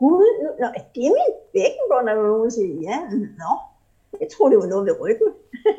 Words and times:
Gud, 0.00 0.26
nå, 0.60 0.68
det 0.94 1.02
er 1.08 1.12
min 1.18 1.34
bækkenbund, 1.54 2.06
og 2.12 2.16
nogen 2.16 2.50
siger, 2.56 2.74
ja, 2.88 2.98
nå, 3.42 3.52
jeg 4.22 4.28
tror, 4.32 4.48
det 4.48 4.58
var 4.58 4.66
noget 4.72 4.86
ved 4.86 5.00
ryggen. 5.02 5.30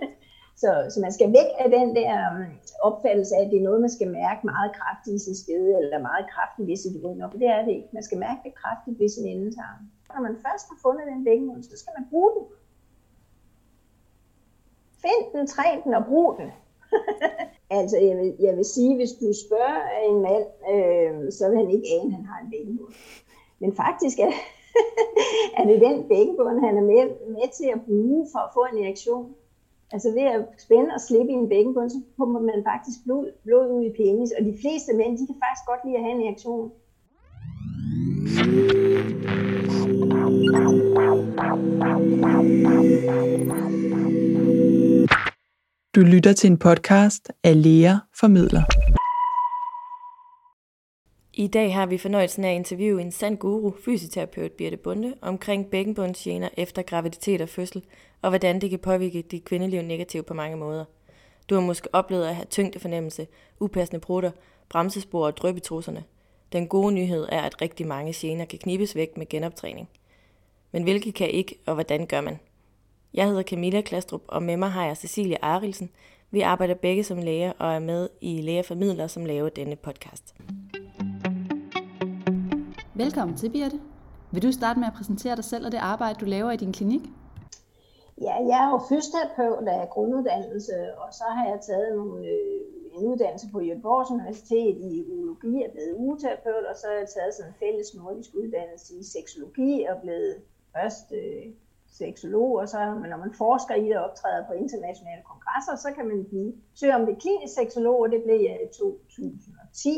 så, 0.61 0.69
så 0.93 0.97
man 1.05 1.13
skal 1.17 1.29
væk 1.37 1.49
af 1.63 1.69
den 1.77 1.87
der 1.99 2.11
um, 2.31 2.45
opfattelse 2.87 3.35
af, 3.35 3.41
at 3.43 3.51
det 3.51 3.57
er 3.59 3.67
noget, 3.69 3.85
man 3.85 3.95
skal 3.97 4.09
mærke 4.21 4.41
meget 4.53 4.71
kraftigt 4.79 5.15
i 5.15 5.23
sin 5.25 5.35
skede, 5.41 5.71
eller 5.81 6.07
meget 6.09 6.25
kraftigt 6.33 6.67
ved 6.69 6.77
sit 6.77 6.95
ryg. 7.03 7.17
For 7.31 7.37
det 7.41 7.49
er 7.55 7.61
det 7.65 7.73
ikke. 7.77 7.89
Man 7.97 8.03
skal 8.07 8.17
mærke 8.27 8.41
det 8.45 8.53
kraftigt 8.61 8.99
ved 8.99 9.09
sin 9.09 9.27
endetarm. 9.33 9.79
Når 10.13 10.21
man 10.27 10.35
først 10.45 10.65
har 10.71 10.77
fundet 10.85 11.03
den 11.11 11.25
bækkenbund, 11.27 11.63
så 11.63 11.77
skal 11.81 11.93
man 11.97 12.05
bruge 12.11 12.31
den. 12.35 12.43
Find 15.05 15.25
den, 15.33 15.47
træn 15.47 15.83
den 15.83 15.93
og 15.99 16.05
brug 16.09 16.29
den. 16.39 16.49
altså, 17.79 17.97
jeg 18.07 18.17
vil, 18.17 18.35
jeg 18.39 18.53
vil 18.57 18.65
sige, 18.65 18.95
hvis 18.95 19.13
du 19.19 19.27
spørger 19.45 19.81
en 20.09 20.17
mand, 20.27 20.47
øh, 20.71 21.31
så 21.37 21.43
vil 21.49 21.57
han 21.57 21.69
ikke 21.75 21.87
ane, 21.95 22.09
at 22.09 22.15
han 22.17 22.25
har 22.31 22.39
en 22.43 22.51
bækkenbund. 22.51 22.93
Men 23.61 23.75
faktisk 23.75 24.19
er, 24.19 24.31
er 25.57 25.63
det 25.69 25.81
den 25.87 25.97
bækkenbund, 26.09 26.57
han 26.67 26.77
er 26.77 26.85
med, 26.91 27.03
med 27.35 27.47
til 27.57 27.67
at 27.75 27.81
bruge 27.87 28.27
for 28.31 28.39
at 28.39 28.53
få 28.53 28.61
en 28.71 28.83
reaktion. 28.83 29.25
Altså 29.93 30.09
ved 30.17 30.25
at 30.35 30.41
spænde 30.57 30.89
og 30.95 31.01
slippe 31.01 31.31
i 31.31 31.35
en 31.35 31.49
bækkenbund, 31.49 31.89
så 31.89 31.99
pumper 32.17 32.41
man 32.41 32.63
faktisk 32.71 32.97
blod, 33.05 33.25
blod 33.45 33.67
ud 33.75 33.83
i 33.89 33.93
penis. 33.99 34.31
Og 34.37 34.45
de 34.45 34.55
fleste 34.61 34.91
mænd, 34.99 35.17
de 35.17 35.27
kan 35.27 35.41
faktisk 35.43 35.65
godt 35.71 35.81
lide 35.85 35.97
at 35.97 36.03
have 36.03 36.15
en 36.17 36.23
reaktion. 36.27 36.71
Du 45.95 46.01
lytter 46.01 46.33
til 46.33 46.51
en 46.51 46.57
podcast 46.57 47.31
af 47.43 47.63
Lea 47.63 47.93
Formidler. 48.19 48.80
I 51.33 51.47
dag 51.47 51.73
har 51.73 51.85
vi 51.85 51.97
fornøjelsen 51.97 52.43
af 52.43 52.49
at 52.49 52.55
interviewe 52.55 53.01
en 53.01 53.11
sand 53.11 53.37
guru, 53.37 53.71
fysioterapeut 53.85 54.51
Birte 54.51 54.77
Bunde, 54.77 55.13
omkring 55.21 55.67
bækkenbundsgener 55.67 56.49
efter 56.57 56.81
graviditet 56.81 57.41
og 57.41 57.49
fødsel, 57.49 57.83
og 58.21 58.29
hvordan 58.29 58.61
det 58.61 58.69
kan 58.69 58.79
påvirke 58.79 59.21
dit 59.21 59.45
kvindeliv 59.45 59.81
negativt 59.81 60.25
på 60.25 60.33
mange 60.33 60.57
måder. 60.57 60.85
Du 61.49 61.55
har 61.55 61.61
måske 61.61 61.95
oplevet 61.95 62.27
at 62.27 62.35
have 62.35 62.45
tyngdefornemmelse, 62.45 63.27
upassende 63.59 63.99
prutter, 63.99 64.31
bremsespor 64.69 65.25
og 65.25 65.37
drøbetrusserne. 65.37 66.03
Den 66.51 66.67
gode 66.67 66.93
nyhed 66.93 67.27
er, 67.31 67.41
at 67.41 67.61
rigtig 67.61 67.87
mange 67.87 68.13
gener 68.13 68.45
kan 68.45 68.59
knibes 68.59 68.95
væk 68.95 69.17
med 69.17 69.29
genoptræning. 69.29 69.89
Men 70.71 70.83
hvilke 70.83 71.11
kan 71.11 71.29
ikke, 71.29 71.55
og 71.65 71.73
hvordan 71.73 72.05
gør 72.05 72.21
man? 72.21 72.39
Jeg 73.13 73.27
hedder 73.27 73.43
Camilla 73.43 73.81
Klastrup, 73.81 74.21
og 74.27 74.43
med 74.43 74.57
mig 74.57 74.71
har 74.71 74.85
jeg 74.85 74.97
Cecilie 74.97 75.43
Arilsen. 75.43 75.89
Vi 76.31 76.41
arbejder 76.41 76.73
begge 76.73 77.03
som 77.03 77.17
læger 77.17 77.51
og 77.51 77.73
er 77.73 77.79
med 77.79 78.09
i 78.21 78.41
Lægeformidler, 78.41 79.07
som 79.07 79.25
laver 79.25 79.49
denne 79.49 79.75
podcast. 79.75 80.35
Velkommen 83.03 83.37
til, 83.37 83.49
Birte. 83.49 83.79
Vil 84.31 84.43
du 84.43 84.51
starte 84.51 84.79
med 84.79 84.87
at 84.87 84.97
præsentere 84.97 85.35
dig 85.35 85.43
selv 85.43 85.65
og 85.65 85.71
det 85.71 85.81
arbejde, 85.93 86.19
du 86.23 86.25
laver 86.25 86.51
i 86.51 86.61
din 86.63 86.73
klinik? 86.79 87.03
Ja, 88.25 88.35
jeg 88.49 88.57
er 88.65 88.69
jo 88.73 88.79
fysioterapeut 88.89 89.67
af 89.67 89.89
grunduddannelse, 89.95 90.75
og 91.01 91.09
så 91.19 91.25
har 91.35 91.45
jeg 91.51 91.59
taget 91.69 91.89
nogle, 91.95 92.27
øh, 92.33 92.59
en 92.95 93.03
uddannelse 93.11 93.47
på 93.53 93.59
Jørgens 93.67 94.11
Universitet 94.15 94.75
i 94.89 94.91
urologi, 95.11 95.55
og 95.65 95.71
blevet 95.75 95.93
ugeterapeut, 96.03 96.65
og 96.71 96.75
så 96.79 96.85
har 96.89 96.97
jeg 97.03 97.09
taget 97.15 97.33
sådan 97.33 97.51
en 97.51 97.59
fælles 97.63 97.89
nordisk 97.99 98.29
uddannelse 98.41 98.91
i 99.01 99.03
seksologi, 99.15 99.71
og 99.91 99.95
blevet 100.03 100.33
først 100.75 101.07
øh, 101.21 101.45
seksolog, 102.01 102.51
og 102.61 102.67
så 102.73 102.79
når 103.11 103.19
man 103.25 103.33
forsker 103.43 103.75
i 103.75 103.85
det 103.89 103.97
og 103.97 104.05
optræder 104.07 104.43
på 104.49 104.53
internationale 104.63 105.23
kongresser, 105.29 105.75
så 105.85 105.89
kan 105.95 106.05
man 106.11 106.19
blive 106.31 106.51
søge 106.79 106.95
om 106.99 107.05
det 107.05 107.21
klinisk 107.23 107.53
seksolog, 107.59 107.97
og 108.05 108.09
det 108.13 108.21
blev 108.25 108.39
jeg 108.49 108.57
i 108.65 108.67
2010. 108.77 109.93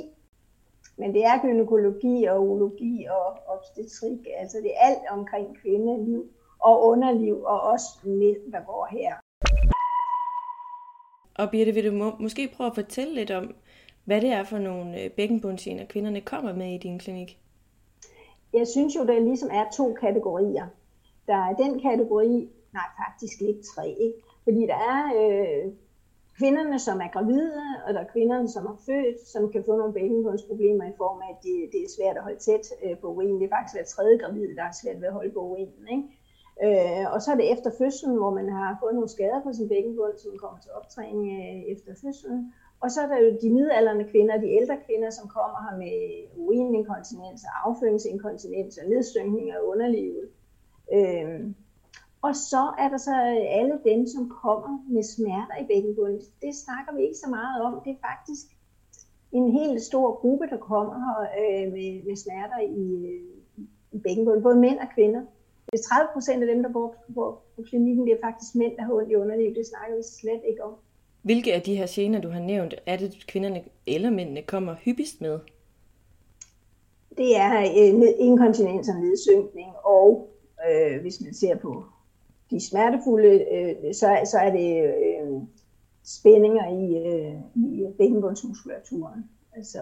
Men 0.97 1.13
det 1.13 1.25
er 1.25 1.41
gynækologi 1.41 2.23
og 2.23 2.43
urologi 2.47 3.05
og 3.05 3.37
obstetrik, 3.47 4.27
altså 4.37 4.57
det 4.57 4.71
er 4.75 4.85
alt 4.87 5.03
omkring 5.09 5.57
kvindeliv 5.61 6.25
og 6.59 6.85
underliv, 6.85 7.43
og 7.43 7.61
også 7.61 7.87
mænd, 8.03 8.51
der 8.51 8.61
går 8.65 8.87
her. 8.91 9.13
Og 11.35 11.51
Birte, 11.51 11.71
vil 11.71 11.85
du 11.85 11.91
må, 11.91 12.11
måske 12.19 12.53
prøve 12.55 12.67
at 12.67 12.75
fortælle 12.75 13.13
lidt 13.15 13.31
om, 13.31 13.55
hvad 14.05 14.21
det 14.21 14.29
er 14.29 14.43
for 14.43 14.57
nogle 14.57 15.01
øh, 15.01 15.11
bækkenbundsgener, 15.11 15.85
kvinderne 15.85 16.21
kommer 16.21 16.53
med 16.55 16.73
i 16.73 16.77
din 16.77 16.99
klinik? 16.99 17.39
Jeg 18.53 18.67
synes 18.67 18.95
jo, 18.95 19.05
der 19.05 19.19
ligesom 19.19 19.49
er 19.51 19.65
to 19.77 19.93
kategorier. 19.93 20.67
Der 21.27 21.35
er 21.35 21.53
den 21.53 21.79
kategori, 21.79 22.49
nej 22.73 22.87
faktisk 23.05 23.41
ikke 23.41 23.63
tre, 23.75 23.89
ikke? 23.89 24.13
fordi 24.43 24.61
der 24.67 24.75
er 24.75 25.03
øh, 25.21 25.71
kvinderne, 26.37 26.79
som 26.79 26.97
er 27.05 27.11
gravide, 27.15 27.61
og 27.85 27.93
der 27.93 28.01
er 28.01 28.13
kvinderne, 28.15 28.49
som 28.49 28.65
er 28.65 28.77
født, 28.85 29.27
som 29.33 29.51
kan 29.51 29.63
få 29.65 29.73
nogle 29.77 29.93
bækkenbundsproblemer 29.93 30.85
i 30.85 30.97
form 30.97 31.19
af, 31.25 31.29
at 31.33 31.39
det, 31.45 31.55
det 31.73 31.79
er 31.83 31.95
svært 31.97 32.17
at 32.17 32.23
holde 32.23 32.39
tæt 32.47 32.65
øh, 32.83 32.97
på 33.01 33.07
urinen. 33.13 33.39
Det 33.39 33.45
er 33.45 33.55
faktisk 33.55 33.75
hver 33.75 33.93
tredje 33.93 34.17
gravide, 34.17 34.55
der 34.55 34.63
er 34.63 34.79
svært 34.81 35.01
ved 35.01 35.07
at 35.07 35.17
holde 35.19 35.33
på 35.37 35.41
urinen. 35.49 35.85
Ikke? 35.95 36.05
Øh, 36.65 37.05
og 37.13 37.21
så 37.21 37.27
er 37.31 37.37
det 37.39 37.51
efter 37.53 37.71
fødslen, 37.77 38.15
hvor 38.15 38.31
man 38.39 38.49
har 38.49 38.77
fået 38.81 38.95
nogle 38.95 39.09
skader 39.09 39.41
på 39.43 39.53
sin 39.53 39.69
bækkenbund, 39.69 40.17
som 40.17 40.37
kommer 40.43 40.59
til 40.59 40.71
optræning 40.79 41.25
øh, 41.39 41.59
efter 41.73 41.91
fødslen. 42.03 42.53
Og 42.83 42.91
så 42.91 43.01
er 43.01 43.07
der 43.07 43.19
jo 43.23 43.29
de 43.41 43.49
midalderne 43.53 44.05
kvinder, 44.11 44.37
de 44.37 44.55
ældre 44.59 44.77
kvinder, 44.85 45.09
som 45.09 45.27
kommer 45.27 45.59
her 45.65 45.77
med 45.83 45.95
urininkontinens 46.43 47.43
afføringsinkontinens 47.65 48.77
og 48.77 48.89
nedsynkning 48.89 49.51
af 49.51 49.59
underlivet. 49.71 50.25
Øh, 50.93 51.39
og 52.27 52.35
så 52.35 52.63
er 52.83 52.89
der 52.89 52.97
så 52.97 53.15
alle 53.59 53.75
dem, 53.89 54.07
som 54.07 54.29
kommer 54.43 54.73
med 54.95 55.03
smerter 55.03 55.55
i 55.61 55.65
bækkenbunden. 55.71 56.21
Det 56.41 56.53
snakker 56.65 56.91
vi 56.95 57.01
ikke 57.07 57.23
så 57.25 57.29
meget 57.29 57.57
om. 57.67 57.73
Det 57.85 57.91
er 57.91 58.07
faktisk 58.11 58.45
en 59.31 59.51
helt 59.51 59.81
stor 59.81 60.15
gruppe, 60.21 60.45
der 60.53 60.57
kommer 60.57 61.01
øh, 61.39 61.71
med, 61.75 61.89
med 62.07 62.15
smerter 62.15 62.59
i, 62.83 62.85
i 63.91 63.97
bækkenbunden, 64.05 64.43
både 64.43 64.55
mænd 64.55 64.79
og 64.79 64.87
kvinder. 64.95 65.21
Det 65.71 65.79
er 65.79 65.83
30 65.83 66.09
procent 66.13 66.43
af 66.43 66.47
dem, 66.53 66.63
der 66.63 66.71
bor 66.73 66.95
på, 67.15 67.37
på 67.55 67.61
klinikken, 67.69 68.07
det 68.07 68.13
er 68.13 68.25
faktisk 68.27 68.55
mænd, 68.55 68.77
der 68.77 68.83
har 68.83 68.93
ondt 68.93 69.11
i 69.11 69.15
underlivet. 69.15 69.55
Det 69.55 69.65
snakker 69.67 69.95
vi 69.95 70.03
slet 70.03 70.41
ikke 70.49 70.63
om. 70.63 70.73
Hvilke 71.21 71.53
af 71.53 71.61
de 71.61 71.75
her 71.75 71.87
gener, 71.89 72.21
du 72.21 72.29
har 72.29 72.39
nævnt, 72.39 72.73
er 72.85 72.97
det 72.97 73.27
kvinderne 73.27 73.63
eller 73.87 74.09
mændene 74.09 74.41
kommer 74.41 74.75
hyppigst 74.75 75.21
med? 75.21 75.39
Det 77.17 77.37
er 77.37 77.61
øh, 77.61 78.09
inkontinens 78.19 78.89
og 78.89 78.95
nedsynkning, 78.95 79.71
og 79.83 80.29
øh, 80.69 81.01
hvis 81.01 81.21
man 81.21 81.33
ser 81.33 81.57
på 81.57 81.83
de 82.53 82.67
smertefulde, 82.69 83.45
øh, 83.55 83.93
så, 83.93 84.07
så 84.31 84.37
er 84.37 84.51
det 84.51 84.83
øh, 84.83 85.41
spændinger 86.03 86.65
i, 86.81 86.85
øh, 87.07 87.35
i 87.55 87.85
bækkenbundsmuskulaturen. 87.97 89.29
Altså 89.55 89.81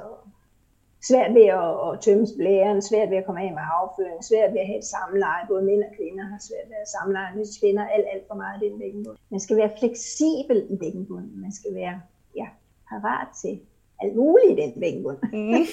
svært 1.10 1.34
ved 1.34 1.46
at, 1.46 1.70
at 1.88 2.00
tømme 2.02 2.28
blæren, 2.38 2.82
svært 2.82 3.10
ved 3.10 3.18
at 3.18 3.26
komme 3.26 3.42
af 3.42 3.52
med 3.52 3.66
afføring, 3.82 4.24
svært 4.24 4.54
ved 4.54 4.60
at 4.60 4.68
have 4.68 4.78
et 4.78 4.86
samleje. 4.96 5.48
Både 5.48 5.64
mænd 5.64 5.84
og 5.84 5.92
kvinder 5.98 6.24
har 6.24 6.40
svært 6.50 6.68
ved 6.70 6.78
at 6.82 6.90
samleje, 6.98 7.36
hvis 7.36 7.58
kvinder 7.60 7.84
alt, 7.88 8.06
alt 8.14 8.28
for 8.28 8.36
meget 8.36 8.64
i 8.64 8.66
den 8.70 8.80
bækkenbund. 8.80 9.18
Man 9.30 9.40
skal 9.40 9.58
være 9.58 9.72
fleksibel 9.80 10.68
i 10.70 10.76
bækkenbunden. 10.76 11.42
Man 11.42 11.52
skal 11.52 11.76
være 11.76 12.02
ja, 12.36 12.48
parat 12.90 13.28
til 13.42 13.60
alt 14.02 14.16
muligt 14.16 14.52
i 14.52 14.62
den 14.62 14.74
bækkenbund. 14.82 15.20
Mm. 15.34 15.66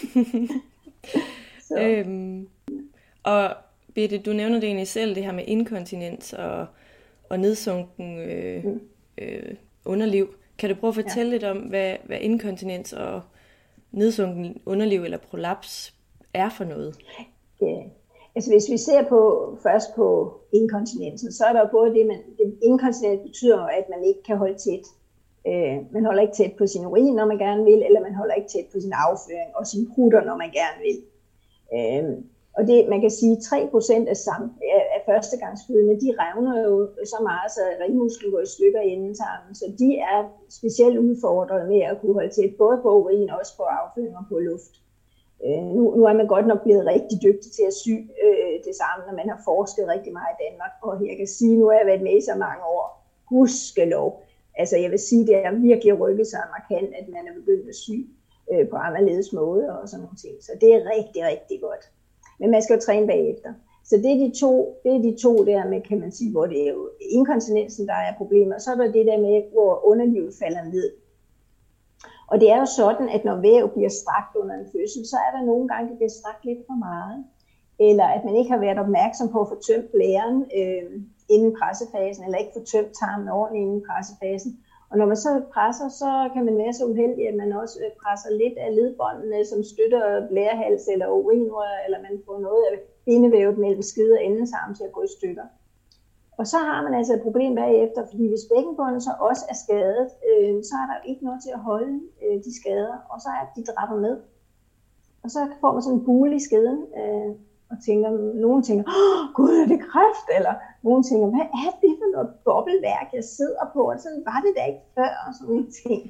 øhm, 1.83 2.49
og 3.23 3.51
Birte, 3.95 4.19
du 4.19 4.33
nævner 4.33 4.61
det 4.61 4.65
egentlig 4.65 4.89
selv, 4.89 5.15
det 5.15 5.25
her 5.25 5.33
med 5.33 5.45
inkontinens 5.47 6.33
og, 6.33 6.67
og 7.29 7.41
nedsunken 7.41 8.19
øh, 8.19 8.65
mm. 8.65 8.81
øh, 9.19 9.55
underliv. 9.85 10.35
Kan 10.59 10.71
du 10.71 10.75
prøve 10.75 10.89
at 10.89 10.95
fortælle 10.95 11.31
ja. 11.31 11.35
lidt 11.35 11.45
om, 11.45 11.57
hvad, 11.57 11.97
hvad 12.05 12.19
inkontinens 12.21 12.93
og 12.93 13.21
nedsunken 13.93 14.61
underliv 14.67 15.03
eller 15.03 15.19
prolaps 15.19 15.95
er 16.35 16.49
for 16.49 16.65
noget? 16.65 16.97
Ja. 17.61 17.83
Altså 18.35 18.51
hvis 18.51 18.71
vi 18.71 18.77
ser 18.77 19.09
på 19.09 19.21
først 19.63 19.95
på 19.97 20.37
inkontinensen, 20.53 21.33
så 21.33 21.45
er 21.45 21.53
der 21.53 21.71
både 21.71 21.95
det, 21.95 22.07
man, 22.07 22.19
det 22.39 22.59
inkontinens 22.63 23.23
betyder, 23.23 23.59
at 23.59 23.85
man 23.91 24.05
ikke 24.05 24.23
kan 24.23 24.37
holde 24.37 24.59
tæt. 24.59 24.87
Øh, 25.47 25.93
man 25.93 26.05
holder 26.05 26.23
ikke 26.23 26.35
tæt 26.35 26.53
på 26.59 26.67
sin 26.67 26.87
urin, 26.87 27.15
når 27.15 27.27
man 27.27 27.39
gerne 27.39 27.65
vil, 27.65 27.83
eller 27.83 28.01
man 28.01 28.15
holder 28.15 28.35
ikke 28.35 28.49
tæt 28.49 28.67
på 28.73 28.81
sin 28.81 28.93
afføring 28.93 29.51
og 29.55 29.67
sin 29.67 29.91
prutter, 29.95 30.25
når 30.25 30.37
man 30.37 30.51
gerne 30.51 30.81
vil. 30.87 30.99
Øh, 31.77 32.25
og 32.59 32.63
det, 32.71 32.89
man 32.93 33.01
kan 33.01 33.11
sige, 33.11 33.35
3% 33.37 34.09
af, 34.13 34.17
sam, 34.17 34.43
af 34.97 35.01
førstegangsfødende, 35.09 36.01
de 36.05 36.11
revner 36.23 36.55
jo 36.67 36.75
så 37.13 37.19
meget, 37.29 37.49
så 37.57 37.63
rigmusklen 37.83 38.33
går 38.33 38.41
i 38.41 38.55
stykker 38.57 38.81
inden 38.93 39.15
sammen. 39.25 39.51
Så 39.61 39.67
de 39.81 39.91
er 40.13 40.21
specielt 40.59 40.99
udfordret 40.99 41.69
med 41.73 41.81
at 41.91 41.99
kunne 42.01 42.15
holde 42.19 42.35
tæt, 42.35 42.53
både 42.63 42.77
på 42.83 42.91
urin 43.01 43.31
også 43.39 43.53
på 43.57 43.63
afføring 43.63 44.17
og 44.21 44.25
på 44.33 44.39
luft. 44.49 44.75
Øh, 45.45 45.63
nu, 45.77 45.83
nu 45.97 46.03
er 46.11 46.15
man 46.21 46.33
godt 46.35 46.47
nok 46.47 46.63
blevet 46.67 46.87
rigtig 46.95 47.17
dygtig 47.27 47.51
til 47.57 47.65
at 47.71 47.79
sy 47.83 47.95
øh, 48.25 48.55
det 48.67 48.75
samme, 48.83 49.01
når 49.07 49.15
man 49.21 49.29
har 49.33 49.41
forsket 49.51 49.85
rigtig 49.95 50.13
meget 50.19 50.33
i 50.35 50.41
Danmark. 50.45 50.73
Og 50.87 50.93
jeg 51.09 51.17
kan 51.21 51.31
sige, 51.37 51.59
nu 51.61 51.65
har 51.69 51.77
jeg 51.81 51.91
været 51.91 52.07
med 52.09 52.15
i 52.19 52.29
så 52.31 52.35
mange 52.47 52.65
år. 52.77 52.87
Gudskelov. 53.31 54.11
Altså 54.61 54.77
jeg 54.83 54.91
vil 54.91 55.03
sige, 55.09 55.27
det 55.27 55.37
er 55.45 55.53
virkelig 55.69 56.01
rykket 56.03 56.27
sig 56.33 56.43
markant, 56.57 56.91
at 57.01 57.07
man 57.15 57.25
er 57.29 57.35
begyndt 57.41 57.69
at 57.73 57.79
sy 57.85 57.99
øh, 58.53 58.65
på 58.71 58.77
anderledes 58.77 59.33
måde 59.33 59.65
og 59.77 59.89
sådan 59.89 60.03
nogle 60.05 60.21
ting. 60.25 60.37
Så 60.47 60.53
det 60.61 60.71
er 60.77 60.81
rigtig, 60.95 61.21
rigtig 61.33 61.59
godt. 61.69 61.85
Men 62.41 62.51
man 62.51 62.63
skal 62.63 62.75
jo 62.75 62.81
træne 62.81 63.07
bagefter. 63.07 63.53
Så 63.85 63.97
det 63.97 64.11
er 64.13 64.19
de 64.27 64.33
to, 64.41 64.53
det 64.83 64.93
er 64.97 65.03
de 65.09 65.17
to 65.23 65.45
der 65.45 65.69
med, 65.69 65.81
kan 65.89 66.01
man 66.01 66.13
sige, 66.13 66.31
hvor 66.33 66.47
det 66.47 66.69
er 66.69 66.73
jo 66.73 66.91
inkontinensen, 67.01 67.87
der 67.87 67.95
er 67.95 68.17
problemer. 68.17 68.59
Så 68.59 68.71
er 68.71 68.77
der 68.77 68.93
det 68.93 69.07
der 69.07 69.19
med, 69.27 69.53
hvor 69.53 69.87
underlivet 69.91 70.35
falder 70.43 70.65
ned. 70.65 70.89
Og 72.31 72.41
det 72.41 72.51
er 72.51 72.59
jo 72.59 72.67
sådan, 72.81 73.09
at 73.09 73.25
når 73.25 73.37
væv 73.49 73.65
bliver 73.75 73.93
strakt 74.03 74.37
under 74.37 74.55
en 74.55 74.71
fødsel, 74.73 75.03
så 75.13 75.17
er 75.27 75.31
der 75.37 75.47
nogle 75.51 75.69
gange, 75.69 75.89
det 75.91 75.97
bliver 75.99 76.15
strakt 76.21 76.45
lidt 76.45 76.63
for 76.69 76.79
meget. 76.89 77.25
eller 77.89 78.07
at 78.17 78.25
man 78.25 78.37
ikke 78.37 78.51
har 78.51 78.61
været 78.67 78.79
opmærksom 78.79 79.29
på 79.33 79.41
at 79.41 79.49
få 79.49 79.57
tømt 79.69 79.89
blæren 79.95 80.37
øh, 80.59 80.91
inden 81.35 81.53
pressefasen, 81.59 82.25
eller 82.25 82.39
ikke 82.39 82.57
få 82.59 82.65
tømt 82.73 82.93
tarmen 83.01 83.29
ordentligt 83.29 83.63
inden 83.67 83.83
pressefasen. 83.89 84.53
Og 84.91 84.99
når 84.99 85.07
man 85.07 85.17
så 85.17 85.43
presser, 85.55 85.89
så 85.89 86.31
kan 86.35 86.45
man 86.45 86.59
være 86.59 86.73
så 86.73 86.85
uheldig, 86.87 87.29
at 87.29 87.37
man 87.43 87.53
også 87.53 87.77
øh, 87.85 87.91
presser 88.03 88.31
lidt 88.31 88.59
af 88.59 88.75
ledbåndene, 88.75 89.45
som 89.45 89.61
støtter 89.73 90.29
blærehals 90.29 90.89
eller 90.93 91.09
urinrør, 91.09 91.75
eller 91.87 91.99
man 92.07 92.23
får 92.27 92.39
noget 92.39 92.65
af 92.71 92.77
bindevævet 93.07 93.59
mellem 93.59 93.83
skide 93.83 94.13
og 94.13 94.25
endetarm 94.25 94.75
til 94.75 94.85
at 94.85 94.93
gå 94.93 95.03
i 95.03 95.15
stykker. 95.19 95.47
Og 96.39 96.47
så 96.47 96.59
har 96.59 96.83
man 96.83 96.95
altså 96.95 97.13
et 97.15 97.23
problem 97.23 97.55
bagefter, 97.55 98.07
fordi 98.11 98.29
hvis 98.29 98.49
bækkenbunden 98.53 99.01
så 99.01 99.13
også 99.21 99.45
er 99.53 99.59
skadet, 99.65 100.09
øh, 100.29 100.55
så 100.69 100.75
er 100.83 100.87
der 100.93 101.09
ikke 101.09 101.25
noget 101.25 101.41
til 101.43 101.53
at 101.57 101.65
holde 101.71 102.01
øh, 102.23 102.37
de 102.45 102.53
skader, 102.61 102.97
og 103.13 103.21
så 103.25 103.29
er 103.29 103.45
de 103.57 103.65
drapper 103.71 103.99
med. 104.07 104.15
Og 105.23 105.31
så 105.31 105.41
får 105.61 105.73
man 105.73 105.83
sådan 105.83 105.99
en 105.99 106.05
bule 106.05 106.37
i 106.37 106.47
skeden, 106.49 106.79
øh, 107.01 107.31
og 107.71 107.77
tænker, 107.87 108.11
nogen 108.45 108.63
tænker, 108.69 108.85
oh, 108.99 109.23
gud, 109.39 109.55
er 109.63 109.69
det 109.73 109.81
kræft? 109.91 110.27
Eller 110.39 110.55
nogen 110.87 111.03
tænker, 111.09 111.27
hvad 111.35 111.49
er 111.65 111.71
det 111.83 111.93
for 112.01 112.09
noget 112.15 112.31
bobbelværk, 112.47 113.09
jeg 113.19 113.25
sidder 113.39 113.65
på? 113.75 113.81
Og 113.93 113.99
sådan 114.05 114.23
var 114.31 114.39
det 114.45 114.53
da 114.59 114.63
ikke 114.71 114.85
før, 114.97 115.13
og 115.27 115.31
sådan 115.35 115.49
nogle 115.49 115.67
ting. 115.83 116.01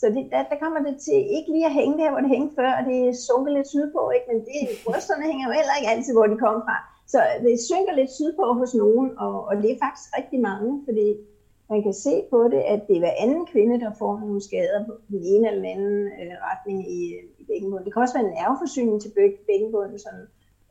Så 0.00 0.06
det, 0.14 0.22
der, 0.32 0.40
der 0.52 0.58
kommer 0.62 0.80
det 0.86 0.96
til 1.06 1.20
ikke 1.36 1.50
lige 1.54 1.70
at 1.70 1.78
hænge 1.80 1.96
der, 2.02 2.10
hvor 2.10 2.22
det 2.24 2.34
hængte 2.36 2.54
før, 2.60 2.70
og 2.78 2.84
det 2.90 3.00
sunker 3.26 3.52
lidt 3.56 3.68
sydpå, 3.74 4.00
ikke? 4.16 4.26
men 4.30 4.38
det, 4.48 4.58
brysterne 4.86 5.24
hænger 5.30 5.44
jo 5.48 5.52
heller 5.58 5.74
ikke 5.78 5.92
altid, 5.94 6.12
hvor 6.16 6.28
de 6.32 6.42
kommer 6.44 6.62
fra. 6.68 6.78
Så 7.12 7.18
det 7.44 7.66
synker 7.70 7.94
lidt 7.96 8.12
sydpå 8.18 8.44
hos 8.60 8.72
nogen, 8.82 9.08
og, 9.24 9.34
og 9.48 9.54
det 9.62 9.68
er 9.70 9.84
faktisk 9.84 10.08
rigtig 10.18 10.40
mange, 10.50 10.70
fordi 10.88 11.08
man 11.72 11.82
kan 11.86 11.94
se 12.06 12.14
på 12.32 12.38
det, 12.52 12.62
at 12.74 12.80
det 12.88 12.94
er 12.96 13.04
hver 13.04 13.20
anden 13.24 13.44
kvinde, 13.52 13.80
der 13.84 13.92
får 14.02 14.12
nogle 14.20 14.40
skader 14.48 14.80
på 14.86 14.92
den 15.08 15.20
ene 15.32 15.44
eller 15.48 15.62
den 15.62 15.70
anden 15.74 15.98
øh, 16.20 16.34
retning 16.48 16.78
i, 16.98 17.00
i 17.40 17.42
bækkenbunden. 17.48 17.84
Det 17.84 17.92
kan 17.92 18.02
også 18.02 18.16
være 18.18 18.28
en 18.28 18.36
nerveforsyning 18.38 18.96
til 19.02 19.12
bækkenbunden, 19.48 19.98
sådan 19.98 20.26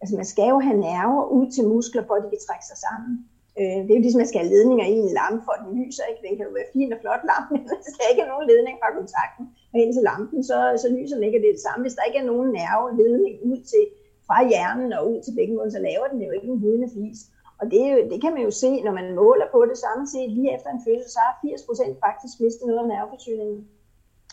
Altså 0.06 0.18
man 0.22 0.32
skal 0.34 0.50
jo 0.54 0.60
have 0.68 0.80
nerver 0.90 1.24
ud 1.38 1.48
til 1.56 1.64
muskler, 1.74 2.04
for 2.08 2.16
at 2.16 2.24
de 2.24 2.30
kan 2.34 2.46
trække 2.48 2.66
sig 2.72 2.80
sammen. 2.88 3.12
Øh, 3.60 3.80
det 3.86 3.92
er 3.92 4.00
jo 4.00 4.06
ligesom, 4.06 4.20
at 4.20 4.24
man 4.24 4.32
skal 4.32 4.42
have 4.44 4.54
ledninger 4.56 4.86
i 4.94 4.96
en 5.06 5.12
lampe, 5.20 5.40
for 5.46 5.54
at 5.56 5.62
den 5.66 5.72
lyser. 5.82 6.04
Ikke? 6.10 6.22
Den 6.26 6.34
kan 6.36 6.48
jo 6.48 6.54
være 6.58 6.74
fin 6.76 6.96
og 6.96 7.00
flot 7.04 7.24
lampe, 7.32 7.50
men 7.54 7.64
der 7.72 7.92
skal 7.94 8.06
ikke 8.12 8.22
have 8.24 8.34
nogen 8.34 8.48
ledning 8.52 8.76
fra 8.82 8.90
kontakten 9.00 9.44
og 9.72 9.78
ind 9.82 9.92
til 9.96 10.04
lampen, 10.10 10.40
så, 10.50 10.58
så 10.84 10.88
lyser 10.98 11.16
den 11.18 11.26
ikke, 11.28 11.42
det 11.44 11.56
det 11.58 11.66
samme. 11.68 11.82
Hvis 11.86 11.98
der 11.98 12.08
ikke 12.08 12.20
er 12.24 12.32
nogen 12.32 12.50
nerveledning 12.60 13.36
ud 13.52 13.60
til, 13.72 13.84
fra 14.28 14.38
hjernen 14.52 14.90
og 14.98 15.02
ud 15.12 15.18
til 15.22 15.34
bækkenbunden, 15.38 15.76
så 15.76 15.82
laver 15.90 16.08
den 16.12 16.20
jo 16.26 16.32
ikke 16.36 16.50
en 16.52 16.62
hudende 16.64 16.90
flis. 16.94 17.20
Og 17.60 17.66
det, 17.72 17.82
jo, 17.92 17.98
det 18.12 18.20
kan 18.24 18.34
man 18.36 18.44
jo 18.48 18.54
se, 18.64 18.72
når 18.86 18.94
man 19.00 19.08
måler 19.22 19.48
på 19.56 19.60
det 19.72 19.78
samme 19.86 20.04
set. 20.14 20.30
Lige 20.38 20.54
efter 20.56 20.70
en 20.72 20.84
fødsel, 20.86 21.10
så 21.16 21.20
har 21.26 21.34
80% 21.36 22.06
faktisk 22.06 22.36
mistet 22.44 22.66
noget 22.68 22.84
af 22.86 22.90
nerveforsyningen. 22.94 23.60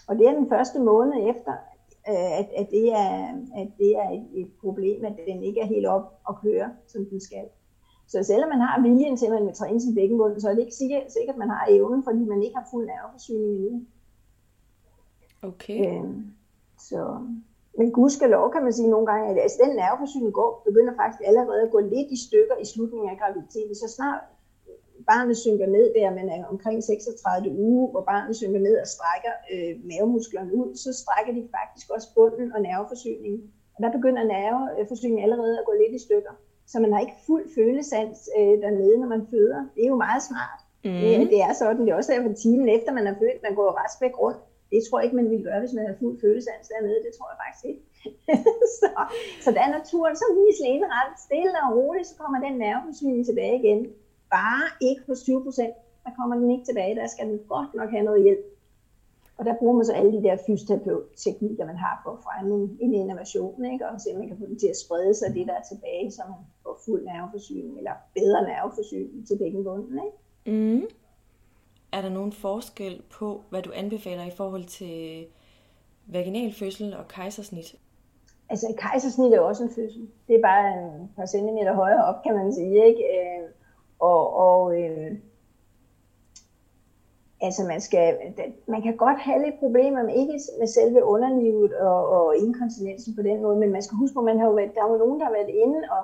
Og 0.09 0.13
det 0.19 0.25
er 0.27 0.35
den 0.41 0.49
første 0.53 0.79
måned 0.91 1.17
efter, 1.33 1.55
Øh, 2.09 2.39
at, 2.41 2.49
at, 2.57 2.67
det 2.71 2.93
er, 2.93 3.29
at 3.57 3.69
det 3.79 3.97
er 3.97 4.11
et, 4.11 4.27
et 4.35 4.51
problem, 4.61 5.05
at 5.05 5.17
den 5.27 5.43
ikke 5.43 5.61
er 5.61 5.67
helt 5.67 5.87
op 5.87 6.21
og 6.25 6.35
køre, 6.43 6.71
som 6.87 7.05
den 7.05 7.21
skal. 7.21 7.45
Så 8.07 8.23
selvom 8.23 8.49
man 8.49 8.61
har 8.61 8.83
viljen 8.83 9.17
til, 9.17 9.27
at 9.27 9.33
man 9.33 9.47
vil 9.47 9.55
træne 9.55 9.81
sin 9.81 9.95
bækkenbund, 9.95 10.41
så 10.41 10.49
er 10.49 10.55
det 10.55 10.61
ikke 10.61 10.81
sikkert, 10.83 11.13
sikkert, 11.13 11.35
at 11.35 11.39
man 11.39 11.49
har 11.51 11.67
evnen, 11.71 12.05
fordi 12.05 12.25
man 12.25 12.43
ikke 12.43 12.57
har 12.57 12.69
fuld 12.71 12.87
nerveforsyning 12.87 13.51
endnu. 13.57 13.85
Okay. 15.43 15.81
Øhm, 15.87 16.27
så, 16.79 17.19
men 17.79 17.93
gudskelov 17.93 18.53
kan 18.53 18.63
man 18.63 18.73
sige 18.73 18.91
nogle 18.91 19.07
gange, 19.07 19.31
at 19.31 19.39
altså, 19.43 19.59
den 19.65 19.77
nerveforsyning 19.77 20.33
går, 20.33 20.63
begynder 20.69 20.95
faktisk 20.97 21.23
allerede 21.25 21.63
at 21.63 21.71
gå 21.71 21.81
lidt 21.81 22.09
i 22.11 22.19
stykker 22.27 22.57
i 22.63 22.65
slutningen 22.65 23.11
af 23.11 23.19
graviditeten. 23.19 23.75
Så 23.75 23.89
snart 23.97 24.21
barnet 25.11 25.37
synker 25.45 25.67
ned 25.67 25.87
der, 25.99 26.15
man 26.21 26.29
er 26.29 26.45
omkring 26.53 26.85
36 26.85 27.51
uge, 27.69 27.91
hvor 27.91 28.05
barnet 28.13 28.37
synker 28.37 28.61
ned 28.61 28.77
og 28.85 28.89
strækker 28.95 29.35
øh, 29.53 29.73
mavemusklerne 29.89 30.55
ud, 30.61 30.69
så 30.83 30.91
strækker 31.03 31.33
de 31.39 31.43
faktisk 31.59 31.87
også 31.95 32.09
bunden 32.17 32.53
og 32.55 32.61
nerveforsyningen. 32.69 33.43
Og 33.75 33.79
der 33.85 33.91
begynder 33.97 34.23
nerveforsyningen 34.25 35.23
allerede 35.27 35.59
at 35.59 35.67
gå 35.69 35.73
lidt 35.83 35.95
i 35.99 36.05
stykker. 36.07 36.35
Så 36.71 36.77
man 36.81 36.93
har 36.93 37.01
ikke 37.01 37.19
fuld 37.27 37.47
følesans 37.59 38.19
øh, 38.39 38.55
dernede, 38.65 38.97
når 39.03 39.09
man 39.15 39.23
føder. 39.33 39.61
Det 39.75 39.83
er 39.85 39.93
jo 39.95 40.05
meget 40.07 40.23
smart. 40.31 40.61
Mm. 40.85 41.01
Det, 41.03 41.31
det 41.33 41.41
er 41.47 41.53
sådan, 41.61 41.83
det 41.85 41.91
er 41.91 41.99
også 42.01 42.13
derfor 42.13 42.33
timen 42.45 42.69
efter 42.77 42.91
man 42.99 43.07
er 43.11 43.17
født, 43.23 43.39
man 43.47 43.55
går 43.59 43.71
rask 43.81 43.99
rundt. 44.25 44.41
Det 44.73 44.81
tror 44.83 44.99
jeg 44.99 45.05
ikke, 45.05 45.21
man 45.21 45.31
ville 45.31 45.45
gøre, 45.49 45.61
hvis 45.61 45.75
man 45.77 45.85
havde 45.85 45.99
fuld 46.03 46.17
følesans 46.25 46.65
dernede. 46.73 46.99
Det 47.07 47.13
tror 47.17 47.29
jeg 47.33 47.39
faktisk 47.43 47.65
ikke. 47.71 47.83
så, 48.81 48.89
så 49.45 49.49
der 49.55 49.63
er 49.67 49.73
naturen 49.79 50.17
så 50.17 50.27
lige 50.39 50.53
ret 50.99 51.15
stille 51.27 51.59
og 51.65 51.71
roligt, 51.79 52.07
så 52.07 52.15
kommer 52.21 52.39
den 52.47 52.55
nerveforsyning 52.65 53.27
tilbage 53.27 53.57
igen 53.63 53.81
bare 54.37 54.67
ikke 54.89 55.03
hos 55.07 55.23
20 55.23 55.45
procent. 55.45 55.75
Der 56.05 56.11
kommer 56.19 56.37
den 56.37 56.51
ikke 56.51 56.65
tilbage, 56.65 56.97
der 56.97 57.07
skal 57.07 57.27
den 57.27 57.39
godt 57.49 57.75
nok 57.75 57.91
have 57.91 58.05
noget 58.05 58.23
hjælp. 58.23 58.45
Og 59.39 59.45
der 59.45 59.55
bruger 59.59 59.77
man 59.77 59.85
så 59.85 59.93
alle 59.93 60.13
de 60.13 60.23
der 60.23 60.37
fysioterapeut-teknikker, 60.47 61.67
man 61.67 61.77
har 61.77 62.01
for 62.05 62.11
at 62.11 62.23
fremme 62.27 62.55
en, 62.55 62.79
en 62.81 62.95
innovation, 62.95 63.65
ikke? 63.65 63.89
og 63.89 64.01
se, 64.01 64.11
om 64.13 64.19
man 64.19 64.29
kan 64.29 64.39
få 64.39 64.47
den 64.47 64.59
til 64.59 64.69
at 64.69 64.77
sprede 64.77 65.15
sig 65.15 65.35
det, 65.35 65.47
der 65.47 65.55
er 65.55 65.63
tilbage, 65.63 66.11
så 66.11 66.23
man 66.29 66.39
får 66.63 66.81
fuld 66.85 67.05
nerveforsyning, 67.05 67.79
eller 67.79 67.93
bedre 68.15 68.43
nerveforsyning 68.43 69.27
til 69.27 69.39
bækkenbunden. 69.39 70.01
Ikke? 70.07 70.17
Mm. 70.59 70.83
Er 71.93 72.01
der 72.03 72.09
nogen 72.09 72.33
forskel 72.33 73.03
på, 73.11 73.43
hvad 73.51 73.63
du 73.63 73.71
anbefaler 73.75 74.25
i 74.27 74.37
forhold 74.37 74.65
til 74.65 75.27
vaginal 76.07 76.53
fødsel 76.53 76.97
og 76.97 77.09
kejsersnit? 77.09 77.75
Altså, 78.49 78.75
kejsersnit 78.79 79.33
er 79.33 79.37
jo 79.37 79.47
også 79.47 79.63
en 79.63 79.75
fødsel. 79.75 80.09
Det 80.29 80.37
er 80.37 80.43
bare 80.43 80.67
en 80.73 81.11
par 81.17 81.27
centimeter 81.27 81.75
højere 81.75 82.05
op, 82.05 82.23
kan 82.23 82.35
man 82.35 82.53
sige. 82.53 82.87
Ikke? 82.87 83.03
Og, 84.11 84.23
og 84.37 84.81
øh, 84.81 85.11
altså 87.41 87.63
man, 87.65 87.81
skal, 87.81 88.17
man 88.67 88.83
kan 88.83 88.97
godt 88.97 89.19
have 89.19 89.45
lidt 89.45 89.59
problemer 89.59 90.03
med, 90.03 90.15
ikke 90.15 90.39
med 90.59 90.67
selve 90.67 91.05
underlivet 91.05 91.75
og, 91.75 92.09
og 92.09 92.37
inkontinensen 92.37 93.17
på 93.17 93.23
den 93.23 93.43
måde, 93.43 93.57
men 93.57 93.71
man 93.73 93.83
skal 93.83 93.97
huske 93.97 94.15
på, 94.15 94.21
at 94.21 94.25
man 94.25 94.39
har 94.39 94.47
jo 94.47 94.53
været, 94.53 94.75
der 94.75 94.83
er 94.85 94.93
jo 94.93 94.99
nogen, 95.05 95.21
der 95.21 95.27
har 95.27 95.33
været 95.33 95.49
inde 95.65 95.81
og 95.97 96.03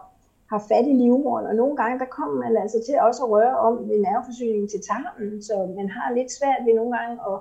har 0.52 0.64
fat 0.68 0.86
i 0.86 0.94
livmoderen, 1.02 1.46
og 1.46 1.54
nogle 1.54 1.76
gange, 1.76 1.98
der 1.98 2.14
kommer 2.16 2.36
man 2.44 2.56
altså 2.56 2.78
til 2.86 2.96
også 3.08 3.24
at 3.24 3.30
røre 3.30 3.58
om 3.58 3.88
ved 3.88 3.98
nerveforsyningen 4.06 4.68
til 4.68 4.80
tarmen, 4.88 5.42
så 5.42 5.54
man 5.76 5.88
har 5.88 6.14
lidt 6.14 6.30
svært 6.38 6.62
ved 6.66 6.74
nogle 6.74 6.98
gange 6.98 7.14
at 7.30 7.36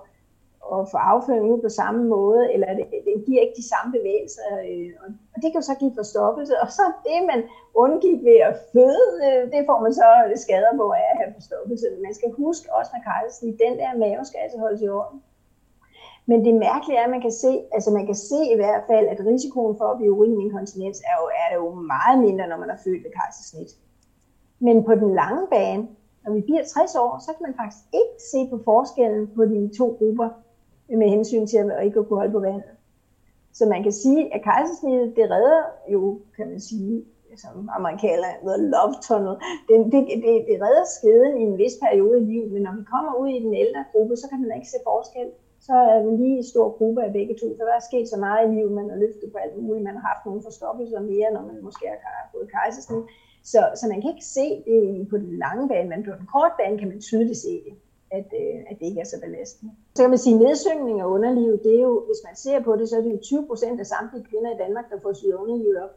at 0.73 0.81
få 0.91 0.97
afføring 1.11 1.45
ud 1.51 1.59
på 1.61 1.71
samme 1.81 2.01
måde, 2.15 2.41
eller 2.53 2.67
det, 2.79 2.85
det 3.07 3.15
giver 3.27 3.41
ikke 3.41 3.59
de 3.61 3.69
samme 3.73 3.89
bevægelser, 3.97 4.49
øh, 4.67 4.89
og 5.33 5.35
det 5.41 5.47
kan 5.49 5.59
jo 5.61 5.65
så 5.69 5.75
give 5.81 5.97
forstoppelse, 5.99 6.53
og 6.63 6.69
så 6.77 6.83
det, 7.07 7.19
man 7.31 7.39
undgik 7.83 8.19
ved 8.29 8.39
at 8.49 8.55
føde, 8.73 9.07
øh, 9.25 9.41
det 9.53 9.61
får 9.69 9.79
man 9.85 9.93
så 10.01 10.09
øh, 10.25 10.37
skader 10.43 10.73
på 10.79 10.85
af 11.01 11.07
at 11.11 11.19
have 11.19 11.33
forstoppelse. 11.37 11.85
Man 12.05 12.13
skal 12.17 12.31
huske 12.43 12.67
også 12.77 12.91
med 12.95 13.01
kejsersnit, 13.09 13.55
den 13.65 13.73
der 13.81 13.91
mave 14.03 14.21
skal 14.25 14.39
altså 14.43 14.57
holdes 14.63 14.81
i 14.81 14.89
orden. 14.99 15.19
Men 16.29 16.45
det 16.45 16.53
mærkelige 16.67 16.97
er, 16.99 17.03
at 17.03 17.15
man 17.15 17.25
kan 17.27 17.35
se, 17.43 17.51
altså 17.75 17.89
man 17.97 18.05
kan 18.05 18.15
se 18.15 18.39
i 18.53 18.57
hvert 18.61 18.83
fald, 18.89 19.05
at 19.13 19.19
risikoen 19.31 19.77
for 19.77 19.87
at 19.91 19.97
blive 19.97 20.13
urininkontinens 20.13 20.99
er 21.11 21.15
jo, 21.21 21.25
er 21.43 21.49
jo 21.59 21.65
meget 21.93 22.17
mindre, 22.25 22.47
når 22.47 22.57
man 22.57 22.69
er 22.69 22.79
født 22.83 23.03
ved 23.03 23.11
kejsersnit. 23.19 23.71
Men 24.59 24.83
på 24.83 24.93
den 24.95 25.15
lange 25.21 25.43
bane, 25.51 25.87
når 26.23 26.33
vi 26.33 26.41
bliver 26.41 26.63
60 26.63 26.95
år, 26.95 27.11
så 27.25 27.29
kan 27.33 27.43
man 27.47 27.55
faktisk 27.61 27.83
ikke 28.01 28.17
se 28.31 28.39
på 28.51 28.57
forskellen 28.69 29.27
på 29.35 29.45
de 29.45 29.77
to 29.77 29.87
grupper 29.99 30.29
med 30.89 31.09
hensyn 31.09 31.47
til 31.47 31.57
at 31.57 31.85
ikke 31.85 31.99
at 31.99 32.07
kunne 32.07 32.19
holde 32.19 32.31
på 32.31 32.39
vandet. 32.39 32.71
Så 33.53 33.65
man 33.65 33.83
kan 33.83 33.91
sige, 33.91 34.33
at 34.35 34.41
kejsersnittet, 34.43 35.15
det 35.15 35.25
redder 35.31 35.61
jo, 35.93 36.19
kan 36.37 36.47
man 36.47 36.59
sige, 36.59 37.05
som 37.43 37.69
amerikaner 37.79 38.29
hedder 38.43 38.61
love 38.73 38.95
tunnel, 39.07 39.35
det, 39.67 39.75
det, 39.93 40.01
det, 40.23 40.33
det 40.49 40.55
redder 40.65 40.85
skeden 40.95 41.33
i 41.41 41.43
en 41.49 41.57
vis 41.57 41.75
periode 41.83 42.17
i 42.21 42.25
livet, 42.31 42.51
men 42.51 42.61
når 42.65 42.73
vi 42.79 42.83
kommer 42.93 43.11
ud 43.21 43.29
i 43.37 43.43
den 43.45 43.53
ældre 43.63 43.81
gruppe, 43.91 44.15
så 44.21 44.25
kan 44.29 44.41
man 44.41 44.57
ikke 44.57 44.73
se 44.73 44.79
forskel. 44.91 45.29
Så 45.67 45.73
er 45.93 46.03
man 46.05 46.17
lige 46.21 46.39
i 46.39 46.49
stor 46.51 46.67
gruppe 46.77 46.99
af 47.05 47.11
begge 47.17 47.33
to. 47.41 47.47
Så 47.57 47.61
der 47.67 47.75
er 47.79 47.87
sket 47.89 48.07
så 48.09 48.17
meget 48.25 48.41
i 48.43 48.53
livet, 48.55 48.71
man 48.79 48.89
har 48.89 48.99
løftet 49.05 49.27
på 49.31 49.37
alt 49.43 49.55
muligt. 49.63 49.87
Man 49.89 49.97
har 49.97 50.05
haft 50.11 50.25
nogle 50.25 50.41
forstoppelser 50.47 50.99
mere, 51.11 51.29
når 51.35 51.43
man 51.49 51.57
måske 51.67 51.85
har 52.05 52.29
fået 52.33 52.51
kejsersnit. 52.55 53.03
Så, 53.51 53.61
så 53.79 53.83
man 53.91 53.99
kan 54.01 54.11
ikke 54.13 54.29
se 54.37 54.47
det 54.67 55.07
på 55.11 55.17
den 55.23 55.31
lange 55.43 55.63
bane, 55.71 55.89
men 55.89 56.03
på 56.07 56.11
den 56.17 56.25
korte 56.33 56.55
bane 56.59 56.77
kan 56.79 56.89
man 56.91 57.01
tydeligt 57.09 57.41
se 57.45 57.53
det 57.65 57.73
at, 58.11 58.29
øh, 58.41 58.57
at 58.69 58.79
det 58.79 58.85
ikke 58.85 59.01
er 59.01 59.05
så 59.05 59.19
belastende. 59.25 59.71
Så 59.95 60.03
kan 60.03 60.09
man 60.09 60.19
sige, 60.19 60.35
at 60.35 60.41
nedsyngning 60.41 61.01
af 61.01 61.05
underlivet, 61.05 61.63
det 61.63 61.73
er 61.75 61.81
jo, 61.81 62.03
hvis 62.05 62.21
man 62.25 62.35
ser 62.35 62.59
på 62.63 62.75
det, 62.75 62.89
så 62.89 62.97
er 62.97 63.01
det 63.01 63.11
jo 63.11 63.19
20 63.19 63.47
procent 63.47 63.79
af 63.79 63.85
samtlige 63.85 64.25
kvinder 64.29 64.51
i 64.55 64.57
Danmark, 64.57 64.89
der 64.91 64.99
får 65.01 65.13
syet 65.13 65.33
underlivet 65.33 65.83
op. 65.83 65.93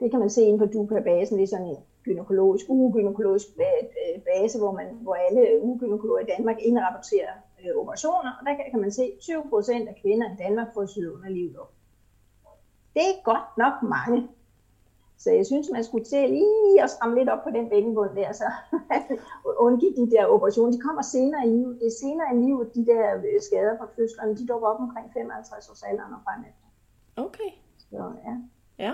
Det 0.00 0.10
kan 0.10 0.20
man 0.20 0.30
se 0.30 0.42
inde 0.42 0.58
på 0.58 0.66
DUPA-basen, 0.66 1.38
det 1.38 1.42
er 1.42 1.46
sådan 1.46 1.66
en 1.66 1.76
gynækologisk, 2.04 2.64
ugynækologisk 2.68 3.46
øh, 3.58 3.64
øh, 4.02 4.22
base, 4.22 4.58
hvor, 4.58 4.72
man, 4.72 4.86
hvor 5.02 5.14
alle 5.14 5.62
ugynækologer 5.62 6.20
i 6.20 6.30
Danmark 6.36 6.56
indrapporterer 6.58 7.32
øh, 7.60 7.76
operationer, 7.80 8.30
og 8.40 8.46
der 8.46 8.54
kan, 8.56 8.64
kan 8.70 8.80
man 8.80 8.92
se, 8.92 9.02
at 9.02 9.18
20 9.20 9.42
procent 9.50 9.88
af 9.88 9.94
kvinder 10.02 10.26
i 10.32 10.36
Danmark 10.44 10.68
får 10.74 10.86
syet 10.86 11.10
underlivet 11.10 11.56
op. 11.58 11.72
Det 12.94 13.02
er 13.02 13.24
godt 13.24 13.48
nok 13.58 13.74
mange. 13.82 14.28
Så 15.18 15.30
jeg 15.30 15.46
synes, 15.46 15.66
man 15.72 15.84
skulle 15.84 16.04
til 16.04 16.30
lige 16.30 16.82
at 16.82 16.90
stramme 16.90 17.18
lidt 17.18 17.28
op 17.28 17.42
på 17.44 17.50
den 17.50 17.68
bækkenbund 17.68 18.16
der, 18.16 18.32
så 18.32 18.48
undgik 19.66 19.96
de 19.96 20.10
der 20.10 20.26
operationer. 20.26 20.72
De 20.72 20.80
kommer 20.80 21.02
senere 21.02 21.46
i 21.46 21.50
livet. 21.50 21.78
Det 21.80 21.86
er 21.86 21.96
senere 22.04 22.28
i 22.34 22.38
livet, 22.46 22.74
de 22.74 22.86
der 22.86 23.16
øh, 23.16 23.40
skader 23.40 23.74
fra 23.78 23.88
fødslerne, 23.96 24.36
de 24.36 24.46
dukker 24.46 24.68
op 24.68 24.80
omkring 24.80 25.06
55 25.12 25.68
års 25.68 25.82
alderen 25.82 26.12
og 26.12 26.20
fremad. 26.24 26.52
Okay. 27.16 27.50
Så 27.78 28.12
ja. 28.26 28.34
Ja. 28.84 28.92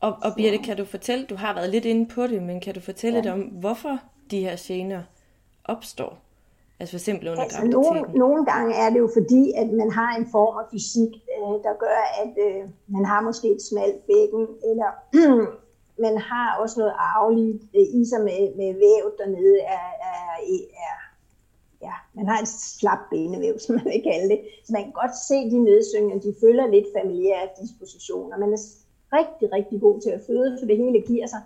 Og, 0.00 0.12
og 0.22 0.30
Birte, 0.36 0.58
kan 0.58 0.76
du 0.76 0.84
fortælle, 0.84 1.26
du 1.26 1.36
har 1.36 1.54
været 1.54 1.70
lidt 1.70 1.84
inde 1.84 2.06
på 2.08 2.26
det, 2.26 2.42
men 2.42 2.60
kan 2.60 2.74
du 2.74 2.80
fortælle 2.80 3.18
ja. 3.18 3.22
lidt 3.22 3.32
om, 3.32 3.40
hvorfor 3.40 3.98
de 4.30 4.40
her 4.40 4.56
gener 4.58 5.02
opstår? 5.64 6.25
Altså 6.80 6.92
for 6.92 7.00
eksempel 7.02 7.28
under 7.28 7.42
altså, 7.42 7.64
nogle, 7.64 8.00
nogle 8.22 8.40
gange 8.52 8.74
er 8.74 8.88
det 8.90 8.98
jo 8.98 9.10
fordi, 9.18 9.42
at 9.60 9.68
man 9.80 9.90
har 9.90 10.10
en 10.16 10.26
form 10.36 10.54
af 10.60 10.64
fysik, 10.72 11.12
øh, 11.34 11.54
der 11.66 11.74
gør, 11.84 12.00
at 12.22 12.34
øh, 12.46 12.62
man 12.96 13.04
har 13.04 13.20
måske 13.28 13.48
et 13.56 13.62
smalt 13.70 14.00
bækken, 14.08 14.44
eller 14.70 14.90
man 16.06 16.16
har 16.30 16.48
også 16.62 16.76
noget 16.80 16.94
arveligt 17.10 17.62
øh, 17.78 17.86
i 18.00 18.02
sig 18.10 18.20
med, 18.28 18.40
med 18.60 18.70
væv 18.84 19.04
dernede, 19.20 19.58
er, 19.76 19.86
er, 20.10 20.20
er, 20.86 20.96
ja, 21.86 21.94
man 22.18 22.26
har 22.30 22.38
en 22.38 22.50
slap 22.76 23.02
benevæv, 23.10 23.54
som 23.64 23.74
man 23.74 23.84
vil 23.84 24.02
kalde 24.10 24.28
det. 24.32 24.40
Så 24.64 24.70
man 24.72 24.82
kan 24.84 24.96
godt 25.02 25.14
se 25.28 25.38
de 25.52 25.58
nedsyngende, 25.70 26.24
de 26.26 26.34
følger 26.42 26.66
lidt 26.66 26.88
familiære 26.98 27.48
dispositioner. 27.60 28.38
Man 28.38 28.52
er 28.56 28.60
rigtig, 29.18 29.46
rigtig 29.56 29.80
god 29.80 30.00
til 30.00 30.10
at 30.10 30.24
føde, 30.26 30.56
for 30.60 30.66
det 30.66 30.76
hele 30.76 31.00
giver 31.10 31.26
sig. 31.26 31.42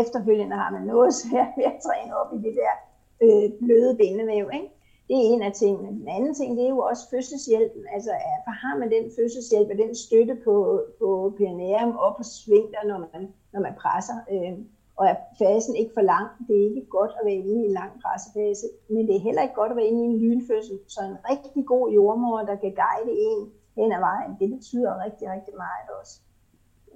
Efterfølgende 0.00 0.56
har 0.62 0.70
man 0.76 0.84
noget 0.92 1.10
svært 1.22 1.52
ved 1.56 1.64
at 1.72 1.78
træne 1.86 2.16
op 2.20 2.30
i 2.36 2.38
det 2.46 2.54
der 2.60 2.74
øh, 3.22 3.46
bløde 3.60 3.96
bindevæv. 3.96 4.46
Ikke? 4.58 4.68
Det 5.08 5.16
er 5.16 5.26
en 5.32 5.42
af 5.42 5.52
tingene. 5.52 5.88
Den 5.88 6.08
anden 6.08 6.34
ting, 6.34 6.56
det 6.56 6.64
er 6.64 6.68
jo 6.68 6.78
også 6.78 7.10
fødselshjælpen. 7.10 7.84
Altså, 7.94 8.10
for 8.44 8.50
har 8.62 8.78
man 8.78 8.90
den 8.90 9.04
fødselshjælp 9.16 9.68
og 9.72 9.78
den 9.78 9.94
støtte 9.94 10.34
på, 10.44 10.54
på 10.98 11.34
perineum 11.38 11.96
og 12.04 12.10
på 12.16 12.22
svingter, 12.22 12.82
når 12.90 12.98
man, 12.98 13.22
når 13.52 13.60
man 13.60 13.74
presser, 13.82 14.18
øh, 14.32 14.58
og 14.96 15.06
er 15.06 15.16
fasen 15.38 15.74
ikke 15.76 15.94
for 15.94 16.00
lang. 16.00 16.28
Det 16.48 16.56
er 16.56 16.68
ikke 16.68 16.86
godt 16.98 17.12
at 17.18 17.26
være 17.26 17.34
inde 17.34 17.54
i 17.62 17.64
en 17.68 17.72
lang 17.80 17.92
pressefase, 18.02 18.66
men 18.88 19.06
det 19.08 19.16
er 19.16 19.26
heller 19.28 19.42
ikke 19.42 19.54
godt 19.54 19.70
at 19.70 19.76
være 19.76 19.86
inde 19.86 20.02
i 20.04 20.08
en 20.08 20.18
lynfødsel. 20.22 20.78
Så 20.88 21.00
en 21.10 21.18
rigtig 21.30 21.66
god 21.66 21.92
jordmor, 21.92 22.38
der 22.38 22.56
kan 22.56 22.74
guide 22.82 23.12
en 23.28 23.52
hen 23.76 23.92
ad 23.92 24.00
vejen, 24.00 24.32
det 24.40 24.48
betyder 24.50 25.04
rigtig, 25.04 25.26
rigtig 25.34 25.54
meget 25.64 25.88
også. 26.00 26.14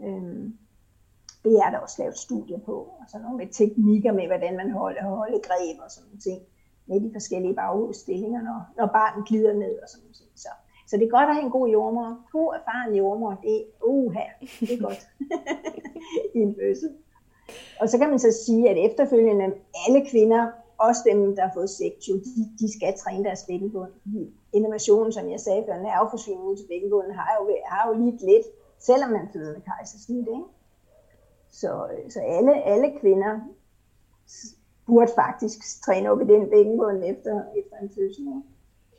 Øh, 0.04 0.50
det 1.46 1.54
er 1.64 1.70
der 1.70 1.78
også 1.78 1.96
lavet 2.02 2.18
studier 2.26 2.60
på. 2.68 2.76
Og 3.00 3.04
så 3.08 3.16
nogle 3.18 3.36
med 3.36 3.48
teknikker 3.58 4.12
med, 4.12 4.26
hvordan 4.26 4.56
man 4.56 4.70
holder, 4.70 5.02
holder 5.02 5.40
greb 5.48 5.76
og 5.84 5.90
sådan 5.90 6.06
nogle 6.06 6.20
ting 6.28 6.40
med 6.88 7.00
de 7.04 7.10
forskellige 7.16 7.54
baghovedstillinger, 7.54 8.40
når, 8.48 8.58
når 8.78 8.86
barnet 8.98 9.28
glider 9.28 9.52
ned 9.52 9.74
og 9.82 9.88
sådan 9.88 10.02
noget. 10.04 10.16
Så, 10.44 10.48
så 10.88 10.96
det 10.96 11.04
er 11.04 11.16
godt 11.18 11.28
at 11.28 11.34
have 11.34 11.44
en 11.44 11.56
god 11.58 11.68
jordmor. 11.68 12.08
God 12.32 12.50
erfaren 12.58 12.94
jordmor, 13.00 13.32
det 13.42 13.54
er 13.60 13.64
uha, 13.94 14.26
det 14.60 14.72
er 14.76 14.82
godt 14.88 15.02
i 16.36 16.38
en 16.46 16.54
fødsel. 16.60 16.90
Og 17.80 17.88
så 17.88 17.98
kan 17.98 18.08
man 18.10 18.18
så 18.18 18.30
sige, 18.46 18.70
at 18.70 18.90
efterfølgende 18.90 19.46
alle 19.86 20.00
kvinder, 20.10 20.42
også 20.78 21.00
dem, 21.10 21.36
der 21.36 21.42
har 21.46 21.54
fået 21.54 21.70
sektio, 21.70 22.14
de, 22.14 22.42
de 22.60 22.66
skal 22.76 22.98
træne 22.98 23.24
deres 23.24 23.44
bækkenbund. 23.48 23.92
Innovationen, 24.52 25.12
som 25.12 25.30
jeg 25.30 25.40
sagde 25.40 25.64
før, 25.66 25.82
nerveforsyningen 25.82 26.56
til 26.56 26.66
bækkenbunden 26.68 27.12
har 27.20 27.30
jo, 27.38 27.42
har 27.72 27.82
jo 27.88 27.94
lidt 28.04 28.20
lidt, 28.30 28.46
selvom 28.78 29.10
man 29.10 29.28
føder 29.32 29.52
med 29.52 29.62
kejsersnit. 29.70 30.28
Ikke? 30.36 30.55
Så, 31.60 31.70
øh, 31.92 32.10
så 32.10 32.20
alle, 32.20 32.54
alle 32.72 32.88
kvinder 33.00 33.32
burde 34.86 35.12
faktisk 35.14 35.58
træne 35.84 36.10
op 36.10 36.20
i 36.20 36.30
den 36.32 36.50
bækkenbund 36.50 36.98
efter, 37.04 37.34
efter 37.60 37.76
en 37.82 37.90
fødsel. 37.96 38.24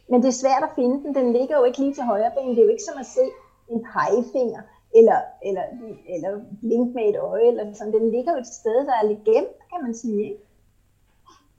Men 0.10 0.22
det 0.22 0.28
er 0.28 0.42
svært 0.44 0.64
at 0.64 0.76
finde 0.76 1.04
den. 1.04 1.16
Den 1.16 1.34
ligger 1.34 1.58
jo 1.58 1.64
ikke 1.64 1.80
lige 1.80 1.94
til 1.94 2.04
højre 2.04 2.32
ben. 2.36 2.50
Det 2.50 2.60
er 2.60 2.68
jo 2.68 2.76
ikke 2.76 2.90
som 2.90 3.00
at 3.00 3.06
se 3.06 3.26
en 3.74 3.82
pegefinger 3.94 4.62
eller, 5.00 5.20
eller, 5.48 5.66
eller 6.14 6.32
blink 6.62 6.96
med 6.96 7.10
et 7.10 7.18
øje. 7.18 7.48
Eller 7.48 7.74
sådan. 7.74 7.94
Den 7.94 8.12
ligger 8.12 8.32
jo 8.34 8.40
et 8.40 8.54
sted, 8.62 8.78
der 8.90 8.96
er 9.02 9.08
lidt 9.08 9.24
gemt, 9.24 9.56
kan 9.72 9.80
man 9.86 9.96
sige. 9.96 10.24
Ikke? 10.24 10.44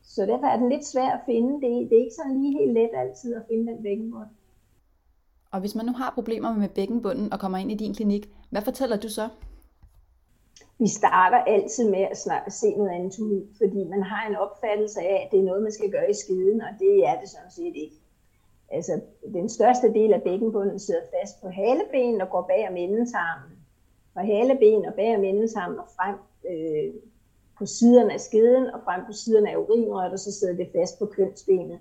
Så 0.03 0.27
derfor 0.27 0.47
er 0.47 0.57
den 0.57 0.69
lidt 0.69 0.87
svær 0.87 1.11
at 1.17 1.21
finde. 1.27 1.53
Det, 1.63 1.91
det 1.91 1.95
er 1.97 2.05
ikke 2.05 2.19
sådan 2.21 2.41
lige 2.41 2.59
helt 2.59 2.73
let 2.73 2.91
altid 2.95 3.35
at 3.35 3.43
finde 3.49 3.73
den 3.73 3.83
bækkenbund. 3.83 4.31
Og 5.51 5.61
hvis 5.61 5.75
man 5.75 5.87
nu 5.87 5.93
har 5.93 6.11
problemer 6.15 6.55
med 6.55 6.69
bækkenbunden 6.69 7.33
og 7.33 7.41
kommer 7.41 7.59
ind 7.59 7.71
i 7.73 7.75
din 7.75 7.95
klinik, 7.95 8.31
hvad 8.51 8.63
fortæller 8.63 8.97
du 8.97 9.09
så? 9.09 9.29
Vi 10.79 10.89
starter 10.89 11.37
altid 11.37 11.91
med 11.91 12.03
at, 12.11 12.19
snakke, 12.19 12.51
se 12.51 12.75
noget 12.77 12.91
anatomi, 12.91 13.47
fordi 13.57 13.85
man 13.85 14.03
har 14.03 14.29
en 14.29 14.37
opfattelse 14.37 15.01
af, 15.01 15.23
at 15.25 15.29
det 15.33 15.39
er 15.41 15.45
noget, 15.45 15.63
man 15.63 15.73
skal 15.73 15.91
gøre 15.91 16.11
i 16.11 16.15
skiden, 16.15 16.61
og 16.61 16.69
det 16.79 17.07
er 17.09 17.21
det 17.21 17.29
sådan 17.29 17.51
set 17.51 17.77
ikke. 17.77 17.97
Altså, 18.71 19.01
den 19.33 19.49
største 19.49 19.93
del 19.95 20.13
af 20.13 20.23
bækkenbunden 20.23 20.79
sidder 20.79 21.01
fast 21.01 21.41
på 21.43 21.49
halebenen 21.49 22.21
og 22.21 22.31
går 22.31 22.43
bag 22.43 22.69
om 22.71 22.77
endetarmen. 22.77 23.59
Fra 24.15 24.23
haleben 24.23 24.87
og 24.87 24.95
bag 24.95 25.17
om 25.17 25.25
endetarmen 25.25 25.79
og 25.79 25.89
frem 25.97 26.17
øh, 26.51 26.95
på 27.59 27.67
siderne 27.67 28.13
af 28.13 28.21
skeden 28.21 28.67
og 28.67 28.81
frem 28.85 29.01
på 29.07 29.13
siderne 29.13 29.51
af 29.51 29.57
urinrøret, 29.57 30.13
og 30.13 30.19
så 30.19 30.33
sidder 30.33 30.57
det 30.57 30.69
fast 30.77 30.99
på 30.99 31.07
kønsbenet. 31.07 31.79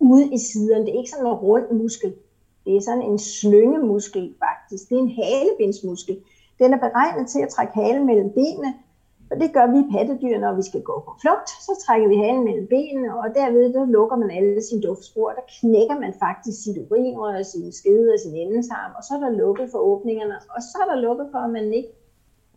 Ude 0.00 0.34
i 0.34 0.38
siderne, 0.38 0.86
det 0.86 0.94
er 0.94 0.98
ikke 0.98 1.10
sådan 1.10 1.26
en 1.26 1.32
rund 1.32 1.70
muskel. 1.70 2.14
Det 2.64 2.76
er 2.76 2.80
sådan 2.80 3.02
en 3.02 3.18
slyngemuskel 3.18 4.34
faktisk. 4.38 4.88
Det 4.88 4.94
er 4.96 5.02
en 5.02 5.18
halebensmuskel. 5.22 6.22
Den 6.58 6.72
er 6.72 6.80
beregnet 6.86 7.26
til 7.28 7.40
at 7.42 7.48
trække 7.48 7.74
halen 7.74 8.06
mellem 8.06 8.30
benene, 8.38 8.70
og 9.30 9.36
det 9.40 9.52
gør 9.56 9.66
vi 9.74 9.80
pattedyr, 9.94 10.38
når 10.44 10.52
vi 10.58 10.62
skal 10.70 10.82
gå 10.90 10.96
på 11.06 11.12
flugt. 11.22 11.48
Så 11.66 11.72
trækker 11.84 12.08
vi 12.08 12.16
halen 12.24 12.44
mellem 12.44 12.66
benene, 12.74 13.08
og 13.20 13.26
derved 13.34 13.72
der 13.72 13.84
lukker 13.96 14.16
man 14.16 14.30
alle 14.30 14.62
sine 14.62 14.82
duftspor. 14.82 15.28
Der 15.38 15.44
knækker 15.56 15.96
man 16.04 16.12
faktisk 16.24 16.58
sit 16.64 16.78
urinrør, 16.82 17.42
sin 17.42 17.72
skede 17.72 18.08
og 18.14 18.18
sin 18.24 18.36
endetarm, 18.42 18.92
og 18.98 19.02
så 19.06 19.10
er 19.16 19.20
der 19.26 19.38
lukket 19.42 19.66
for 19.72 19.78
åbningerne. 19.78 20.36
Og 20.56 20.60
så 20.70 20.76
er 20.82 20.88
der 20.92 20.98
lukket 21.06 21.26
for, 21.32 21.38
at 21.38 21.50
man 21.58 21.72
ikke 21.78 21.92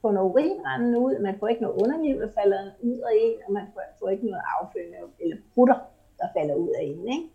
får 0.02 0.12
noget 0.12 0.30
urinrende 0.32 1.00
ud, 1.00 1.14
man 1.28 1.36
får 1.40 1.48
ikke 1.48 1.62
noget 1.66 1.82
underliv, 1.82 2.16
der 2.24 2.30
falder 2.40 2.62
ud 2.90 3.00
af 3.10 3.14
en, 3.26 3.38
og 3.46 3.52
man 3.58 3.66
får 4.00 4.10
ikke 4.10 4.26
noget 4.26 4.44
afføring 4.56 4.94
eller 5.20 5.38
brutter, 5.54 5.78
der 6.20 6.28
falder 6.38 6.56
ud 6.56 6.72
af 6.80 6.84
en. 6.84 7.08
Ikke? 7.16 7.28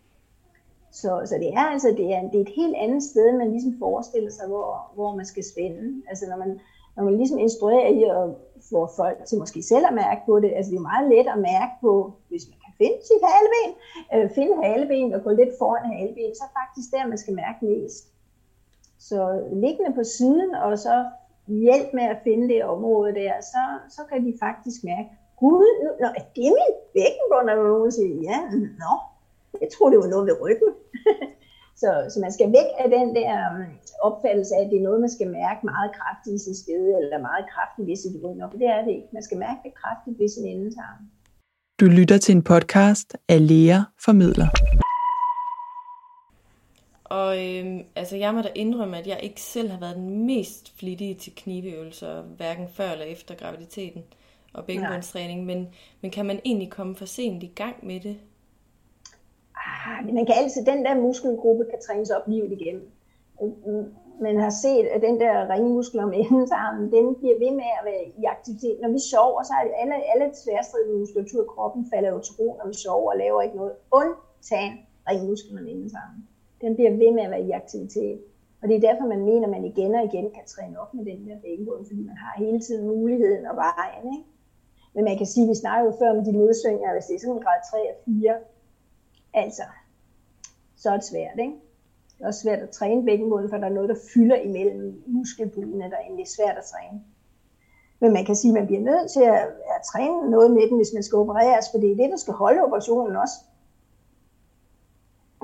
Så, 1.00 1.10
så 1.28 1.34
det 1.42 1.50
er 1.54 1.64
altså 1.74 1.88
det 2.00 2.06
er, 2.14 2.20
det 2.30 2.38
er 2.38 2.46
et 2.48 2.58
helt 2.62 2.76
andet 2.84 3.02
sted, 3.02 3.38
man 3.38 3.50
ligesom 3.50 3.74
forestiller 3.78 4.30
sig, 4.30 4.46
hvor, 4.46 4.90
hvor 4.94 5.14
man 5.18 5.26
skal 5.26 5.44
spænde. 5.52 6.02
Altså 6.08 6.24
når 6.30 6.36
man, 6.36 6.60
når 6.96 7.04
man 7.04 7.16
ligesom 7.16 7.38
instruerer 7.38 7.88
i 7.98 8.02
at 8.02 8.24
få 8.70 8.80
folk 8.96 9.18
til 9.24 9.38
måske 9.38 9.62
selv 9.62 9.86
at 9.86 9.94
mærke 9.94 10.22
på 10.26 10.40
det, 10.40 10.50
altså 10.56 10.70
det 10.70 10.78
er 10.78 10.90
meget 10.92 11.08
let 11.12 11.28
at 11.34 11.44
mærke 11.52 11.74
på, 11.80 11.92
hvis 12.28 12.44
man 12.50 12.58
kan 12.64 12.72
finde 12.80 12.98
sit 13.10 13.24
haleben, 13.34 13.72
øh, 14.14 14.26
finde 14.36 14.54
haleben 14.62 15.14
og 15.14 15.20
gå 15.26 15.30
lidt 15.30 15.52
foran 15.58 15.92
haleben, 15.92 16.34
så 16.38 16.42
er 16.48 16.52
faktisk 16.60 16.88
der, 16.94 17.12
man 17.12 17.18
skal 17.22 17.34
mærke 17.34 17.60
mest. 17.70 18.04
Så 18.98 19.18
liggende 19.52 19.92
på 19.98 20.04
siden, 20.04 20.54
og 20.54 20.78
så 20.78 20.94
hjælp 21.46 21.88
med 21.98 22.06
at 22.12 22.18
finde 22.24 22.48
det 22.52 22.64
område 22.64 23.14
der, 23.14 23.32
så, 23.52 23.62
så 23.96 24.02
kan 24.10 24.26
de 24.26 24.32
faktisk 24.46 24.84
mærke, 24.84 25.08
gud, 25.40 25.70
nå, 26.00 26.06
er 26.20 26.24
det 26.36 26.50
min 26.58 26.74
bækkenbund, 26.94 27.46
og 27.50 27.56
nogen 27.56 27.92
siger, 27.92 28.14
ja, 28.30 28.38
nå, 28.82 28.92
jeg 29.60 29.68
tror, 29.72 29.90
det 29.90 29.98
var 29.98 30.06
noget 30.06 30.26
ved 30.26 30.36
ryggen 30.42 30.70
så, 31.84 31.92
så 32.12 32.18
man 32.24 32.32
skal 32.36 32.48
væk 32.58 32.70
af 32.82 32.88
den 32.96 33.08
der 33.18 33.32
um, 33.50 33.64
opfattelse 34.08 34.52
af, 34.56 34.60
at 34.64 34.70
det 34.70 34.78
er 34.78 34.86
noget, 34.88 35.00
man 35.00 35.14
skal 35.16 35.28
mærke 35.42 35.60
meget 35.72 35.90
kraftigt 35.98 36.34
i 36.38 36.40
sin 36.46 36.56
skede, 36.62 36.90
eller 37.00 37.18
meget 37.28 37.44
kraftigt 37.54 37.86
ved 37.88 37.96
sit 37.96 38.16
ryg. 38.22 38.36
For 38.50 38.58
det 38.62 38.68
er 38.76 38.80
det 38.84 38.92
ikke. 38.98 39.08
Man 39.16 39.24
skal 39.26 39.38
mærke 39.46 39.60
det 39.64 39.72
kraftigt 39.80 40.18
ved 40.20 40.28
sin 40.28 40.46
endetarm. 40.52 41.00
Du 41.80 41.86
lytter 41.98 42.18
til 42.18 42.32
en 42.36 42.44
podcast 42.52 43.08
af 43.28 43.48
Lea 43.48 43.78
Formidler. 44.04 44.48
Og 47.04 47.30
øhm, 47.46 47.80
altså, 47.96 48.16
jeg 48.16 48.34
må 48.34 48.40
da 48.42 48.50
indrømme, 48.54 48.98
at 48.98 49.06
jeg 49.06 49.18
ikke 49.22 49.40
selv 49.40 49.70
har 49.70 49.80
været 49.80 49.96
den 49.96 50.26
mest 50.26 50.78
flittige 50.78 51.14
til 51.14 51.32
kniveøvelser, 51.36 52.22
hverken 52.22 52.68
før 52.68 52.90
eller 52.90 53.04
efter 53.04 53.34
graviditeten 53.34 54.02
og 54.52 54.64
bækkenbundstræning. 54.64 55.46
Men, 55.46 55.68
men 56.00 56.10
kan 56.10 56.26
man 56.26 56.40
egentlig 56.44 56.70
komme 56.70 56.96
for 56.96 57.04
sent 57.04 57.42
i 57.42 57.52
gang 57.54 57.86
med 57.86 58.00
det? 58.00 58.16
Ah, 59.68 60.14
man 60.14 60.26
kan 60.26 60.34
altid, 60.40 60.64
den 60.72 60.84
der 60.84 60.94
muskelgruppe 61.06 61.64
kan 61.70 61.80
trænes 61.86 62.10
op 62.10 62.28
livet 62.28 62.52
igen. 62.52 62.78
Mm, 63.40 63.54
mm, 63.66 63.86
man 64.20 64.36
har 64.44 64.50
set, 64.64 64.86
at 64.94 65.00
den 65.02 65.20
der 65.20 65.50
ringmuskel 65.52 66.00
om 66.00 66.12
endetarmen, 66.12 66.92
den 66.92 67.14
bliver 67.20 67.38
ved 67.44 67.52
med 67.60 67.70
at 67.78 67.84
være 67.90 68.04
i 68.20 68.24
aktivitet. 68.24 68.76
Når 68.82 68.90
vi 68.96 69.00
sover, 69.10 69.42
så 69.42 69.52
er 69.60 69.64
alle, 69.82 69.96
alle 70.12 70.26
tværstridende 70.42 70.98
muskulatur 71.00 71.42
i 71.42 71.52
kroppen 71.54 71.82
falder 71.92 72.10
jo 72.14 72.18
til 72.20 72.34
ro, 72.38 72.48
når 72.58 72.66
vi 72.68 72.76
sover 72.84 73.10
og 73.12 73.18
laver 73.18 73.42
ikke 73.42 73.56
noget. 73.56 73.74
Undtagen 74.00 74.74
ringmusklen 75.08 75.58
om 75.58 75.66
endetarmen. 75.72 76.20
Den 76.62 76.74
bliver 76.76 76.90
ved 76.90 77.10
med 77.16 77.22
at 77.26 77.30
være 77.30 77.46
i 77.48 77.50
aktivitet. 77.50 78.18
Og 78.60 78.68
det 78.68 78.76
er 78.76 78.86
derfor, 78.88 79.04
man 79.14 79.24
mener, 79.30 79.46
at 79.46 79.54
man 79.56 79.64
igen 79.72 79.94
og 79.94 80.04
igen 80.10 80.26
kan 80.36 80.44
træne 80.46 80.80
op 80.82 80.94
med 80.94 81.04
den 81.10 81.18
der 81.28 81.36
bækkenbund, 81.44 81.82
fordi 81.88 82.02
man 82.10 82.16
har 82.24 82.32
hele 82.44 82.60
tiden 82.66 82.86
muligheden 82.94 83.44
og 83.50 83.56
vejen. 83.64 84.04
Ikke? 84.14 84.28
Men 84.94 85.04
man 85.08 85.16
kan 85.18 85.26
sige, 85.32 85.44
at 85.44 85.50
vi 85.52 85.54
snakkede 85.62 85.86
jo 85.88 85.94
før 86.00 86.10
om 86.16 86.24
de 86.24 86.32
nedsvinger, 86.40 86.92
hvis 86.92 87.06
det 87.08 87.14
er 87.14 87.22
sådan 87.22 87.36
en 87.36 87.44
grad 87.46 87.60
3 87.70 87.78
og 87.92 87.96
4, 88.04 88.36
Altså, 89.34 89.62
så 90.76 90.90
er 90.90 90.96
det 90.96 91.04
svært, 91.04 91.38
ikke? 91.38 91.54
Det 92.18 92.24
er 92.24 92.26
også 92.26 92.40
svært 92.40 92.58
at 92.58 92.70
træne 92.70 93.04
bækkenbunden, 93.04 93.50
for 93.50 93.56
der 93.56 93.66
er 93.66 93.78
noget, 93.78 93.88
der 93.88 94.04
fylder 94.14 94.36
imellem 94.36 95.02
muskelbulene, 95.06 95.90
der 95.90 95.96
er 95.96 96.24
svært 96.36 96.56
at 96.58 96.64
træne. 96.64 97.00
Men 98.00 98.12
man 98.12 98.24
kan 98.24 98.36
sige, 98.36 98.50
at 98.52 98.54
man 98.54 98.66
bliver 98.66 98.82
nødt 98.82 99.10
til 99.10 99.22
at, 99.22 99.46
at 99.74 99.80
træne 99.92 100.30
noget 100.30 100.50
med 100.50 100.68
den, 100.68 100.76
hvis 100.76 100.94
man 100.94 101.02
skal 101.02 101.16
opereres, 101.16 101.66
for 101.70 101.78
det 101.78 101.92
er 101.92 101.96
det, 101.96 102.10
der 102.10 102.16
skal 102.16 102.34
holde 102.34 102.62
operationen 102.62 103.16
også. 103.16 103.36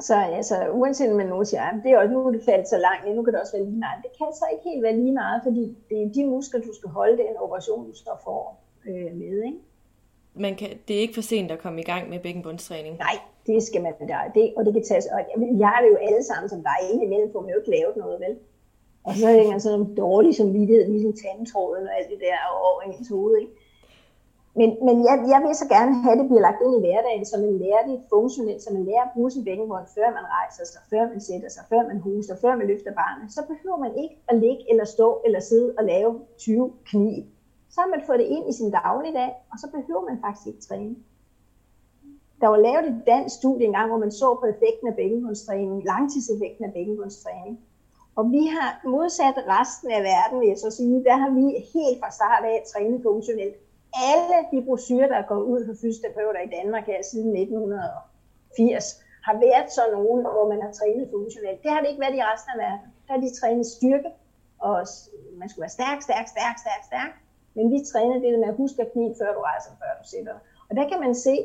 Så 0.01 0.15
altså, 0.15 0.69
uanset 0.71 1.11
om 1.11 1.17
man 1.17 1.27
nu 1.27 1.45
siger, 1.45 1.63
at 1.63 1.83
det 1.83 1.91
er 1.93 1.99
også, 1.99 2.13
nu 2.13 2.27
er 2.27 2.31
det 2.31 2.45
faldet 2.45 2.69
så 2.69 2.79
langt, 2.79 3.17
nu 3.17 3.23
kan 3.23 3.33
det 3.33 3.41
også 3.41 3.57
være 3.57 3.65
lige 3.65 3.79
meget. 3.79 4.03
Det 4.03 4.13
kan 4.19 4.27
så 4.35 4.45
ikke 4.53 4.69
helt 4.71 4.83
være 4.83 4.97
lige 4.97 5.13
meget, 5.13 5.43
fordi 5.43 5.77
det 5.89 6.03
er 6.03 6.13
de 6.13 6.27
muskler, 6.27 6.61
du 6.61 6.75
skal 6.75 6.91
holde 6.91 7.17
den 7.17 7.37
operation, 7.45 7.87
du 7.87 7.95
står 7.95 8.21
for 8.25 8.59
øh, 8.89 9.17
med. 9.21 9.43
Ikke? 9.49 9.59
Man 10.45 10.55
kan, 10.61 10.69
det 10.89 10.97
er 10.97 11.01
ikke 11.01 11.19
for 11.19 11.27
sent 11.33 11.51
at 11.51 11.59
komme 11.65 11.81
i 11.81 11.89
gang 11.93 12.11
med 12.11 12.19
bækkenbundstræning? 12.25 12.95
Nej, 13.07 13.17
det 13.47 13.63
skal 13.63 13.83
man 13.83 13.93
da, 14.13 14.19
det, 14.35 14.47
og 14.57 14.65
det 14.65 14.73
kan 14.73 14.85
tages, 14.85 15.07
og 15.15 15.21
jeg 15.63 15.69
har 15.73 15.81
det 15.83 15.91
jo 15.95 15.99
alle 16.07 16.23
sammen, 16.31 16.49
som 16.49 16.61
der 16.67 16.73
er 16.79 16.83
inde 16.91 17.05
imellem, 17.05 17.33
for 17.33 17.41
man 17.41 17.51
jo 17.51 17.59
ikke 17.61 17.75
lavet 17.77 17.97
noget, 17.97 18.21
vel? 18.25 18.35
Og 19.09 19.15
så 19.15 19.27
hænger 19.41 19.59
sådan 19.59 19.81
en 19.81 19.95
dårlig 20.05 20.33
samvittighed, 20.37 20.85
ligesom 20.89 21.15
tandtråden 21.23 21.85
og 21.89 21.93
alt 21.99 22.11
det 22.13 22.21
der 22.27 22.37
over 22.69 22.81
ens 22.81 23.09
hoved, 23.09 23.35
ikke? 23.43 23.53
Men, 24.61 24.69
men 24.87 24.97
jeg, 25.09 25.17
jeg 25.33 25.41
vil 25.45 25.55
så 25.63 25.67
gerne 25.77 25.93
have, 26.03 26.15
at 26.15 26.21
det 26.21 26.29
bliver 26.31 26.47
lagt 26.49 26.61
ind 26.65 26.75
i 26.79 26.85
hverdagen, 26.85 27.25
så 27.31 27.37
man 27.45 27.53
lærer 27.63 27.85
det 27.91 27.97
funktionelt, 28.15 28.63
så 28.63 28.71
man 28.77 28.85
lærer 28.89 29.05
at 29.07 29.15
bruge 29.15 29.31
sin 29.31 29.45
bækkenbund, 29.45 29.87
før 29.97 30.09
man 30.19 30.25
rejser 30.39 30.65
sig, 30.73 30.83
før 30.93 31.03
man 31.13 31.21
sætter 31.29 31.51
sig, 31.57 31.63
før 31.73 31.83
man 31.91 31.99
huser, 32.07 32.35
før 32.45 32.53
man 32.57 32.67
løfter 32.73 32.93
barnet. 33.03 33.27
Så 33.37 33.41
behøver 33.51 33.79
man 33.85 33.93
ikke 34.03 34.15
at 34.31 34.37
ligge 34.45 34.63
eller 34.71 34.85
stå 34.85 35.09
eller 35.27 35.41
sidde 35.41 35.75
og 35.79 35.85
lave 35.85 36.11
20 36.39 36.73
knib 36.91 37.27
så 37.71 37.81
har 37.81 37.89
man 37.89 38.03
fået 38.07 38.19
det 38.19 38.27
ind 38.37 38.49
i 38.51 38.53
sin 38.53 38.71
dagligdag, 38.71 39.31
og 39.53 39.57
så 39.59 39.67
behøver 39.77 40.05
man 40.09 40.21
faktisk 40.25 40.47
ikke 40.47 40.61
træne. 40.61 40.97
Der 42.41 42.49
var 42.49 42.57
lavet 42.57 42.85
et 42.89 43.03
dansk 43.07 43.35
studie 43.37 43.67
engang, 43.67 43.89
hvor 43.89 43.99
man 44.05 44.13
så 44.21 44.29
på 44.41 44.47
effekten 44.47 44.89
af 44.89 44.95
bækkenbundstræning, 44.97 45.85
langtidseffekten 45.85 46.65
af 46.65 46.73
bækkenbundstræning. 46.73 47.61
Og 48.19 48.25
vi 48.37 48.43
har 48.55 48.69
modsat 48.95 49.37
resten 49.57 49.91
af 49.99 50.03
verden, 50.13 50.41
vil 50.41 50.49
jeg 50.49 50.59
så 50.59 50.71
sige, 50.71 51.05
der 51.09 51.17
har 51.23 51.31
vi 51.39 51.45
helt 51.75 51.99
fra 52.03 52.11
start 52.19 52.45
af 52.53 52.57
trænet 52.73 53.01
funktionelt. 53.03 53.57
Alle 54.13 54.37
de 54.53 54.59
brosyrer, 54.67 55.09
der 55.13 55.19
er 55.23 55.31
gået 55.33 55.45
ud 55.53 55.61
for 55.67 55.75
fysioterapeuter 55.81 56.41
i 56.45 56.51
Danmark 56.57 56.85
her 56.93 57.01
siden 57.11 57.31
1980, 57.37 58.85
har 59.27 59.37
været 59.47 59.69
sådan 59.77 59.95
nogen, 59.99 60.21
hvor 60.35 60.47
man 60.53 60.61
har 60.65 60.73
trænet 60.79 61.09
funktionelt. 61.17 61.63
Det 61.63 61.71
har 61.71 61.81
det 61.81 61.89
ikke 61.91 62.05
været 62.05 62.17
i 62.19 62.27
resten 62.31 62.51
af 62.55 62.59
verden. 62.67 62.87
Der 63.07 63.11
har 63.15 63.21
de 63.25 63.31
trænet 63.41 63.67
styrke, 63.77 64.11
og 64.69 64.77
man 65.41 65.49
skulle 65.49 65.65
være 65.67 65.77
stærk, 65.79 65.99
stærk, 66.09 66.27
stærk, 66.35 66.57
stærk, 66.65 66.83
stærk. 66.91 67.13
Men 67.55 67.71
vi 67.73 67.79
trænede 67.93 68.21
det 68.25 68.39
med 68.39 68.49
at 68.49 68.55
huske 68.55 68.83
at 68.83 68.93
knive, 68.93 69.15
før 69.19 69.35
du 69.35 69.41
rejser, 69.41 69.71
før 69.81 69.93
du 70.01 70.09
sætter. 70.09 70.35
Og 70.69 70.77
der 70.77 70.89
kan 70.89 71.01
man 71.01 71.15
se, 71.15 71.37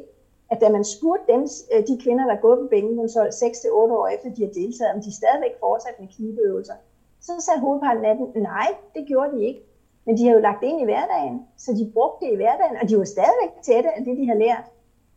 at 0.52 0.62
da 0.62 0.70
man 0.70 0.84
spurgte 0.84 1.34
dem, 1.34 1.42
øh, 1.74 1.82
de 1.88 1.96
kvinder, 2.04 2.26
der 2.26 2.36
er 2.36 2.46
gået 2.48 2.60
på 2.60 3.08
så 3.08 3.22
6-8 3.46 3.94
år 4.00 4.08
efter 4.08 4.30
de 4.36 4.46
har 4.46 4.54
deltaget, 4.62 4.94
om 4.96 5.02
de 5.02 5.16
stadigvæk 5.22 5.54
fortsatte 5.60 6.02
med 6.02 6.10
knibeøvelser, 6.16 6.78
så 7.22 7.32
sagde 7.46 7.60
hovedparten 7.60 8.06
af 8.06 8.16
dem, 8.18 8.44
nej, 8.44 8.70
det 8.96 9.08
gjorde 9.08 9.32
de 9.36 9.46
ikke. 9.46 9.62
Men 10.06 10.18
de 10.18 10.26
har 10.26 10.34
jo 10.34 10.40
lagt 10.40 10.62
det 10.62 10.68
ind 10.68 10.82
i 10.82 10.90
hverdagen, 10.92 11.36
så 11.58 11.70
de 11.80 11.92
brugte 11.94 12.26
det 12.26 12.32
i 12.34 12.36
hverdagen, 12.36 12.78
og 12.82 12.90
de 12.90 12.98
var 12.98 13.04
stadigvæk 13.04 13.52
tætte 13.64 13.90
af 13.98 14.02
det, 14.06 14.18
de 14.18 14.28
har 14.28 14.36
lært. 14.46 14.66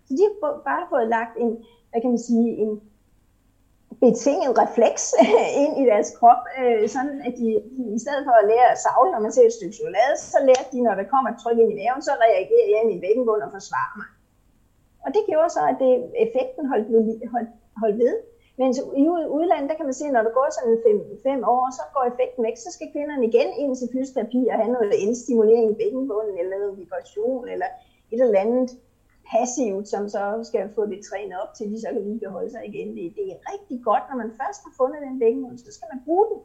Så 0.06 0.12
de 0.16 0.22
har 0.26 0.62
bare 0.70 0.86
fået 0.90 1.08
lagt 1.08 1.38
en, 1.38 1.50
hvad 1.90 2.00
kan 2.00 2.10
man 2.10 2.18
sige, 2.18 2.48
en 2.56 2.80
betinget 4.04 4.52
refleks 4.62 5.04
ind 5.62 5.74
i 5.82 5.84
deres 5.90 6.10
krop, 6.18 6.42
øh, 6.60 6.82
sådan 6.94 7.16
at 7.26 7.32
de, 7.40 7.46
de 7.76 7.82
i 7.96 8.00
stedet 8.04 8.22
for 8.26 8.34
at 8.40 8.48
lære 8.52 8.68
at 8.74 8.82
savle, 8.84 9.10
når 9.12 9.22
man 9.24 9.32
ser 9.32 9.44
et 9.46 9.56
stykke 9.58 9.78
chokolade, 9.78 10.14
så 10.32 10.38
lærer 10.48 10.66
de, 10.72 10.78
når 10.86 10.94
der 11.00 11.10
kommer 11.12 11.28
et 11.30 11.38
tryk 11.42 11.58
ind 11.62 11.72
i 11.72 11.78
maven, 11.80 12.02
så 12.08 12.12
reagerer 12.26 12.68
jeg 12.72 12.80
i 12.82 12.88
min 12.90 13.02
bækkenbund 13.04 13.42
og 13.46 13.50
forsvarer 13.56 13.94
mig. 14.00 14.08
Og 15.04 15.08
det 15.14 15.22
gjorde 15.30 15.50
så, 15.56 15.62
at 15.70 15.76
det, 15.82 15.92
effekten 16.24 16.64
holdt, 16.72 16.86
ved, 16.92 17.04
holdt, 17.34 17.50
holdt 17.82 17.98
ved. 18.04 18.14
Men 18.60 18.68
i 19.02 19.04
udlandet, 19.38 19.70
der 19.70 19.76
kan 19.78 19.88
man 19.88 19.98
se, 19.98 20.04
at 20.08 20.14
når 20.16 20.24
der 20.26 20.34
går 20.38 20.48
sådan 20.56 20.76
5 21.22 21.44
år, 21.54 21.64
så 21.78 21.82
går 21.94 22.04
effekten 22.12 22.42
væk, 22.46 22.56
så 22.64 22.70
skal 22.76 22.92
kvinderne 22.94 23.24
igen 23.30 23.50
ind 23.62 23.72
til 23.76 23.88
fysioterapi 23.92 24.40
og 24.50 24.56
have 24.60 24.72
noget 24.76 25.02
indstimulering 25.06 25.66
i 25.70 25.78
bækkenbunden, 25.80 26.34
eller 26.40 26.56
noget 26.62 26.78
vibration, 26.80 27.48
eller 27.52 27.68
et 28.12 28.20
eller 28.20 28.40
andet 28.44 28.68
passivt, 29.32 29.88
som 29.88 30.08
så 30.08 30.22
skal 30.48 30.74
få 30.74 30.86
det 30.86 31.00
trænet 31.10 31.40
op 31.42 31.54
til, 31.54 31.72
de 31.72 31.80
så 31.80 31.88
kan 31.92 32.02
lige 32.04 32.20
beholde 32.20 32.50
sig 32.50 32.62
igen. 32.66 32.88
Det, 32.96 33.14
det 33.16 33.26
er 33.32 33.52
rigtig 33.52 33.78
godt, 33.84 34.02
når 34.10 34.16
man 34.16 34.30
først 34.40 34.60
har 34.64 34.72
fundet 34.76 35.02
den 35.02 35.18
bækkenbund, 35.18 35.58
så 35.58 35.72
skal 35.72 35.88
man 35.92 36.02
bruge 36.04 36.26
den. 36.30 36.38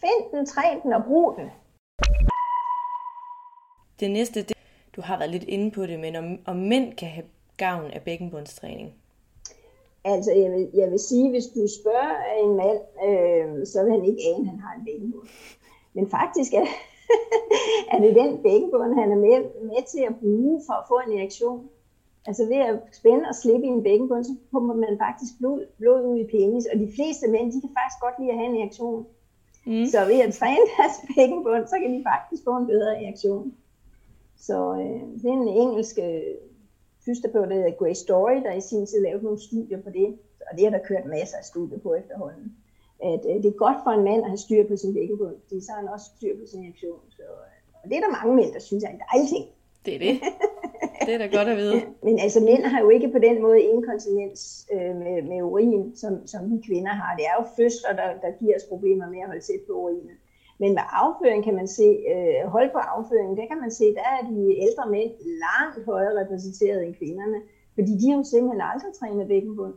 Find 0.00 0.24
den, 0.32 0.46
træn 0.46 0.82
den 0.82 0.92
og 0.92 1.04
brug 1.04 1.36
den. 1.38 1.48
Det 4.00 4.10
næste, 4.10 4.42
det, 4.42 4.56
du 4.96 5.00
har 5.00 5.18
været 5.18 5.30
lidt 5.30 5.44
inde 5.44 5.70
på 5.70 5.86
det, 5.86 6.00
men 6.00 6.16
om, 6.16 6.38
om 6.46 6.56
mænd 6.56 6.96
kan 6.96 7.08
have 7.08 7.26
gavn 7.56 7.90
af 7.90 8.02
bækkenbundstræning? 8.02 8.94
Altså, 10.04 10.32
jeg 10.32 10.52
vil, 10.52 10.70
jeg 10.74 10.90
vil 10.90 10.98
sige, 10.98 11.30
hvis 11.30 11.46
du 11.46 11.66
spørger 11.80 12.16
en 12.44 12.56
mand, 12.56 12.80
øh, 13.08 13.66
så 13.66 13.82
vil 13.82 13.92
han 13.92 14.04
ikke 14.04 14.22
ane, 14.30 14.44
at 14.44 14.50
han 14.50 14.60
har 14.60 14.74
en 14.78 14.84
bækkenbund. 14.84 15.28
Men 15.94 16.10
faktisk 16.10 16.52
er, 16.52 16.66
er 17.92 17.98
det 18.04 18.14
den 18.14 18.42
bækkenbund, 18.42 18.94
han 19.00 19.12
er 19.12 19.20
med, 19.26 19.38
med 19.70 19.82
til 19.92 20.02
at 20.08 20.16
bruge 20.20 20.62
for 20.66 20.74
at 20.80 20.88
få 20.88 20.96
en 21.06 21.18
reaktion. 21.18 21.68
Altså 22.26 22.44
ved 22.46 22.56
at 22.56 22.76
spænde 22.92 23.24
og 23.28 23.34
slippe 23.34 23.66
i 23.66 23.74
en 23.76 23.82
bækkenbund, 23.82 24.24
så 24.24 24.34
pumper 24.50 24.74
man 24.74 24.98
faktisk 25.04 25.32
blod, 25.38 25.66
blod 25.78 26.02
ud 26.10 26.18
i 26.18 26.26
penis. 26.34 26.66
Og 26.72 26.78
de 26.78 26.92
fleste 26.96 27.28
mænd, 27.28 27.52
de 27.52 27.60
kan 27.60 27.74
faktisk 27.78 28.00
godt 28.04 28.16
lide 28.18 28.32
at 28.32 28.38
have 28.38 28.50
en 28.50 28.58
reaktion. 28.60 29.06
Mm. 29.66 29.86
Så 29.92 29.98
ved 30.10 30.20
at 30.26 30.34
træne 30.34 30.64
deres 30.76 30.96
bækkenbund, 31.08 31.64
så 31.66 31.76
kan 31.82 31.90
de 31.94 32.04
faktisk 32.10 32.44
få 32.44 32.56
en 32.56 32.66
bedre 32.66 32.90
reaktion. 33.02 33.54
Så 34.36 34.56
øh, 34.82 35.00
det 35.20 35.28
er 35.30 35.40
en 35.42 35.48
engelsk 35.48 35.98
øh, 35.98 36.34
fysioterapeut, 37.04 37.48
der 37.48 37.54
hedder 37.54 37.78
Grace 37.80 38.00
Story, 38.00 38.36
der 38.44 38.52
i 38.52 38.60
sin 38.60 38.86
tid 38.86 39.02
lavede 39.02 39.24
nogle 39.24 39.40
studier 39.48 39.80
på 39.82 39.90
det. 39.90 40.08
Og 40.50 40.52
det 40.56 40.64
har 40.64 40.70
der 40.70 40.84
kørt 40.84 41.06
masser 41.06 41.36
af 41.36 41.44
studier 41.44 41.78
på 41.78 41.94
efterhånden. 41.94 42.56
At 43.10 43.22
øh, 43.30 43.36
det 43.42 43.48
er 43.50 43.62
godt 43.66 43.78
for 43.84 43.90
en 43.90 44.04
mand 44.04 44.22
at 44.24 44.30
have 44.32 44.44
styr 44.46 44.68
på 44.68 44.76
sin 44.76 44.94
bækkenbund, 44.94 45.36
fordi 45.46 45.60
så 45.60 45.70
har 45.72 45.80
han 45.82 45.88
også 45.94 46.06
styr 46.16 46.34
på 46.40 46.44
sin 46.50 46.60
reaktion. 46.64 47.00
Så, 47.16 47.22
øh, 47.22 47.82
og 47.82 47.84
det 47.88 47.96
er 47.96 48.02
der 48.04 48.18
mange 48.18 48.34
mænd, 48.36 48.52
der 48.52 48.60
synes 48.60 48.84
er 48.84 48.88
en 48.88 49.02
dejlig 49.06 49.28
ting. 49.34 49.46
Det 49.84 49.94
er 49.94 49.98
det. 50.06 50.14
Det 51.06 51.14
er 51.14 51.18
da 51.18 51.36
godt 51.38 51.48
at 51.48 51.56
vide. 51.56 51.78
Men 52.02 52.18
altså 52.18 52.40
mænd 52.40 52.62
har 52.72 52.80
jo 52.80 52.88
ikke 52.88 53.08
på 53.16 53.18
den 53.18 53.42
måde 53.42 53.60
inkontinens 53.62 54.42
øh, 54.74 54.92
med, 55.02 55.16
med 55.30 55.42
urin, 55.42 55.96
som, 55.96 56.26
som 56.26 56.40
vi 56.52 56.56
kvinder 56.66 56.92
har. 57.00 57.16
Det 57.16 57.24
er 57.30 57.34
jo 57.40 57.44
fødsler, 57.56 57.92
der, 58.00 58.08
der 58.24 58.30
giver 58.40 58.54
os 58.56 58.66
problemer 58.72 59.06
med 59.12 59.20
at 59.22 59.26
holde 59.26 59.44
tæt 59.48 59.62
på 59.66 59.72
urinen. 59.72 60.16
Men 60.60 60.70
med 60.78 60.84
afføring 61.02 61.44
kan 61.44 61.54
man 61.60 61.68
se, 61.68 61.88
øh, 62.12 62.40
hold 62.54 62.68
på 62.76 62.80
afføring, 62.94 63.36
der 63.36 63.46
kan 63.50 63.60
man 63.64 63.70
se, 63.70 63.84
der 63.98 64.06
er 64.14 64.20
de 64.30 64.40
ældre 64.66 64.84
mænd 64.94 65.12
langt 65.44 65.76
højere 65.90 66.14
repræsenteret 66.20 66.86
end 66.86 66.94
kvinderne, 66.94 67.38
fordi 67.74 67.92
de 68.00 68.10
har 68.10 68.16
jo 68.18 68.24
simpelthen 68.24 68.62
aldrig 68.70 68.92
trænet 68.98 69.28
bækkenbund. 69.28 69.74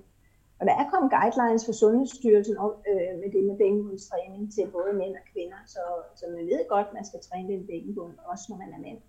Og 0.59 0.63
der 0.67 0.75
er 0.81 0.89
kommet 0.91 1.11
guidelines 1.17 1.65
fra 1.65 1.73
Sundhedsstyrelsen 1.81 2.57
om, 2.57 2.71
øh, 2.89 3.11
med 3.21 3.29
det 3.33 3.43
med 3.49 3.57
bækkenbundstræning 3.57 4.53
til 4.55 4.65
både 4.75 4.91
mænd 5.01 5.13
og 5.19 5.25
kvinder, 5.33 5.59
så, 5.73 5.83
så 6.19 6.25
man 6.35 6.45
ved 6.51 6.61
godt, 6.73 6.87
at 6.87 6.93
man 6.93 7.05
skal 7.05 7.19
træne 7.27 7.47
den 7.53 7.67
bækkenbund, 7.67 8.13
også 8.31 8.45
når 8.49 8.57
man 8.63 8.73
er 8.73 8.81
mand. 8.87 8.99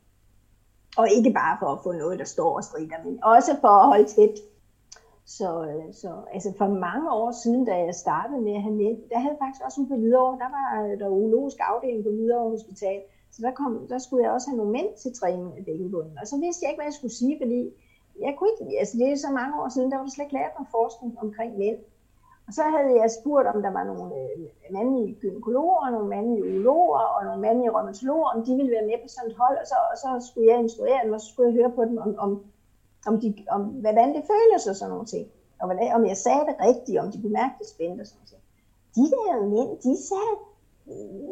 Og 1.01 1.07
ikke 1.17 1.33
bare 1.41 1.57
for 1.61 1.69
at 1.75 1.83
få 1.85 1.93
noget, 1.93 2.19
der 2.19 2.29
står 2.35 2.57
og 2.57 2.65
strider, 2.65 2.99
men 3.05 3.25
også 3.35 3.53
for 3.61 3.75
at 3.83 3.87
holde 3.93 4.09
tæt. 4.17 4.37
Så, 5.39 5.49
øh, 5.71 5.95
så 6.01 6.11
altså 6.35 6.51
for 6.59 6.69
mange 6.87 7.13
år 7.13 7.31
siden, 7.43 7.65
da 7.65 7.75
jeg 7.87 7.95
startede 7.95 8.41
med 8.41 8.55
at 8.55 8.63
have 8.63 8.75
mænd, 8.75 8.99
der 9.11 9.19
havde 9.19 9.33
jeg 9.35 9.43
faktisk 9.45 9.65
også 9.65 9.81
en 9.81 9.89
på 9.89 9.97
Hvidovre, 9.97 10.39
der 10.45 10.51
var 10.59 10.69
øh, 10.83 10.99
der 11.01 11.09
urologisk 11.09 11.57
afdeling 11.61 12.05
på 12.05 12.11
Hvidovre 12.11 12.51
Hospital, 12.51 13.01
så 13.33 13.39
der, 13.43 13.53
kom, 13.61 13.87
der 13.89 13.99
skulle 13.99 14.25
jeg 14.25 14.33
også 14.33 14.49
have 14.51 14.57
nogle 14.57 14.73
mænd 14.73 14.91
til 15.03 15.11
træning 15.21 15.59
af 15.59 15.65
bækkenbunden. 15.65 16.19
Og 16.21 16.27
så 16.27 16.37
vidste 16.45 16.61
jeg 16.63 16.71
ikke, 16.71 16.81
hvad 16.81 16.91
jeg 16.91 16.99
skulle 16.99 17.15
sige, 17.21 17.37
fordi 17.43 17.61
jeg 18.21 18.33
kunne 18.37 18.51
ikke, 18.53 18.79
altså 18.79 18.95
det 18.99 19.07
er 19.09 19.17
så 19.17 19.31
mange 19.41 19.55
år 19.63 19.69
siden, 19.69 19.91
der 19.91 19.99
var 19.99 20.07
slet 20.09 20.25
ikke 20.25 20.39
lavet 20.39 20.57
noget 20.57 20.75
forskning 20.79 21.11
omkring 21.25 21.53
mænd. 21.63 21.79
Og 22.47 22.53
så 22.59 22.63
havde 22.75 22.93
jeg 23.03 23.17
spurgt, 23.19 23.47
om 23.53 23.63
der 23.67 23.73
var 23.79 23.85
nogle 23.91 24.15
øh, 24.23 24.39
mandlige 24.77 25.17
gynekologer, 25.21 25.91
nogle 25.91 26.09
mandlige 26.15 26.45
urologer 26.49 27.05
og 27.17 27.25
nogle 27.25 27.41
mandlige 27.47 27.71
rheumatologer, 27.75 28.29
om 28.35 28.41
de 28.47 28.53
ville 28.59 28.75
være 28.77 28.89
med 28.91 28.99
på 29.03 29.09
sådan 29.09 29.31
et 29.31 29.37
hold, 29.43 29.57
og 29.63 29.67
så, 29.73 29.79
og 29.93 29.97
så 30.03 30.09
skulle 30.29 30.49
jeg 30.51 30.59
instruere 30.61 31.01
dem, 31.05 31.13
og 31.17 31.21
så 31.21 31.27
skulle 31.29 31.49
jeg 31.49 31.59
høre 31.61 31.73
på 31.79 31.83
dem 31.89 31.97
om, 32.05 32.11
om, 32.25 32.31
om, 33.09 33.15
de, 33.23 33.29
om 33.57 33.63
hvordan 33.85 34.09
det 34.17 34.23
føles 34.33 34.63
og 34.71 34.77
sådan 34.77 34.93
nogle 34.95 35.09
ting. 35.15 35.27
Og 35.61 35.65
hvordan, 35.69 35.87
om 35.99 36.03
jeg 36.13 36.17
sagde 36.27 36.45
det 36.49 36.57
rigtigt, 36.69 36.99
om 37.03 37.09
de 37.13 37.17
kunne 37.21 37.39
mærke 37.43 37.55
det 37.61 37.69
spændende 37.75 38.03
og 38.05 38.07
sådan 38.07 38.23
noget. 38.23 38.45
De 38.99 39.05
der 39.15 39.33
mænd, 39.55 39.71
de 39.85 39.93
sagde, 40.11 40.35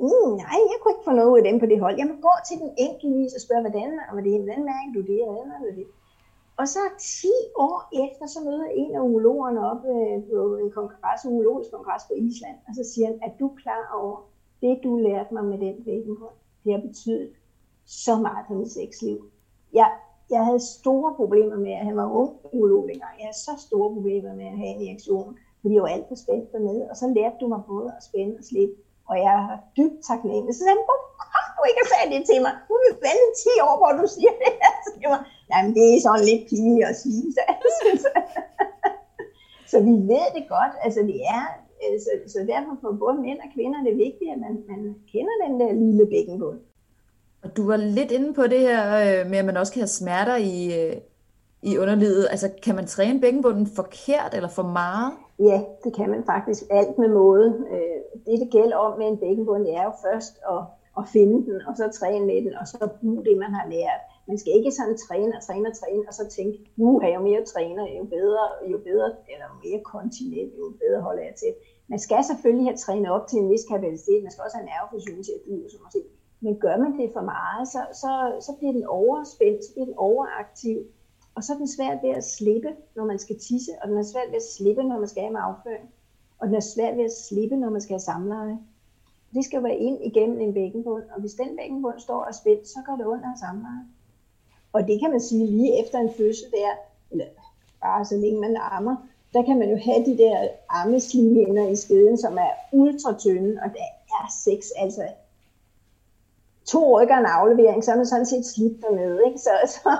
mm, 0.04 0.30
nej, 0.42 0.58
jeg 0.70 0.78
kunne 0.78 0.92
ikke 0.94 1.08
få 1.08 1.14
noget 1.20 1.34
af 1.38 1.44
dem 1.48 1.56
på 1.62 1.66
det 1.70 1.78
hold. 1.84 1.94
Jeg 2.00 2.08
må 2.10 2.16
gå 2.28 2.34
til 2.48 2.56
den 2.62 2.70
enkeltvis 2.86 3.32
og 3.36 3.40
spørge, 3.46 3.64
hvordan, 3.66 3.88
og 4.08 4.12
hvordan, 4.16 4.40
hvordan 4.44 4.62
mærker 4.70 4.92
du 4.96 5.00
det, 5.10 5.20
og 5.26 5.32
hvordan 5.34 5.50
er 5.70 5.74
det? 5.80 5.86
Og 6.56 6.68
så 6.68 6.78
10 6.98 7.26
år 7.56 7.78
efter, 8.04 8.26
så 8.26 8.40
møder 8.44 8.64
en 8.64 8.94
af 8.94 9.00
urologerne 9.00 9.60
op 9.70 9.82
øh, 9.94 10.16
på 10.30 10.56
en 10.56 10.70
kongres, 10.70 11.20
en 11.24 11.32
urologisk 11.32 11.70
kongres 11.70 12.02
på 12.08 12.14
Island, 12.16 12.56
og 12.68 12.74
så 12.74 12.84
siger 12.92 13.06
han, 13.06 13.18
at 13.22 13.32
du 13.40 13.46
klar 13.62 13.84
over, 14.00 14.16
det 14.62 14.80
du 14.84 14.96
lærte 14.96 15.34
mig 15.34 15.44
med 15.44 15.58
den 15.58 15.84
bækkenbund, 15.84 16.36
det 16.64 16.72
har 16.72 16.80
betydet 16.80 17.32
så 17.86 18.16
meget 18.16 18.44
for 18.48 18.54
mit 18.54 18.72
sexliv. 18.72 19.18
Jeg, 19.72 19.88
jeg 20.30 20.44
havde 20.44 20.60
store 20.60 21.14
problemer 21.14 21.56
med, 21.56 21.72
at 21.72 21.86
han 21.88 21.96
var 21.96 22.12
ung 22.20 22.32
urolog 22.52 22.82
dengang. 22.88 23.14
Jeg 23.18 23.26
havde 23.26 23.44
så 23.48 23.54
store 23.66 23.94
problemer 23.94 24.34
med 24.34 24.46
at 24.46 24.58
have 24.58 24.70
en 24.74 24.80
reaktion, 24.86 25.38
fordi 25.60 25.74
jeg 25.74 25.82
var 25.82 25.88
alt 25.88 26.08
for 26.08 26.14
spændt 26.14 26.52
dernede. 26.52 26.90
Og 26.90 26.96
så 26.96 27.06
lærte 27.16 27.36
du 27.40 27.46
mig 27.48 27.62
både 27.66 27.88
at 27.96 28.04
spænde 28.04 28.34
og 28.38 28.44
slippe. 28.44 28.74
Og 29.08 29.16
jeg 29.18 29.34
er 29.34 29.58
dybt 29.76 29.98
taknemmelig. 30.08 30.54
Så 30.54 30.58
sagde 30.58 30.76
han, 30.76 30.84
du 31.56 31.62
ikke 31.68 31.82
og 31.84 31.88
sagde 31.92 32.08
det 32.14 32.20
til 32.30 32.38
mig? 32.44 32.52
Nu 32.66 32.72
er 32.76 32.82
vi 32.86 32.90
vente 33.06 33.28
10 33.56 33.66
år, 33.68 33.74
hvor 33.80 33.92
du 34.00 34.04
siger 34.16 34.32
det 34.42 34.52
her 34.62 34.74
til 34.86 35.06
mig. 35.12 35.22
Jamen, 35.50 35.70
det 35.76 35.84
er 35.86 35.98
sådan 36.06 36.24
lidt 36.30 36.42
pinligt 36.50 36.88
at 36.92 36.96
sige. 37.02 37.24
Så, 37.36 37.42
så 39.70 39.76
vi 39.88 39.92
ved 40.12 40.28
det 40.36 40.44
godt. 40.56 40.74
Altså, 40.84 41.00
det 41.10 41.18
er, 41.36 41.44
øh, 41.82 41.96
så, 42.04 42.12
så 42.32 42.38
derfor 42.52 42.74
for 42.82 42.92
både 43.02 43.16
mænd 43.26 43.38
og 43.44 43.50
kvinder 43.54 43.78
er 43.80 43.86
det 43.88 43.96
vigtigt, 44.06 44.30
at 44.34 44.38
man, 44.46 44.54
man 44.70 44.80
kender 45.12 45.34
den 45.44 45.52
der 45.60 45.70
lille 45.84 46.06
bækkenbund. 46.12 46.58
Og 47.44 47.56
du 47.56 47.62
var 47.70 47.76
lidt 47.76 48.10
inde 48.12 48.34
på 48.34 48.44
det 48.52 48.60
her 48.68 48.82
øh, 49.04 49.30
med, 49.30 49.38
at 49.38 49.44
man 49.44 49.56
også 49.56 49.72
kan 49.72 49.80
have 49.80 49.98
smerter 50.00 50.36
i, 50.36 50.58
øh, 50.80 50.96
i 51.62 51.78
underlivet. 51.78 52.26
Altså, 52.30 52.48
kan 52.62 52.74
man 52.74 52.86
træne 52.86 53.20
bækkenbunden 53.20 53.66
forkert 53.66 54.32
eller 54.34 54.48
for 54.48 54.66
meget? 54.80 55.12
Ja, 55.38 55.58
det 55.84 55.96
kan 55.96 56.10
man 56.10 56.22
faktisk. 56.26 56.62
Alt 56.70 56.98
med 56.98 57.08
måde. 57.08 57.48
Det, 58.26 58.40
det 58.40 58.50
gælder 58.50 58.76
om 58.76 58.98
med 58.98 59.06
en 59.06 59.18
bækkenbund, 59.18 59.64
det 59.64 59.76
er 59.76 59.84
jo 59.84 59.92
først 60.04 60.34
at, 60.52 60.60
at 61.00 61.04
finde 61.14 61.38
den, 61.46 61.56
og 61.68 61.76
så 61.76 61.84
træne 61.98 62.26
med 62.26 62.40
den, 62.46 62.54
og 62.60 62.66
så 62.68 62.88
bruge 63.00 63.24
det, 63.24 63.36
man 63.44 63.52
har 63.58 63.66
lært. 63.74 64.00
Man 64.28 64.38
skal 64.38 64.52
ikke 64.58 64.72
sådan 64.78 64.98
træne 65.06 65.32
og 65.36 65.42
træne 65.46 65.68
og 65.70 65.76
træne, 65.80 66.02
og 66.08 66.14
så 66.14 66.24
tænke, 66.36 66.56
nu 66.76 66.98
har 66.98 67.08
jeg 67.08 67.16
jo 67.18 67.22
mere 67.28 67.44
træner, 67.44 67.84
jo 67.98 68.04
bedre, 68.16 68.44
jo 68.72 68.78
bedre, 68.88 69.08
eller 69.32 69.48
mere 69.64 69.80
kontinent, 69.92 70.52
jo 70.58 70.64
bedre 70.82 71.00
holder 71.00 71.22
jeg 71.22 71.34
til. 71.42 71.52
Man 71.88 71.98
skal 71.98 72.24
selvfølgelig 72.24 72.66
have 72.66 72.76
trænet 72.76 73.10
op 73.16 73.26
til 73.28 73.38
en 73.38 73.50
vis 73.50 73.64
kapacitet, 73.70 74.22
man 74.22 74.32
skal 74.32 74.44
også 74.46 74.56
have 74.56 74.70
nervefusion 74.72 75.22
til 75.22 75.34
at 75.38 75.42
blive, 75.46 75.70
som 75.70 75.80
sige. 75.92 76.08
Men 76.44 76.60
gør 76.64 76.76
man 76.76 76.92
det 76.98 77.10
for 77.16 77.24
meget, 77.34 77.68
så, 77.74 77.80
så, 78.02 78.12
så 78.46 78.52
bliver 78.58 78.72
den 78.72 78.86
overspændt, 78.86 79.64
så 79.64 79.72
bliver 79.72 79.86
den 79.86 79.98
overaktiv, 80.08 80.78
og 81.34 81.44
så 81.44 81.52
er 81.52 81.56
den 81.56 81.68
svært 81.76 81.98
ved 82.02 82.10
at 82.10 82.24
slippe, 82.24 82.70
når 82.96 83.04
man 83.04 83.18
skal 83.18 83.38
tisse, 83.38 83.72
og 83.82 83.88
den 83.88 83.98
er 83.98 84.02
svært 84.12 84.28
ved 84.28 84.36
at 84.36 84.50
slippe, 84.56 84.82
når 84.82 84.98
man 84.98 85.08
skal 85.08 85.22
have 85.22 85.32
med 85.32 85.40
afføring, 85.50 85.86
og 86.38 86.46
den 86.46 86.54
er 86.54 86.66
svært 86.74 86.96
ved 86.96 87.04
at 87.04 87.16
slippe, 87.28 87.56
når 87.56 87.70
man 87.70 87.80
skal 87.80 87.94
have 87.94 88.08
samleje. 88.12 88.58
Det 89.34 89.44
skal 89.44 89.62
være 89.62 89.76
ind 89.76 90.04
igennem 90.04 90.40
en 90.40 90.54
bækkenbund, 90.54 91.02
og 91.14 91.20
hvis 91.20 91.34
den 91.34 91.56
bækkenbund 91.56 91.98
står 91.98 92.20
og 92.20 92.34
spændt, 92.34 92.68
så 92.68 92.78
går 92.86 92.96
det 92.96 93.04
under 93.04 93.32
af 93.32 93.38
samme 93.38 93.68
Og 94.72 94.86
det 94.86 95.00
kan 95.00 95.10
man 95.10 95.20
sige 95.20 95.46
lige 95.46 95.80
efter 95.82 95.98
en 95.98 96.10
fødsel 96.16 96.50
der, 96.50 96.70
eller 97.10 97.26
bare 97.82 98.04
så 98.04 98.16
længe 98.16 98.40
man 98.40 98.56
ammer, 98.60 98.96
der 99.34 99.42
kan 99.42 99.58
man 99.58 99.70
jo 99.70 99.76
have 99.76 100.04
de 100.04 100.18
der 100.18 100.48
armeslimhinder 100.68 101.68
i 101.68 101.76
skeden, 101.76 102.18
som 102.18 102.38
er 102.38 102.50
ultra 102.72 103.18
tynde, 103.18 103.60
og 103.62 103.70
der 103.72 103.88
er 104.20 104.26
seks, 104.44 104.66
altså 104.76 105.08
to 106.64 107.00
rykker 107.00 107.16
en 107.16 107.26
aflevering, 107.26 107.84
så 107.84 107.92
er 107.92 107.96
man 107.96 108.06
sådan 108.06 108.26
set 108.26 108.46
slidt 108.46 108.80
dernede. 108.82 109.18
Ikke? 109.26 109.38
Så, 109.38 109.50
så, 109.74 109.90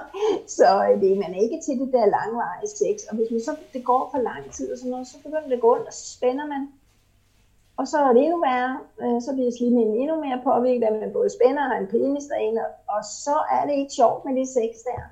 så 0.47 0.89
øh, 0.89 1.01
det, 1.01 1.19
man 1.19 1.35
er 1.35 1.41
ikke 1.41 1.61
til 1.65 1.79
det 1.81 1.93
der 1.93 2.07
langvarige 2.07 2.69
sex. 2.69 3.09
Og 3.09 3.17
hvis 3.17 3.31
man 3.31 3.41
så, 3.41 3.57
det 3.73 3.85
går 3.85 4.09
for 4.13 4.19
lang 4.19 4.53
tid, 4.53 4.73
og 4.73 4.79
sådan 4.79 4.91
noget, 4.91 5.07
så 5.07 5.17
begynder 5.23 5.49
det 5.49 5.53
at 5.53 5.61
gå 5.61 5.75
ondt, 5.75 5.87
og 5.87 5.93
så 5.93 6.17
spænder 6.17 6.47
man. 6.47 6.69
Og 7.77 7.89
så 7.89 7.99
er 7.99 8.13
det 8.13 8.23
endnu 8.23 8.41
værre, 8.41 8.79
øh, 9.03 9.23
så 9.23 9.31
bliver 9.35 9.51
slimhinden 9.59 9.97
endnu 10.03 10.17
mere 10.21 10.41
påvirket, 10.45 10.87
at 10.87 11.01
man 11.01 11.13
både 11.13 11.31
spænder 11.37 11.63
og 11.65 11.71
har 11.71 11.79
en 11.79 11.87
penis 11.87 12.25
derinde, 12.33 12.63
og 12.95 13.01
så 13.25 13.37
er 13.57 13.63
det 13.67 13.75
ikke 13.81 13.93
sjovt 14.01 14.25
med 14.25 14.35
det 14.41 14.49
sex 14.49 14.73
der. 14.91 15.03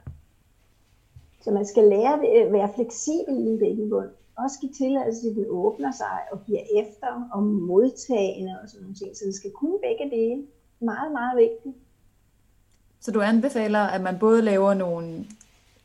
Så 1.44 1.50
man 1.50 1.66
skal 1.66 1.84
lære 1.84 2.12
at 2.14 2.46
øh, 2.46 2.52
være 2.52 2.74
fleksibel 2.74 3.34
i 3.44 3.46
en 3.52 3.58
bækkenbund. 3.58 4.10
Også 4.36 4.56
give 4.60 4.72
tilladelse 4.72 5.20
til, 5.22 5.30
at 5.30 5.36
den 5.36 5.46
åbner 5.48 5.92
sig 5.92 6.16
og 6.32 6.38
giver 6.46 6.62
efter 6.80 7.28
og 7.32 7.42
modtagende 7.42 8.58
og 8.62 8.68
sådan 8.68 8.82
nogle 8.82 8.96
ting. 8.96 9.16
Så 9.16 9.24
det 9.24 9.34
skal 9.34 9.50
kunne 9.50 9.78
begge 9.86 10.16
dele 10.16 10.42
meget, 10.80 11.12
meget 11.12 11.36
vigtigt. 11.36 11.76
Så 13.00 13.10
du 13.10 13.20
anbefaler, 13.20 13.78
at 13.78 14.00
man 14.00 14.18
både 14.18 14.42
laver 14.42 14.74
nogle 14.74 15.26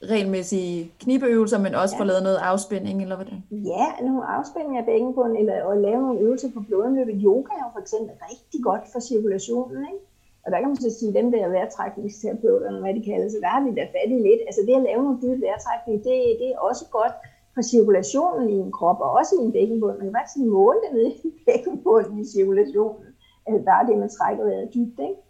regelmæssige 0.04 0.92
knibeøvelser, 1.00 1.60
men 1.66 1.76
også 1.76 1.96
ja. 1.96 2.00
får 2.00 2.06
lavet 2.06 2.24
noget 2.24 2.40
afspænding, 2.52 3.02
eller 3.02 3.16
hvordan? 3.16 3.44
Ja, 3.52 3.88
nogle 4.08 4.26
afspænding 4.38 4.78
af 4.78 4.86
bækkenbunden, 4.86 5.38
eller 5.38 5.56
at 5.72 5.78
lave 5.88 6.02
nogle 6.02 6.20
øvelser 6.20 6.50
på 6.56 6.60
blodomløbet. 6.68 7.16
Yoga 7.26 7.52
er 7.60 7.64
jo 7.66 7.70
for 7.76 7.82
eksempel 7.86 8.12
rigtig 8.32 8.60
godt 8.64 8.84
for 8.94 9.00
cirkulationen, 9.00 9.82
ikke? 9.92 10.06
Og 10.44 10.52
der 10.52 10.60
kan 10.60 10.68
man 10.68 10.78
så 10.86 10.92
sige, 11.00 11.14
dem 11.20 11.32
der 11.32 11.50
vejrtrækningsterapeuter, 11.56 12.80
hvad 12.82 12.94
de 12.98 13.04
kalder 13.10 13.30
sig, 13.30 13.40
der 13.42 13.52
har 13.56 13.64
vi 13.66 13.70
da 13.80 13.84
fat 13.96 14.10
i 14.16 14.20
lidt. 14.28 14.42
Altså 14.48 14.62
det 14.68 14.76
at 14.80 14.88
lave 14.90 15.04
nogle 15.04 15.22
dybe 15.24 15.42
vejrtrækning, 15.46 15.98
det, 16.08 16.18
det 16.42 16.48
er 16.54 16.60
også 16.70 16.86
godt 16.98 17.16
for 17.54 17.62
cirkulationen 17.74 18.50
i 18.50 18.58
en 18.66 18.72
krop, 18.72 19.00
og 19.06 19.12
også 19.20 19.32
i 19.36 19.46
en 19.46 19.52
bækkenbund. 19.52 19.96
Man 19.98 20.08
kan 20.08 20.18
faktisk 20.20 20.38
måle 20.60 20.80
det 20.84 20.92
nede 20.98 21.12
i 21.28 21.30
bækkenbunden 21.48 22.20
i 22.24 22.26
cirkulationen 22.36 23.08
altså 23.48 23.66
bare 23.66 23.88
det, 23.88 23.98
man 23.98 24.10
trækker 24.10 24.44
vejret 24.46 24.74
dybt. 24.76 25.00
Ikke? 25.08 25.22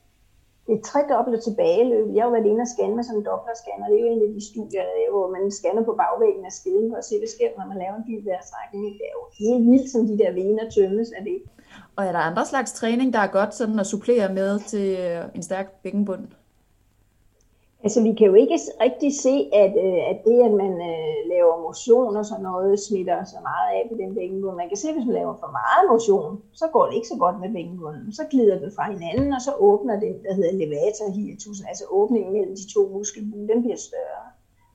Det 0.67 0.73
er 0.77 0.83
tredoblet 0.91 1.39
tilbageløb. 1.47 2.07
Jeg 2.13 2.21
har 2.21 2.29
jo 2.29 2.35
været 2.35 2.51
inde 2.51 2.65
og 2.65 2.71
scanne 2.73 2.95
med 2.95 3.05
sådan 3.05 3.19
en 3.19 3.27
dopplerscanner. 3.29 3.87
Det 3.89 3.97
er 3.97 4.03
jo 4.05 4.11
en 4.13 4.25
af 4.27 4.31
de 4.35 4.41
studier, 4.51 4.83
hvor 5.15 5.27
man 5.35 5.43
scanner 5.57 5.83
på 5.89 5.93
bagvæggen 6.01 6.43
af 6.49 6.53
skeden 6.59 6.87
for 6.91 6.97
at 7.01 7.07
se, 7.09 7.15
hvad 7.21 7.31
sker, 7.35 7.49
når 7.57 7.65
man 7.71 7.77
laver 7.83 7.95
en 7.97 8.07
dyb 8.09 8.23
vejrstrækning. 8.29 8.83
Det 8.99 9.05
er 9.09 9.15
jo 9.19 9.23
helt 9.43 9.63
vildt, 9.71 9.89
som 9.93 10.01
de 10.09 10.15
der 10.21 10.31
vener 10.39 10.65
tømmes 10.75 11.09
af 11.17 11.23
det. 11.29 11.37
Og 11.97 12.01
er 12.07 12.11
der 12.11 12.23
andre 12.29 12.45
slags 12.51 12.71
træning, 12.79 13.07
der 13.15 13.21
er 13.25 13.31
godt 13.39 13.51
sådan 13.59 13.79
at 13.83 13.87
supplere 13.93 14.27
med 14.39 14.51
til 14.71 14.87
en 15.37 15.43
stærk 15.49 15.67
bækkenbund? 15.83 16.25
Altså, 17.83 17.99
vi 18.03 18.13
kan 18.13 18.27
jo 18.27 18.33
ikke 18.33 18.59
rigtig 18.85 19.11
se, 19.25 19.35
at, 19.63 19.73
øh, 19.85 19.99
at 20.11 20.17
det, 20.27 20.37
at 20.47 20.53
man 20.63 20.73
øh, 20.91 21.17
laver 21.33 21.55
motion 21.67 22.17
og 22.17 22.25
sådan 22.25 22.43
noget, 22.43 22.79
smitter 22.79 23.17
så 23.33 23.37
meget 23.49 23.67
af 23.75 23.81
på 23.89 23.95
den 24.01 24.15
bækkenbund. 24.15 24.55
Man 24.55 24.69
kan 24.69 24.77
se, 24.77 24.87
at 24.89 24.95
hvis 24.95 25.05
man 25.05 25.15
laver 25.15 25.35
for 25.43 25.51
meget 25.59 25.83
motion, 25.93 26.41
så 26.53 26.65
går 26.73 26.85
det 26.85 26.95
ikke 26.95 27.11
så 27.13 27.17
godt 27.23 27.39
med 27.39 27.49
bækkenbunden. 27.55 28.13
Så 28.13 28.23
glider 28.31 28.59
den 28.59 28.71
fra 28.75 28.91
hinanden, 28.93 29.33
og 29.33 29.41
så 29.47 29.51
åbner 29.69 29.99
den, 29.99 30.13
der 30.25 30.33
hedder 30.33 30.53
levator 30.61 31.07
hiatus, 31.17 31.57
altså 31.71 31.83
åbningen 31.89 32.33
mellem 32.33 32.55
de 32.55 32.73
to 32.73 32.81
muskelbue, 32.93 33.47
den 33.51 33.59
bliver 33.63 33.79
større. 33.89 34.25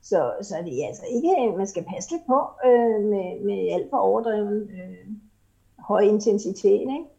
Så, 0.09 0.19
så 0.41 0.55
det 0.65 0.73
er 0.83 0.87
altså 0.87 1.05
ikke, 1.15 1.31
øh, 1.41 1.57
man 1.57 1.67
skal 1.67 1.85
passe 1.93 2.11
lidt 2.11 2.25
på 2.31 2.39
øh, 2.67 2.99
med, 3.11 3.27
med 3.47 3.59
alt 3.75 3.89
for 3.89 3.97
overdreven 3.97 4.59
øh, 4.79 5.05
høj 5.89 6.01
intensitet. 6.01 6.87
Ikke? 6.95 7.12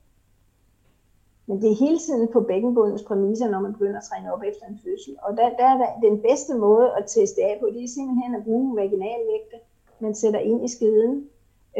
Men 1.46 1.62
det 1.62 1.68
er 1.70 1.82
hele 1.84 1.98
tiden 1.98 2.28
på 2.32 2.40
bækkenbundens 2.40 3.02
præmisser, 3.02 3.50
når 3.50 3.60
man 3.60 3.72
begynder 3.72 3.98
at 3.98 4.08
træne 4.10 4.32
op 4.34 4.42
efter 4.50 4.66
en 4.66 4.80
fødsel. 4.84 5.16
Og 5.22 5.36
der, 5.36 5.46
der 5.60 5.64
er 5.64 6.00
den 6.08 6.16
bedste 6.28 6.54
måde 6.54 6.86
at 6.98 7.04
teste 7.06 7.40
af 7.42 7.56
på, 7.60 7.66
det 7.74 7.84
er 7.84 7.88
simpelthen 7.96 8.34
at 8.34 8.44
bruge 8.44 8.76
vaginalvægte, 8.76 9.56
man 10.00 10.14
sætter 10.14 10.40
ind 10.40 10.64
i 10.64 10.68
skeden. 10.68 11.28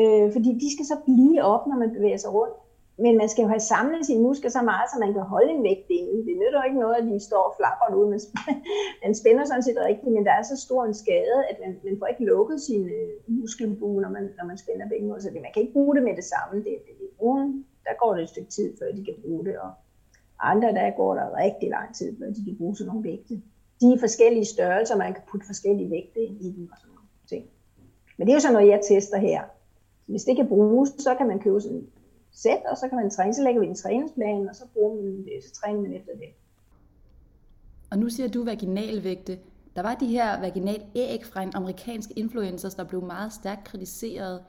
Øh, 0.00 0.32
fordi 0.32 0.50
de 0.62 0.68
skal 0.74 0.86
så 0.86 0.96
blive 1.04 1.42
op, 1.42 1.66
når 1.66 1.76
man 1.82 1.92
bevæger 1.96 2.16
sig 2.16 2.32
rundt. 2.32 2.56
Men 3.04 3.16
man 3.20 3.28
skal 3.28 3.42
jo 3.42 3.48
have 3.48 3.70
samlet 3.72 4.06
sine 4.06 4.22
muskler 4.22 4.50
så 4.50 4.62
meget, 4.62 4.86
så 4.90 4.96
man 5.04 5.12
kan 5.12 5.22
holde 5.34 5.50
en 5.52 5.62
vægt 5.62 5.90
inde. 5.98 6.16
Det 6.28 6.34
nytter 6.42 6.62
ikke 6.62 6.82
noget, 6.84 6.96
at 7.00 7.06
de 7.10 7.26
står 7.28 7.42
og 7.48 7.54
flapper 7.58 7.96
ud. 7.98 8.06
Man, 8.12 8.20
man 9.04 9.14
spænder 9.20 9.44
sådan 9.44 9.66
set 9.66 9.78
rigtigt, 9.88 10.12
men 10.16 10.24
der 10.26 10.34
er 10.38 10.42
så 10.42 10.56
stor 10.66 10.84
en 10.84 10.94
skade, 11.02 11.38
at 11.50 11.56
man, 11.62 11.72
man 11.84 11.98
får 11.98 12.06
ikke 12.06 12.24
lukket 12.32 12.58
sin 12.68 12.82
øh, 12.98 13.10
muskelbue, 13.38 14.00
når 14.04 14.10
man, 14.16 14.24
når 14.38 14.46
man 14.50 14.58
spænder 14.58 14.88
bækkenet. 14.88 15.22
Så 15.22 15.28
det, 15.32 15.42
man 15.42 15.52
kan 15.52 15.62
ikke 15.62 15.76
bruge 15.78 15.94
det 15.96 16.02
med 16.08 16.16
det 16.20 16.26
samme. 16.34 16.54
Det, 16.66 16.74
det, 16.86 16.94
det, 17.00 17.08
der 17.84 17.94
går 17.98 18.14
det 18.14 18.22
et 18.22 18.28
stykke 18.28 18.50
tid, 18.50 18.76
før 18.78 18.92
de 18.96 19.04
kan 19.04 19.14
bruge 19.22 19.44
det, 19.44 19.58
og 19.58 19.72
andre, 20.38 20.68
der 20.68 20.96
går 20.96 21.14
der 21.14 21.36
rigtig 21.36 21.68
lang 21.70 21.94
tid, 21.94 22.18
før 22.18 22.26
de 22.26 22.44
kan 22.44 22.56
bruge 22.56 22.76
sådan 22.76 22.88
nogle 22.88 23.04
vægte. 23.04 23.34
De 23.80 23.92
er 23.92 23.98
forskellige 23.98 24.44
størrelser, 24.44 24.96
man 24.96 25.12
kan 25.14 25.22
putte 25.30 25.46
forskellige 25.46 25.90
vægte 25.90 26.20
i 26.24 26.52
dem 26.56 26.68
og 26.72 26.78
sådan 26.78 26.94
nogle 26.94 27.08
ting. 27.28 27.44
Men 28.16 28.26
det 28.26 28.32
er 28.32 28.36
jo 28.36 28.40
sådan 28.40 28.52
noget, 28.52 28.68
jeg 28.68 28.80
tester 28.88 29.18
her. 29.18 29.42
Hvis 30.06 30.24
det 30.24 30.36
kan 30.36 30.48
bruges, 30.48 30.90
så 30.98 31.14
kan 31.14 31.26
man 31.26 31.38
købe 31.38 31.60
sådan 31.60 31.78
et 31.78 31.88
sæt, 32.32 32.62
og 32.70 32.76
så 32.76 32.88
kan 32.88 32.96
man 32.96 33.10
træne, 33.10 33.34
så 33.34 33.42
lægger 33.42 33.60
vi 33.60 33.66
en 33.66 33.74
træningsplan, 33.74 34.48
og 34.48 34.54
så 34.54 34.64
bruger 34.72 34.94
man 34.94 35.24
det, 35.24 35.44
så 35.44 35.52
træner 35.52 35.80
man 35.80 35.92
efter 35.92 36.12
det. 36.12 36.28
Og 37.90 37.98
nu 37.98 38.08
siger 38.08 38.28
du 38.28 38.44
vaginalvægte. 38.44 39.38
Der 39.76 39.82
var 39.82 39.94
de 39.94 40.06
her 40.06 40.40
vaginal 40.40 40.82
æg 40.94 41.24
fra 41.24 41.42
en 41.42 41.52
amerikansk 41.54 42.10
influencer, 42.16 42.68
der 42.68 42.84
blev 42.84 43.02
meget 43.02 43.32
stærkt 43.32 43.64
kritiseret 43.64 44.44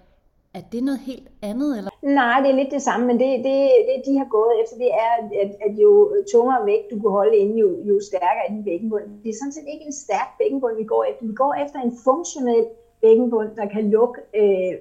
er 0.57 0.63
det 0.71 0.83
noget 0.83 0.99
helt 0.99 1.27
andet? 1.41 1.77
Eller? 1.77 1.91
Nej, 2.01 2.37
det 2.41 2.49
er 2.49 2.59
lidt 2.61 2.71
det 2.71 2.81
samme, 2.81 3.03
men 3.07 3.17
det, 3.19 3.29
det, 3.47 3.59
det 3.87 3.97
de 4.07 4.13
har 4.21 4.27
gået 4.37 4.53
efter, 4.61 4.75
det 4.83 4.91
er, 5.05 5.11
at, 5.43 5.51
at 5.65 5.73
jo 5.83 5.91
tungere 6.31 6.65
vægt 6.65 6.91
du 6.91 6.97
kan 6.99 7.11
holde 7.19 7.37
inde, 7.37 7.55
jo, 7.63 7.69
jo 7.89 7.95
stærkere 8.09 8.43
er 8.47 8.53
din 8.53 8.63
bækkenbund. 8.63 9.03
Det 9.23 9.29
er 9.29 9.39
sådan 9.41 9.55
set 9.57 9.67
ikke 9.73 9.85
en 9.85 9.99
stærk 10.05 10.29
bækkenbund, 10.39 10.75
vi 10.77 10.83
går 10.93 11.03
efter. 11.09 11.23
Vi 11.25 11.37
går 11.43 11.53
efter 11.63 11.79
en 11.79 11.93
funktionel 12.07 12.65
bækkenbund, 13.01 13.49
der 13.59 13.67
kan 13.73 13.83
lukke 13.95 14.19
øh, 14.41 14.73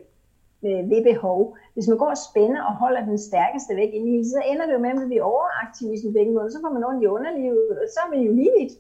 øh 0.67 0.91
ved 0.91 1.03
behov. 1.11 1.39
Hvis 1.75 1.89
man 1.89 1.99
går 1.99 2.11
og 2.17 2.21
spænder 2.29 2.63
og 2.69 2.75
holder 2.83 3.03
den 3.11 3.19
stærkeste 3.29 3.77
væk 3.77 3.91
inde 3.93 4.09
i 4.19 4.25
så 4.25 4.43
ender 4.51 4.67
det 4.67 4.75
jo 4.77 4.79
med, 4.85 4.91
at 4.91 5.01
vi 5.01 5.07
bliver 5.07 5.93
i 5.95 5.99
sin 6.03 6.13
bækkenbund, 6.13 6.51
så 6.51 6.59
får 6.63 6.73
man 6.77 6.85
ondt 6.89 7.03
i 7.03 7.07
underlivet, 7.07 7.71
og 7.83 7.87
så 7.95 7.99
er 8.05 8.11
man 8.15 8.21
jo 8.27 8.33
lige 8.33 8.71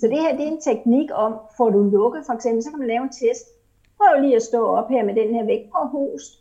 Så 0.00 0.06
det 0.12 0.18
her 0.22 0.36
det 0.36 0.44
er 0.46 0.52
en 0.52 0.66
teknik 0.70 1.08
om, 1.14 1.32
får 1.56 1.70
du 1.70 1.80
lukket 1.82 2.22
for 2.26 2.32
eksempel, 2.32 2.62
så 2.62 2.70
kan 2.70 2.78
man 2.78 2.88
lave 2.88 3.02
en 3.02 3.16
test, 3.20 3.46
Prøv 3.98 4.20
lige 4.20 4.36
at 4.36 4.42
stå 4.42 4.66
op 4.66 4.88
her 4.88 5.04
med 5.04 5.14
den 5.14 5.34
her 5.34 5.44
vægt 5.44 5.70
og 5.74 5.88
host. 5.88 6.32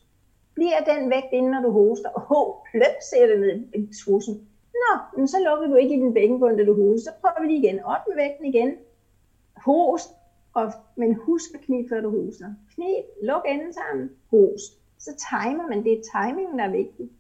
Bliver 0.54 0.80
den 0.92 1.10
vægt 1.10 1.32
inden, 1.32 1.52
når 1.52 1.62
du 1.62 1.72
hoster? 1.72 2.10
Åh, 2.32 2.56
pløp, 2.72 2.98
ser 3.12 3.28
det 3.28 3.40
ned 3.40 3.56
i 3.74 3.90
trussen. 4.04 4.48
Nå, 4.74 4.92
men 5.18 5.28
så 5.28 5.38
lukker 5.48 5.68
du 5.68 5.76
ikke 5.76 5.96
i 5.96 6.00
din 6.00 6.14
bækkenbund, 6.14 6.58
da 6.58 6.66
du 6.66 6.76
hoster. 6.84 7.12
Så 7.12 7.18
prøver 7.22 7.42
vi 7.42 7.48
lige 7.48 7.64
igen. 7.64 7.84
Op 7.84 8.04
med 8.08 8.16
vægten 8.16 8.46
igen. 8.46 8.76
Host. 9.66 10.10
Og, 10.54 10.72
men 10.96 11.16
husk 11.16 11.50
at 11.54 11.62
knibe, 11.62 11.90
før 11.90 12.02
du 12.02 12.10
hoster. 12.10 12.46
Knib, 12.74 13.06
luk 13.24 13.44
enden 13.48 13.74
sammen, 13.74 14.10
host. 14.32 14.72
Så 15.00 15.12
timer 15.32 15.68
man. 15.68 15.84
Det 15.84 15.94
er 15.94 16.02
timingen, 16.14 16.60
der 16.60 16.66
er 16.66 16.72
vigtigt. 16.72 17.12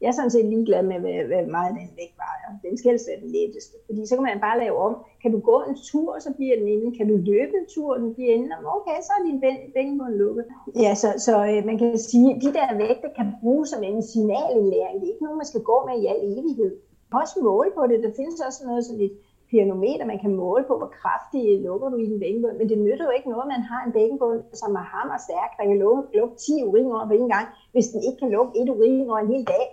Jeg 0.00 0.08
er 0.08 0.16
sådan 0.18 0.34
set 0.34 0.46
ligeglad 0.52 0.82
med, 0.90 0.98
hvad, 1.04 1.18
hvad 1.30 1.42
meget 1.56 1.72
den 1.78 1.88
vægt 2.00 2.16
vejer. 2.24 2.48
Den 2.66 2.74
skal 2.78 2.90
helst 2.90 3.08
være 3.10 3.20
den 3.24 3.30
letteste. 3.36 3.76
Fordi 3.86 4.00
så 4.06 4.12
kan 4.16 4.26
man 4.28 4.44
bare 4.46 4.60
lave 4.64 4.76
om. 4.88 4.94
Kan 5.22 5.30
du 5.34 5.40
gå 5.50 5.56
en 5.68 5.76
tur, 5.90 6.10
så 6.26 6.30
bliver 6.38 6.56
den 6.60 6.68
inde. 6.74 6.88
Kan 6.98 7.06
du 7.10 7.16
løbe 7.30 7.54
en 7.60 7.68
tur, 7.74 7.90
den 8.02 8.14
bliver 8.14 8.32
inde. 8.36 8.48
Okay, 8.76 8.98
så 9.06 9.10
er 9.16 9.22
din 9.28 9.40
bækkenbund 9.74 10.14
lukket. 10.22 10.44
Ja, 10.84 10.92
så, 11.02 11.08
så 11.26 11.34
øh, 11.50 11.60
man 11.70 11.76
kan 11.78 11.98
sige, 12.10 12.28
at 12.34 12.38
de 12.44 12.50
der 12.58 12.68
vægte 12.84 13.08
kan 13.18 13.28
bruges 13.40 13.68
som 13.72 13.82
en 13.82 14.02
signalindlæring. 14.12 14.96
Det 15.00 15.06
er 15.06 15.14
ikke 15.14 15.26
nogen, 15.26 15.42
man 15.42 15.52
skal 15.52 15.62
gå 15.70 15.76
med 15.88 15.96
i 16.02 16.06
al 16.12 16.20
evighed. 16.32 16.72
Man 17.06 17.10
kan 17.12 17.24
også 17.24 17.36
måle 17.50 17.70
på 17.78 17.82
det. 17.90 18.04
Der 18.06 18.12
findes 18.20 18.40
også 18.48 18.60
noget 18.66 18.84
sådan 18.84 19.04
et 19.08 19.14
pianometer, 19.50 20.04
man 20.12 20.20
kan 20.24 20.34
måle 20.34 20.64
på, 20.68 20.74
hvor 20.80 20.92
kraftig 21.00 21.42
lukker 21.66 21.88
du 21.88 21.96
i 21.96 22.06
din 22.10 22.20
bækkenbund. 22.20 22.56
Men 22.58 22.68
det 22.68 22.78
nytter 22.78 23.04
jo 23.08 23.12
ikke 23.16 23.30
noget, 23.30 23.44
at 23.46 23.52
man 23.56 23.64
har 23.70 23.80
en 23.86 23.92
bækkenbund, 23.92 24.40
som 24.60 24.70
er 24.80 24.86
hammer 24.94 25.18
stærk, 25.26 25.50
der 25.58 25.64
kan 25.68 25.78
lukke, 25.84 26.02
lukke 26.18 26.36
10 26.36 26.62
urinår 26.68 27.06
på 27.10 27.14
en 27.20 27.28
gang, 27.34 27.46
hvis 27.72 27.88
den 27.92 28.00
ikke 28.06 28.18
kan 28.22 28.30
lukke 28.36 28.52
et 28.60 28.68
urinår 28.74 29.18
en 29.18 29.32
hel 29.34 29.44
dag. 29.54 29.64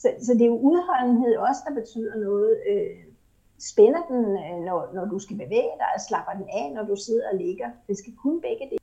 Så, 0.00 0.08
så 0.24 0.30
det 0.36 0.44
er 0.44 0.52
jo 0.54 0.58
udholdenhed 0.70 1.32
også, 1.48 1.60
der 1.66 1.74
betyder 1.80 2.14
noget. 2.26 2.50
Øh, 2.70 2.96
spænder 3.70 4.02
den, 4.12 4.22
øh, 4.44 4.56
når, 4.68 4.78
når 4.96 5.04
du 5.12 5.18
skal 5.24 5.36
bevæge 5.44 5.74
dig, 5.80 5.90
og 5.96 6.00
slapper 6.08 6.34
den 6.40 6.48
af, 6.60 6.66
når 6.76 6.84
du 6.90 6.96
sidder 7.06 7.24
og 7.30 7.36
ligger. 7.44 7.68
Det 7.88 7.96
skal 7.98 8.12
kun 8.24 8.36
begge 8.46 8.64
det. 8.70 8.78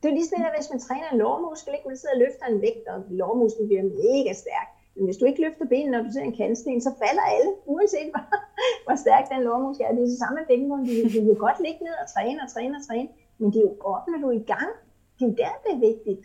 Det 0.00 0.06
er 0.08 0.16
lige 0.18 0.30
sådan, 0.30 0.48
at 0.48 0.56
hvis 0.56 0.72
man 0.72 0.80
træner 0.86 1.08
en 1.10 1.18
lårmuskel, 1.22 1.72
ikke? 1.74 1.88
man 1.88 1.98
sidder 2.00 2.14
og 2.16 2.22
løfter 2.24 2.44
en 2.46 2.60
vægt, 2.66 2.86
og 2.92 2.98
lårmusklen 3.20 3.66
bliver 3.68 3.84
mega 4.02 4.32
stærk. 4.42 4.68
Men 4.96 5.04
hvis 5.06 5.18
du 5.20 5.24
ikke 5.30 5.42
løfter 5.44 5.66
benene, 5.72 5.92
når 5.92 6.02
du 6.06 6.10
ser 6.12 6.24
en 6.30 6.38
kantsten, 6.40 6.80
så 6.86 6.92
falder 7.02 7.24
alle, 7.34 7.50
uanset 7.72 8.08
hvor, 8.12 8.24
hvor 8.84 8.96
stærk 9.04 9.24
den 9.32 9.40
lårmuskel 9.48 9.84
er. 9.86 9.92
Det 9.96 10.02
er 10.02 10.12
det 10.14 10.22
samme 10.22 10.36
med 10.38 10.46
bækkenbunden. 10.50 10.86
Du, 10.88 10.92
du 11.16 11.20
vil 11.28 11.44
godt 11.46 11.58
ligge 11.66 11.80
ned 11.86 11.96
og 12.02 12.06
træne 12.14 12.38
og 12.44 12.48
træne 12.54 12.74
og 12.78 12.84
træne, 12.88 13.08
men 13.38 13.46
det 13.52 13.58
er 13.60 13.66
jo 13.70 13.74
op, 13.94 14.04
når 14.10 14.18
du 14.22 14.26
er 14.32 14.38
i 14.42 14.48
gang. 14.54 14.72
Det 15.16 15.22
er 15.24 15.30
jo 15.30 15.34
der, 15.42 15.52
det 15.64 15.70
er 15.76 15.80
vigtigt. 15.90 16.22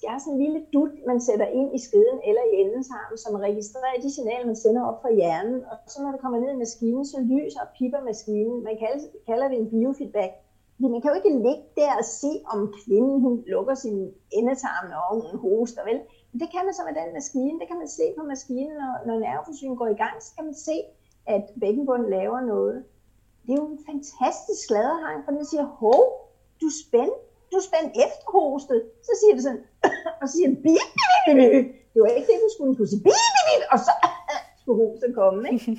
Det 0.00 0.08
er 0.14 0.18
sådan 0.18 0.34
en 0.34 0.42
lille 0.44 0.60
dut, 0.74 0.92
man 1.10 1.20
sætter 1.28 1.46
ind 1.58 1.68
i 1.76 1.80
skeden 1.86 2.18
eller 2.28 2.42
i 2.52 2.54
endetarmen, 2.62 3.18
som 3.24 3.34
registrerer 3.46 4.02
de 4.04 4.14
signaler, 4.14 4.46
man 4.46 4.62
sender 4.64 4.82
op 4.90 4.98
fra 5.02 5.12
hjernen. 5.18 5.58
Og 5.70 5.76
så 5.92 6.02
når 6.02 6.10
det 6.12 6.20
kommer 6.20 6.38
ned 6.40 6.50
i 6.54 6.62
maskinen, 6.64 7.04
så 7.12 7.16
lyser 7.32 7.60
og 7.60 7.70
pipper 7.78 8.02
maskinen. 8.10 8.64
Man 8.68 8.76
kalder, 8.82 8.98
kalder 9.28 9.46
det 9.48 9.58
en 9.58 9.70
biofeedback. 9.70 10.32
Fordi 10.74 10.88
man 10.94 11.00
kan 11.00 11.10
jo 11.10 11.16
ikke 11.20 11.38
ligge 11.46 11.64
der 11.80 11.92
og 12.00 12.06
se, 12.20 12.32
om 12.52 12.60
kvinden 12.80 13.16
hun 13.24 13.34
lukker 13.54 13.74
sin 13.84 13.98
endetarm, 14.38 14.84
når 14.92 15.04
hun 15.14 15.34
hoster, 15.44 15.82
vel? 15.90 16.00
Men 16.30 16.40
det 16.40 16.48
kan 16.54 16.62
man 16.66 16.74
så 16.74 16.82
med 16.88 16.94
den 17.00 17.10
maskine. 17.18 17.60
Det 17.60 17.66
kan 17.68 17.78
man 17.82 17.90
se 17.98 18.06
på 18.18 18.22
maskinen, 18.32 18.74
når, 18.82 18.92
når 19.08 19.16
nerveforsyningen 19.26 19.78
går 19.82 19.90
i 19.96 20.00
gang, 20.04 20.14
så 20.24 20.30
kan 20.36 20.44
man 20.44 20.54
se, 20.68 20.76
at 21.34 21.44
bækkenbunden 21.60 22.10
laver 22.10 22.40
noget. 22.40 22.76
Det 23.44 23.52
er 23.52 23.60
jo 23.62 23.68
en 23.76 23.84
fantastisk 23.90 24.60
sladderhang, 24.66 25.24
for 25.24 25.32
den 25.36 25.44
siger, 25.44 25.64
hov, 25.64 26.02
du 26.60 26.66
er 26.66 26.76
spændt, 26.86 27.18
du 27.52 27.60
den 27.60 27.68
spændt 27.68 27.92
efter 28.04 28.26
hostet. 28.36 28.80
Så 29.06 29.12
siger 29.20 29.32
det 29.36 29.42
sådan, 29.46 29.64
og 30.20 30.24
så 30.28 30.32
siger 30.36 30.48
den, 30.48 30.58
det 31.92 31.98
var 32.02 32.10
ikke 32.18 32.30
det, 32.32 32.38
du 32.46 32.50
skulle, 32.54 32.74
du 32.80 32.86
sige, 32.86 33.02
og 33.72 33.78
så 33.86 33.92
skulle 34.60 34.78
hosten 34.82 35.14
komme, 35.20 35.40
ikke? 35.52 35.70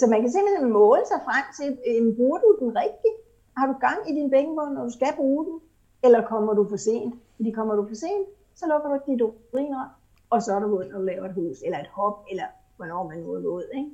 Så 0.00 0.04
man 0.12 0.20
kan 0.22 0.30
simpelthen 0.36 0.72
måle 0.80 1.04
sig 1.10 1.20
frem 1.28 1.44
til, 1.58 1.68
bruger 2.16 2.38
du 2.44 2.50
den 2.60 2.70
rigtigt? 2.82 3.16
Har 3.56 3.66
du 3.70 3.74
gang 3.86 4.00
i 4.10 4.12
din 4.18 4.30
bækkenbund, 4.30 4.72
når 4.74 4.84
du 4.84 4.92
skal 4.98 5.12
bruge 5.16 5.44
den? 5.48 5.56
Eller 6.04 6.26
kommer 6.32 6.52
du 6.54 6.68
for 6.68 6.76
sent? 6.76 7.14
Fordi 7.36 7.50
kommer 7.50 7.74
du 7.74 7.84
for 7.88 7.94
sent, 7.94 8.26
så 8.54 8.64
lukker 8.66 8.88
du 8.88 9.12
dit 9.12 9.22
uriner, 9.22 9.84
og 10.30 10.42
så 10.42 10.54
er 10.54 10.60
du 10.60 10.66
ud, 10.66 10.84
og 10.94 11.00
laver 11.04 11.24
et 11.24 11.34
hus, 11.34 11.56
eller 11.64 11.78
et 11.78 11.86
hop, 11.86 12.24
eller 12.30 12.44
hvornår 12.76 13.08
man 13.08 13.18
nu 13.18 13.32
er 13.32 13.46
ud. 13.46 13.64
Ikke? 13.74 13.90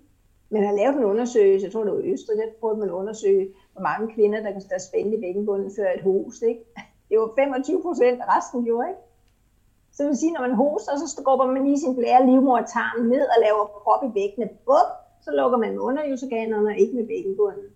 Man 0.50 0.64
har 0.64 0.72
lavet 0.72 0.96
en 0.96 1.04
undersøgelse, 1.04 1.64
jeg 1.64 1.72
tror 1.72 1.84
det 1.84 1.92
var 1.92 1.98
i 1.98 2.12
Østrig, 2.12 2.38
der 2.38 2.60
prøvede 2.60 2.78
man 2.80 2.88
at 2.88 2.92
undersøge, 2.92 3.48
hvor 3.72 3.82
mange 3.82 4.14
kvinder, 4.14 4.40
der, 4.42 4.52
der 4.72 4.78
spændte 4.78 5.16
i 5.16 5.20
bækkenbunden 5.20 5.70
før 5.76 5.88
et 5.96 6.02
hus. 6.02 6.42
Ikke? 6.42 6.60
Det 7.08 7.18
var 7.18 7.30
25 7.38 7.82
procent, 7.82 8.20
resten 8.28 8.64
gjorde 8.64 8.88
ikke. 8.88 9.00
Så 9.92 10.02
det 10.02 10.08
vil 10.08 10.16
sige, 10.16 10.32
når 10.32 10.40
man 10.40 10.54
hoster, 10.54 10.92
så 10.96 11.22
går 11.24 11.46
man 11.46 11.64
lige 11.64 11.80
sin 11.80 11.96
blære 11.96 12.26
livmor 12.26 12.60
tarmen 12.60 13.08
ned 13.08 13.24
og 13.34 13.38
laver 13.46 13.64
prop 13.82 14.02
i 14.08 14.10
bækkenet. 14.18 14.50
Bup, 14.66 14.90
så 15.24 15.30
lukker 15.30 15.58
man 15.58 15.78
underjusorganerne 15.78 16.68
og 16.68 16.78
ikke 16.78 16.96
med 16.96 17.06
bækkenbunden. 17.06 17.68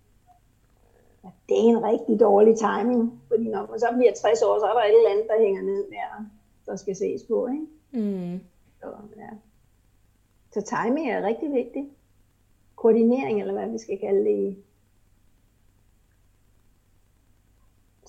Ja, 1.23 1.29
det 1.49 1.55
er 1.57 1.69
en 1.75 1.83
rigtig 1.83 2.19
dårlig 2.19 2.53
timing, 2.57 3.21
fordi 3.27 3.47
når 3.49 3.67
man 3.69 3.79
så 3.79 3.87
bliver 3.97 4.13
60 4.13 4.41
år, 4.41 4.59
så 4.59 4.65
er 4.65 4.73
der 4.73 4.83
et 4.83 4.97
eller 4.97 5.11
andet, 5.13 5.27
der 5.27 5.43
hænger 5.45 5.61
ned 5.61 5.83
der, 5.95 6.09
der 6.65 6.75
skal 6.75 6.95
ses 6.95 7.23
på. 7.23 7.47
Ikke? 7.47 7.65
Mm. 7.91 8.39
Så, 8.79 8.87
ja. 9.17 9.29
så 10.53 10.61
timing 10.61 11.11
er 11.11 11.27
rigtig 11.27 11.53
vigtigt. 11.53 11.87
Koordinering, 12.81 13.41
eller 13.41 13.53
hvad 13.53 13.69
vi 13.69 13.77
skal 13.77 13.99
kalde 13.99 14.25
det 14.25 14.63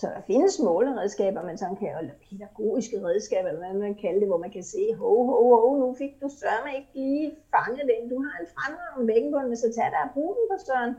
Så 0.02 0.06
der 0.06 0.22
findes 0.26 0.58
måleredskaber, 0.58 1.42
man 1.42 1.58
sådan 1.58 1.76
kan, 1.76 1.98
eller 1.98 2.14
pædagogiske 2.30 2.96
redskaber, 3.06 3.48
eller 3.48 3.62
hvad 3.66 3.78
man 3.88 3.94
kalder 3.94 4.20
det, 4.20 4.28
hvor 4.28 4.42
man 4.44 4.50
kan 4.50 4.64
se, 4.74 4.94
ho, 4.98 5.12
ho, 5.28 5.36
ho, 5.62 5.76
nu 5.82 5.94
fik 6.00 6.12
du 6.22 6.28
sørme 6.40 6.70
ikke 6.76 6.90
lige 6.94 7.26
fanget 7.54 7.84
den. 7.92 8.10
Du 8.12 8.16
har 8.24 8.34
en 8.40 8.48
fremragende 8.54 9.06
væggenbund, 9.12 9.56
så 9.56 9.68
tag 9.76 9.88
dig 9.94 10.02
og 10.06 10.10
brug 10.14 10.30
den 10.36 10.46
på 10.52 10.56
søren. 10.66 10.94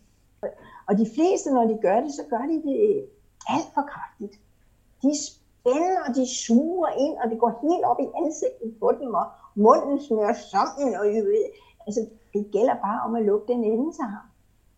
og 0.88 0.92
de 1.00 1.06
fleste, 1.14 1.48
når 1.56 1.64
de 1.72 1.76
gør 1.86 1.98
det, 2.04 2.12
så 2.18 2.24
gør 2.32 2.44
de 2.52 2.58
det 2.68 2.80
alt 3.54 3.70
for 3.74 3.84
kraftigt. 3.92 4.34
De 5.04 5.12
spænder, 5.26 6.00
og 6.06 6.10
de 6.18 6.24
suger 6.42 6.90
ind, 7.04 7.14
og 7.22 7.26
det 7.30 7.38
går 7.42 7.52
helt 7.66 7.84
op 7.90 8.00
i 8.06 8.08
ansigtet 8.22 8.70
på 8.82 8.88
dem, 9.00 9.10
og 9.20 9.26
munden 9.64 9.96
smører 10.06 10.36
sammen, 10.54 10.88
og 11.00 11.04
altså, 11.86 12.02
det 12.34 12.42
gælder 12.52 12.76
bare 12.86 13.00
om 13.06 13.14
at 13.14 13.24
lukke 13.24 13.52
den 13.52 13.64
ende 13.64 13.92
til 13.92 14.04
ham. 14.04 14.26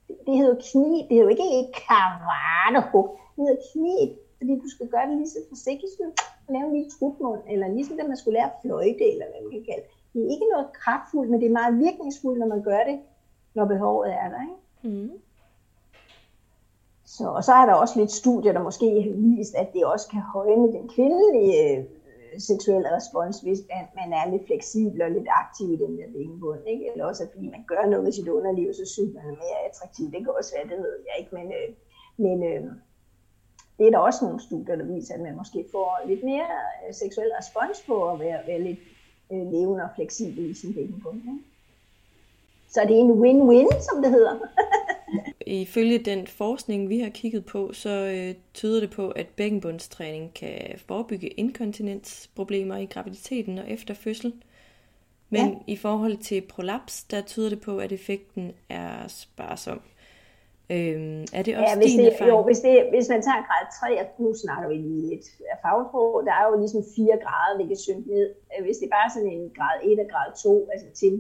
Det, 0.08 0.16
det 0.26 0.36
hedder 0.40 0.56
kniv, 0.70 0.98
det 1.08 1.14
hedder 1.16 1.34
ikke 1.36 1.48
et 1.60 1.70
karatehug, 1.86 3.08
det 3.34 3.40
hedder 3.44 3.62
knib, 3.72 4.10
fordi 4.38 4.52
du 4.64 4.68
skal 4.74 4.88
gøre 4.88 5.06
det 5.08 5.16
lige 5.16 5.34
så 5.36 5.40
forsigtigt, 5.48 5.92
som 5.96 6.06
at 6.46 6.52
lave 6.54 6.66
en 6.66 6.74
lille 6.76 6.90
trutmund, 6.90 7.40
eller 7.52 7.68
ligesom 7.68 7.96
det, 7.96 8.08
man 8.08 8.16
skulle 8.16 8.38
lære 8.38 8.50
fløjte, 8.62 9.04
eller 9.12 9.26
hvad 9.30 9.40
man 9.42 9.52
kan 9.56 9.64
kalde 9.70 9.84
det. 10.12 10.20
er 10.24 10.30
ikke 10.34 10.48
noget 10.52 10.68
kraftfuldt, 10.72 11.30
men 11.30 11.40
det 11.40 11.46
er 11.48 11.58
meget 11.60 11.78
virkningsfuldt, 11.78 12.38
når 12.38 12.46
man 12.46 12.62
gør 12.62 12.82
det, 12.90 12.98
når 13.54 13.64
behovet 13.64 14.12
er 14.22 14.28
der. 14.32 14.40
Ikke? 14.48 14.58
Mm. 14.88 15.12
Så, 17.04 17.28
og 17.28 17.44
så 17.44 17.52
er 17.52 17.66
der 17.66 17.74
også 17.74 17.98
lidt 18.00 18.10
studier, 18.10 18.52
der 18.52 18.62
måske 18.62 19.02
har 19.02 19.36
vist, 19.36 19.54
at 19.54 19.72
det 19.72 19.84
også 19.84 20.08
kan 20.08 20.20
højne 20.20 20.72
den 20.72 20.88
kvindelige 20.88 21.86
seksuel 22.38 22.84
respons, 22.96 23.40
hvis 23.40 23.60
man, 23.70 23.84
man 24.00 24.10
er 24.18 24.30
lidt 24.30 24.46
fleksibel 24.46 25.02
og 25.02 25.10
lidt 25.10 25.28
aktiv 25.42 25.66
i 25.72 25.76
den 25.76 25.98
der 25.98 26.08
benbund. 26.12 26.62
Ikke? 26.66 26.84
Eller 26.92 27.04
også, 27.04 27.26
fordi 27.32 27.48
man 27.48 27.64
gør 27.66 27.82
noget 27.90 28.04
med 28.04 28.12
sit 28.12 28.28
underliv, 28.28 28.74
så 28.74 28.84
synes 28.94 29.14
man 29.14 29.24
er 29.24 29.36
mere 29.44 29.58
attraktiv. 29.68 30.04
Det 30.12 30.20
kan 30.24 30.32
også 30.38 30.54
være, 30.56 30.68
det 30.72 30.78
ved 30.84 30.96
jeg 31.08 31.16
ikke. 31.20 31.34
Men, 31.38 31.46
øh, 31.58 31.68
men 32.16 32.36
øh, 32.50 32.62
det 33.78 33.86
er 33.86 33.90
der 33.90 33.98
også 33.98 34.24
nogle 34.24 34.40
studier, 34.40 34.76
der 34.76 34.84
viser, 34.84 35.14
at 35.14 35.20
man 35.20 35.36
måske 35.36 35.66
får 35.72 36.00
lidt 36.06 36.24
mere 36.24 36.48
øh, 36.82 36.94
seksuel 36.94 37.30
respons 37.40 37.78
på 37.86 38.10
at 38.10 38.20
være, 38.20 38.40
være 38.46 38.60
lidt 38.60 38.80
øh, 39.32 39.44
levende 39.52 39.84
og 39.84 39.90
fleksibel 39.94 40.50
i 40.50 40.54
sin 40.54 40.74
bækkenbund. 40.74 41.16
Ikke? 41.16 41.44
Så 42.68 42.80
det 42.88 42.96
er 42.96 43.00
en 43.00 43.18
win-win, 43.22 43.82
som 43.88 44.02
det 44.02 44.10
hedder. 44.10 44.34
Ifølge 45.46 45.98
den 45.98 46.26
forskning, 46.26 46.88
vi 46.88 46.98
har 46.98 47.10
kigget 47.10 47.44
på, 47.44 47.72
så 47.72 47.90
øh, 47.90 48.34
tyder 48.54 48.80
det 48.80 48.90
på, 48.90 49.10
at 49.10 49.26
bækkenbundstræning 49.36 50.34
kan 50.34 50.78
forebygge 50.86 51.28
inkontinensproblemer 51.28 52.76
i 52.76 52.84
graviditeten 52.84 53.58
og 53.58 53.70
efter 53.70 53.94
fødsel. 53.94 54.34
Men 55.30 55.48
ja. 55.48 55.54
i 55.66 55.76
forhold 55.76 56.16
til 56.16 56.40
prolaps, 56.40 57.04
der 57.04 57.20
tyder 57.20 57.48
det 57.48 57.60
på, 57.60 57.78
at 57.78 57.92
effekten 57.92 58.52
er 58.68 59.08
sparsom. 59.08 59.80
Øhm, 60.70 61.22
er 61.38 61.42
det 61.46 61.52
også 61.60 61.74
ja, 61.74 61.76
hvis 61.80 61.92
din 61.92 62.00
det, 62.00 62.12
erfaring? 62.12 62.32
Jo, 62.34 62.42
hvis, 62.48 62.60
det, 62.66 62.74
hvis 62.94 63.08
man 63.14 63.22
tager 63.26 63.42
grad 63.48 63.64
3, 63.80 64.00
og 64.00 64.06
nu 64.24 64.30
snakker 64.44 64.66
vi 64.68 64.76
lige 64.86 65.08
lidt 65.10 65.26
af 65.52 65.56
fagsprog, 65.64 66.10
der 66.26 66.34
er 66.40 66.44
jo 66.50 66.54
ligesom 66.62 66.82
fire 66.96 67.16
grader, 67.24 67.54
vi 67.60 67.66
kan 67.70 67.80
synke 67.86 68.06
ned. 68.14 68.26
Hvis 68.66 68.76
det 68.80 68.86
er 68.86 68.94
bare 68.98 69.10
sådan 69.14 69.30
en 69.36 69.44
grad 69.58 69.76
1 69.82 69.98
og 70.04 70.08
grad 70.12 70.28
2, 70.42 70.68
altså 70.72 70.88
til 71.00 71.12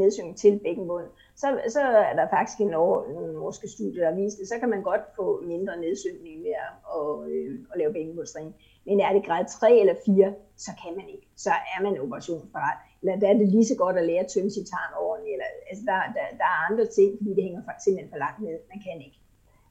nedsynke 0.00 0.34
til 0.42 0.52
bækkenbunden, 0.64 1.10
så, 1.40 1.48
så 1.74 1.82
er 2.10 2.14
der 2.20 2.26
faktisk 2.36 2.58
en 2.60 2.70
nogle 2.78 3.32
norske 3.32 3.68
studier, 3.68 4.02
der 4.06 4.14
viser 4.20 4.38
det, 4.38 4.48
så 4.48 4.56
kan 4.60 4.70
man 4.74 4.82
godt 4.90 5.04
få 5.18 5.26
mindre 5.52 5.74
nedsynkning 5.84 6.36
ved 6.44 6.54
at, 6.66 6.72
og, 6.96 7.10
øh, 7.30 7.58
at 7.72 7.78
lave 7.80 7.92
bækkenbundstræning. 7.92 8.54
Men 8.86 9.00
er 9.00 9.12
det 9.12 9.26
grad 9.28 9.44
3 9.44 9.80
eller 9.82 9.94
4, 10.06 10.34
så 10.56 10.70
kan 10.82 10.92
man 10.98 11.06
ikke. 11.14 11.26
Så 11.44 11.52
er 11.74 11.80
man 11.82 12.00
operationsparat. 12.04 12.78
Eller 13.00 13.14
der 13.20 13.28
er 13.28 13.36
det 13.40 13.48
lige 13.48 13.70
så 13.72 13.76
godt 13.82 13.96
at 13.98 14.06
lære 14.10 14.24
at 14.24 14.30
tømme 14.34 14.50
sit 14.50 14.66
tarm 14.74 14.92
ordentligt. 15.06 15.34
Eller, 15.36 15.48
altså 15.70 15.84
der, 15.90 15.98
der, 16.16 16.24
der 16.40 16.48
er 16.54 16.60
andre 16.70 16.86
ting, 16.96 17.08
fordi 17.18 17.30
det 17.36 17.42
hænger 17.46 17.62
faktisk 17.66 17.84
simpelthen 17.84 18.12
for 18.12 18.22
langt 18.24 18.40
ned. 18.46 18.58
Man 18.72 18.80
kan 18.86 18.98
ikke. 19.06 19.19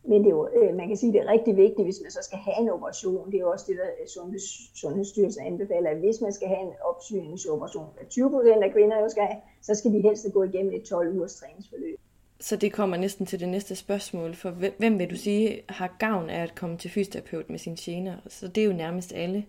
Men 0.03 0.23
det 0.23 0.27
er 0.27 0.35
jo, 0.39 0.49
øh, 0.57 0.75
man 0.75 0.87
kan 0.87 0.97
sige, 0.97 1.09
at 1.09 1.13
det 1.13 1.21
er 1.21 1.31
rigtig 1.31 1.57
vigtigt, 1.57 1.85
hvis 1.85 1.99
man 2.03 2.11
så 2.11 2.19
skal 2.23 2.37
have 2.37 2.59
en 2.61 2.69
operation. 2.69 3.31
Det 3.31 3.35
er 3.35 3.39
jo 3.39 3.51
også 3.51 3.65
det, 3.67 3.77
der 3.77 3.89
øh, 4.01 4.07
Sundheds, 4.07 4.79
Sundhedsstyrelsen 4.79 5.45
anbefaler, 5.45 5.89
at 5.89 5.97
hvis 5.97 6.21
man 6.21 6.33
skal 6.33 6.47
have 6.47 6.61
en 6.61 6.73
opsyningsoperation, 6.89 7.87
hvad 7.95 8.05
20 8.09 8.29
procent 8.29 8.63
af 8.63 8.71
kvinder 8.71 8.99
jo 8.99 9.09
skal 9.09 9.23
have, 9.23 9.41
så 9.61 9.75
skal 9.75 9.93
de 9.93 10.01
helst 10.01 10.27
gå 10.33 10.43
igennem 10.43 10.73
et 10.73 10.83
12 10.83 11.17
ugers 11.17 11.35
træningsforløb. 11.35 11.99
Så 12.39 12.55
det 12.55 12.73
kommer 12.73 12.97
næsten 12.97 13.25
til 13.25 13.39
det 13.39 13.49
næste 13.49 13.75
spørgsmål, 13.75 14.35
for 14.35 14.49
hvem 14.77 14.99
vil 14.99 15.09
du 15.09 15.15
sige 15.15 15.61
har 15.69 15.95
gavn 15.99 16.29
af 16.29 16.43
at 16.43 16.55
komme 16.55 16.77
til 16.77 16.91
fysioterapeut 16.91 17.49
med 17.49 17.59
sine 17.59 17.75
gener? 17.79 18.15
Så 18.27 18.47
det 18.47 18.61
er 18.61 18.65
jo 18.65 18.73
nærmest 18.73 19.13
alle. 19.15 19.45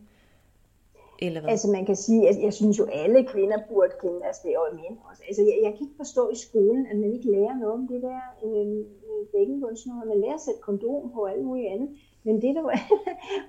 Eller 1.22 1.40
hvad? 1.40 1.50
Altså 1.50 1.68
man 1.70 1.86
kan 1.86 1.96
sige, 1.96 2.28
at 2.28 2.42
jeg 2.42 2.52
synes 2.52 2.78
jo, 2.78 2.84
alle 2.92 3.20
kvinder 3.32 3.58
burde 3.70 3.92
kende 4.00 4.20
deres 4.20 4.38
det, 4.38 4.58
og 4.58 4.66
mænd 4.74 4.96
også. 5.10 5.22
Altså 5.28 5.42
jeg, 5.42 5.56
jeg 5.64 5.72
kan 5.72 5.82
ikke 5.86 6.00
forstå 6.04 6.22
i 6.30 6.36
skolen, 6.46 6.86
at 6.86 6.96
man 6.98 7.12
ikke 7.12 7.30
lærer 7.30 7.54
noget 7.58 7.74
om 7.74 7.88
det 7.92 8.02
der 8.02 8.20
øh, 8.44 8.84
bækkenbundsnår. 9.32 10.04
Man 10.12 10.20
lærer 10.20 10.34
at 10.34 10.46
sætte 10.46 10.60
kondom 10.60 11.12
på 11.14 11.24
alt 11.24 11.44
muligt 11.44 11.72
andet. 11.74 11.88
Men 12.24 12.34
det 12.42 12.54
der 12.56 12.62
var, 12.70 12.78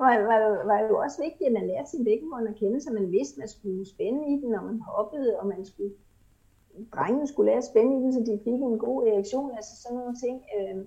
var, 0.01 0.17
var, 0.29 0.39
var 0.71 0.79
jo 0.89 0.97
også 1.05 1.17
vigtigt, 1.25 1.47
at 1.47 1.53
man 1.53 1.67
lærte 1.67 1.89
sin 1.89 2.05
bækkenbund 2.05 2.47
at 2.47 2.55
kende, 2.55 2.81
så 2.81 2.89
man 2.93 3.11
vidste, 3.11 3.33
at 3.35 3.41
man 3.43 3.47
skulle 3.47 3.89
spænde 3.93 4.21
i 4.33 4.35
den, 4.41 4.49
når 4.55 4.63
man 4.69 4.79
hoppede, 4.79 5.39
og 5.39 5.47
man 5.47 5.65
skulle 5.65 5.93
drengene 6.95 7.27
skulle 7.27 7.49
lære 7.49 7.63
at 7.63 7.71
spænde 7.71 7.93
i 7.97 8.01
den, 8.03 8.13
så 8.13 8.19
de 8.19 8.39
fik 8.43 8.53
en 8.53 8.79
god 8.79 9.03
reaktion, 9.09 9.51
altså 9.55 9.73
sådan 9.81 9.97
nogle 9.97 10.15
ting. 10.23 10.37
Øh, 10.57 10.77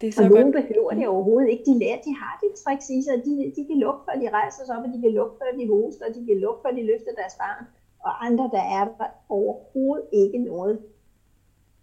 det 0.00 0.06
er 0.08 0.12
så 0.12 0.22
og 0.22 0.30
nogen 0.30 0.52
godt. 0.52 0.66
behøver 0.66 0.90
det 0.98 1.08
overhovedet 1.08 1.50
ikke. 1.52 1.64
De 1.70 1.78
lærer, 1.78 2.00
de 2.08 2.12
har 2.22 2.34
de 2.42 2.48
tricks 2.62 2.90
i 2.90 3.02
sig, 3.06 3.16
de, 3.26 3.52
de 3.56 3.62
kan 3.68 3.78
lukke, 3.84 4.00
før 4.06 4.20
de 4.22 4.28
rejser 4.38 4.62
sig 4.66 4.76
op, 4.76 4.84
og 4.86 4.90
de 4.94 5.00
kan 5.04 5.12
lukke, 5.18 5.34
før 5.40 5.50
de 5.58 5.64
hoster, 5.72 6.04
og 6.08 6.14
de 6.16 6.26
kan 6.26 6.38
lukke, 6.44 6.60
før 6.64 6.72
de 6.78 6.82
løfter 6.90 7.12
deres 7.20 7.36
barn. 7.42 7.64
Og 8.06 8.26
andre, 8.26 8.44
der 8.56 8.64
er 8.78 8.84
der 8.98 9.10
overhovedet 9.28 10.06
ikke 10.12 10.38
noget 10.38 10.78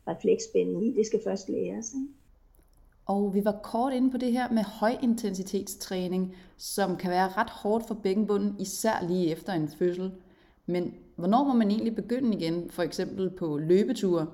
refleksspænding 0.08 0.88
i. 0.88 0.93
Det 0.97 1.06
skal 1.06 1.19
først 1.23 1.49
læres. 1.49 1.93
Ikke? 1.93 2.08
Og 3.06 3.34
vi 3.34 3.45
var 3.45 3.60
kort 3.63 3.93
inde 3.93 4.12
på 4.12 4.17
det 4.17 4.32
her 4.32 4.51
med 4.51 4.63
højintensitetstræning, 4.63 6.36
som 6.58 6.97
kan 6.97 7.12
være 7.12 7.28
ret 7.28 7.49
hårdt 7.49 7.88
for 7.88 7.93
bækkenbunden, 7.93 8.56
især 8.60 9.08
lige 9.08 9.32
efter 9.32 9.54
en 9.54 9.67
fødsel. 9.67 10.12
Men 10.65 10.93
hvornår 11.15 11.43
må 11.43 11.54
man 11.54 11.69
egentlig 11.69 11.95
begynde 11.95 12.38
igen, 12.38 12.69
for 12.69 12.84
eksempel 12.84 13.30
på 13.30 13.58
løbeture? 13.58 14.28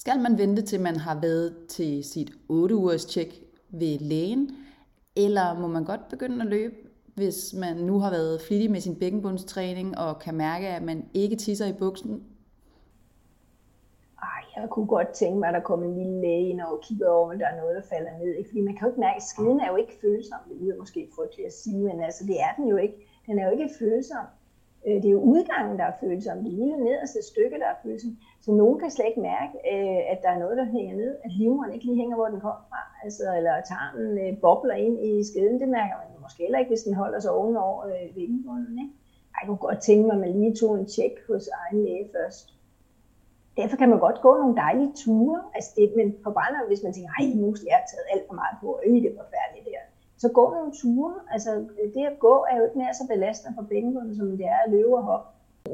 Skal 0.00 0.20
man 0.20 0.38
vente 0.38 0.62
til 0.62 0.80
man 0.80 0.96
har 0.96 1.20
været 1.20 1.56
til 1.68 2.04
sit 2.04 2.30
8 2.48 2.74
ugers 2.74 3.04
tjek 3.04 3.42
ved 3.68 3.98
lægen, 3.98 4.50
eller 5.16 5.60
må 5.60 5.66
man 5.66 5.84
godt 5.84 6.08
begynde 6.10 6.42
at 6.42 6.46
løbe, 6.46 6.74
hvis 7.14 7.54
man 7.54 7.76
nu 7.76 7.98
har 7.98 8.10
været 8.10 8.40
flittig 8.40 8.70
med 8.70 8.80
sin 8.80 8.98
bækkenbundstræning 8.98 9.98
og 9.98 10.18
kan 10.18 10.34
mærke, 10.34 10.68
at 10.68 10.82
man 10.82 11.08
ikke 11.14 11.36
tisser 11.36 11.66
i 11.66 11.72
buksen? 11.72 12.24
Ej, 14.22 14.42
jeg 14.56 14.68
kunne 14.70 14.86
godt 14.86 15.08
tænke 15.08 15.38
mig, 15.38 15.48
at 15.48 15.54
der 15.54 15.60
kom 15.60 15.82
en 15.82 15.94
lille 15.98 16.20
læge 16.20 16.48
ind 16.48 16.60
og 16.60 16.80
kigger 16.82 17.08
over, 17.08 17.32
om 17.32 17.38
der 17.38 17.46
er 17.46 17.60
noget, 17.60 17.76
der 17.76 17.82
falder 17.82 18.18
ned. 18.18 18.44
Fordi 18.48 18.60
man 18.60 18.74
kan 18.74 18.86
jo 18.86 18.90
ikke 18.92 19.00
mærke, 19.00 19.16
at 19.16 19.22
skiden 19.22 19.60
er 19.60 19.68
jo 19.70 19.76
ikke 19.76 19.98
følsom. 20.00 20.38
Det 20.48 20.56
lyder 20.60 20.78
måske 20.78 21.08
frygteligt 21.16 21.46
at 21.46 21.52
sige, 21.52 21.84
men 21.84 22.00
altså, 22.00 22.24
det 22.24 22.40
er 22.40 22.52
den 22.56 22.68
jo 22.68 22.76
ikke. 22.76 22.96
Den 23.26 23.38
er 23.38 23.44
jo 23.44 23.50
ikke 23.50 23.70
følsom. 23.78 24.26
Øh, 24.86 24.94
det 25.02 25.04
er 25.04 25.16
jo 25.18 25.20
udgangen, 25.20 25.78
der 25.78 25.84
er 25.84 25.98
følsom, 26.00 26.44
det 26.44 26.52
lille 26.52 26.76
nederste 26.84 27.22
stykke, 27.30 27.58
der 27.58 27.66
er 27.66 27.78
følsom. 27.82 28.12
Så 28.40 28.52
nogen 28.52 28.78
kan 28.78 28.90
slet 28.90 29.08
ikke 29.08 29.20
mærke, 29.20 29.54
øh, 29.72 30.00
at 30.12 30.18
der 30.22 30.30
er 30.30 30.38
noget, 30.38 30.56
der 30.56 30.64
hænger 30.64 30.96
ned, 30.96 31.16
at 31.24 31.30
livmoderen 31.38 31.74
ikke 31.74 31.86
lige 31.86 32.00
hænger, 32.02 32.16
hvor 32.16 32.28
den 32.28 32.40
kom 32.40 32.58
fra, 32.70 32.80
altså, 33.04 33.24
eller 33.36 33.54
tarmen 33.70 34.18
øh, 34.24 34.40
bobler 34.40 34.74
ind 34.74 34.96
i 35.08 35.24
skeden. 35.24 35.60
Det 35.60 35.68
mærker 35.68 35.96
man 36.00 36.22
måske 36.22 36.42
heller 36.42 36.58
ikke, 36.58 36.72
hvis 36.74 36.86
den 36.88 36.94
holder 36.94 37.20
sig 37.20 37.30
ovenover 37.30 37.86
øh, 37.86 38.16
vingebunden. 38.16 38.78
Ikke? 38.84 38.94
Jeg 39.36 39.46
kunne 39.46 39.64
godt 39.68 39.80
tænke 39.88 40.04
mig, 40.06 40.14
at 40.14 40.20
man 40.20 40.32
lige 40.32 40.54
tog 40.60 40.72
en 40.78 40.86
tjek 40.86 41.14
hos 41.28 41.48
egen 41.62 41.84
læge 41.84 42.08
først. 42.16 42.46
Derfor 43.56 43.76
kan 43.76 43.88
man 43.88 43.98
godt 44.06 44.20
gå 44.26 44.32
nogle 44.42 44.56
dejlige 44.56 44.92
ture. 45.02 45.40
Altså 45.54 45.70
det, 45.76 45.92
men 45.96 46.08
på 46.24 46.30
brænder, 46.36 46.66
hvis 46.68 46.82
man 46.84 46.92
tænker, 46.92 47.10
nej, 47.16 47.26
nu 47.42 47.46
har 47.46 47.68
jeg 47.74 47.82
taget 47.90 48.06
alt 48.12 48.24
for 48.28 48.34
meget 48.40 48.56
på, 48.60 48.68
og 48.72 48.82
det 48.84 49.10
er 49.10 49.20
forfærdeligt 49.22 49.66
der. 49.70 49.84
Så 50.18 50.28
gå 50.38 50.44
nogle 50.50 50.72
ture. 50.80 51.14
Altså 51.34 51.50
det 51.94 52.04
at 52.12 52.18
gå 52.18 52.34
er 52.50 52.56
jo 52.58 52.64
ikke 52.64 52.78
nær 52.78 52.92
så 52.92 53.04
belastende 53.12 53.54
for 53.56 53.64
bækkenbunden, 53.70 54.16
som 54.16 54.26
det 54.40 54.46
er 54.46 54.60
at 54.64 54.70
løbe 54.70 54.96
og 54.96 55.02
hoppe. 55.02 55.28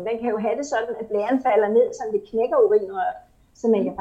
Man 0.09 0.17
kan 0.21 0.31
jo 0.35 0.39
have 0.45 0.57
det 0.61 0.67
sådan, 0.67 0.95
at 1.01 1.07
blæren 1.11 1.39
falder 1.47 1.69
ned, 1.69 1.87
så 1.93 2.03
det 2.13 2.29
knækker 2.31 2.59
urinrøret. 2.67 3.17
Så 3.61 3.69
man 3.69 3.85
kan 3.85 3.95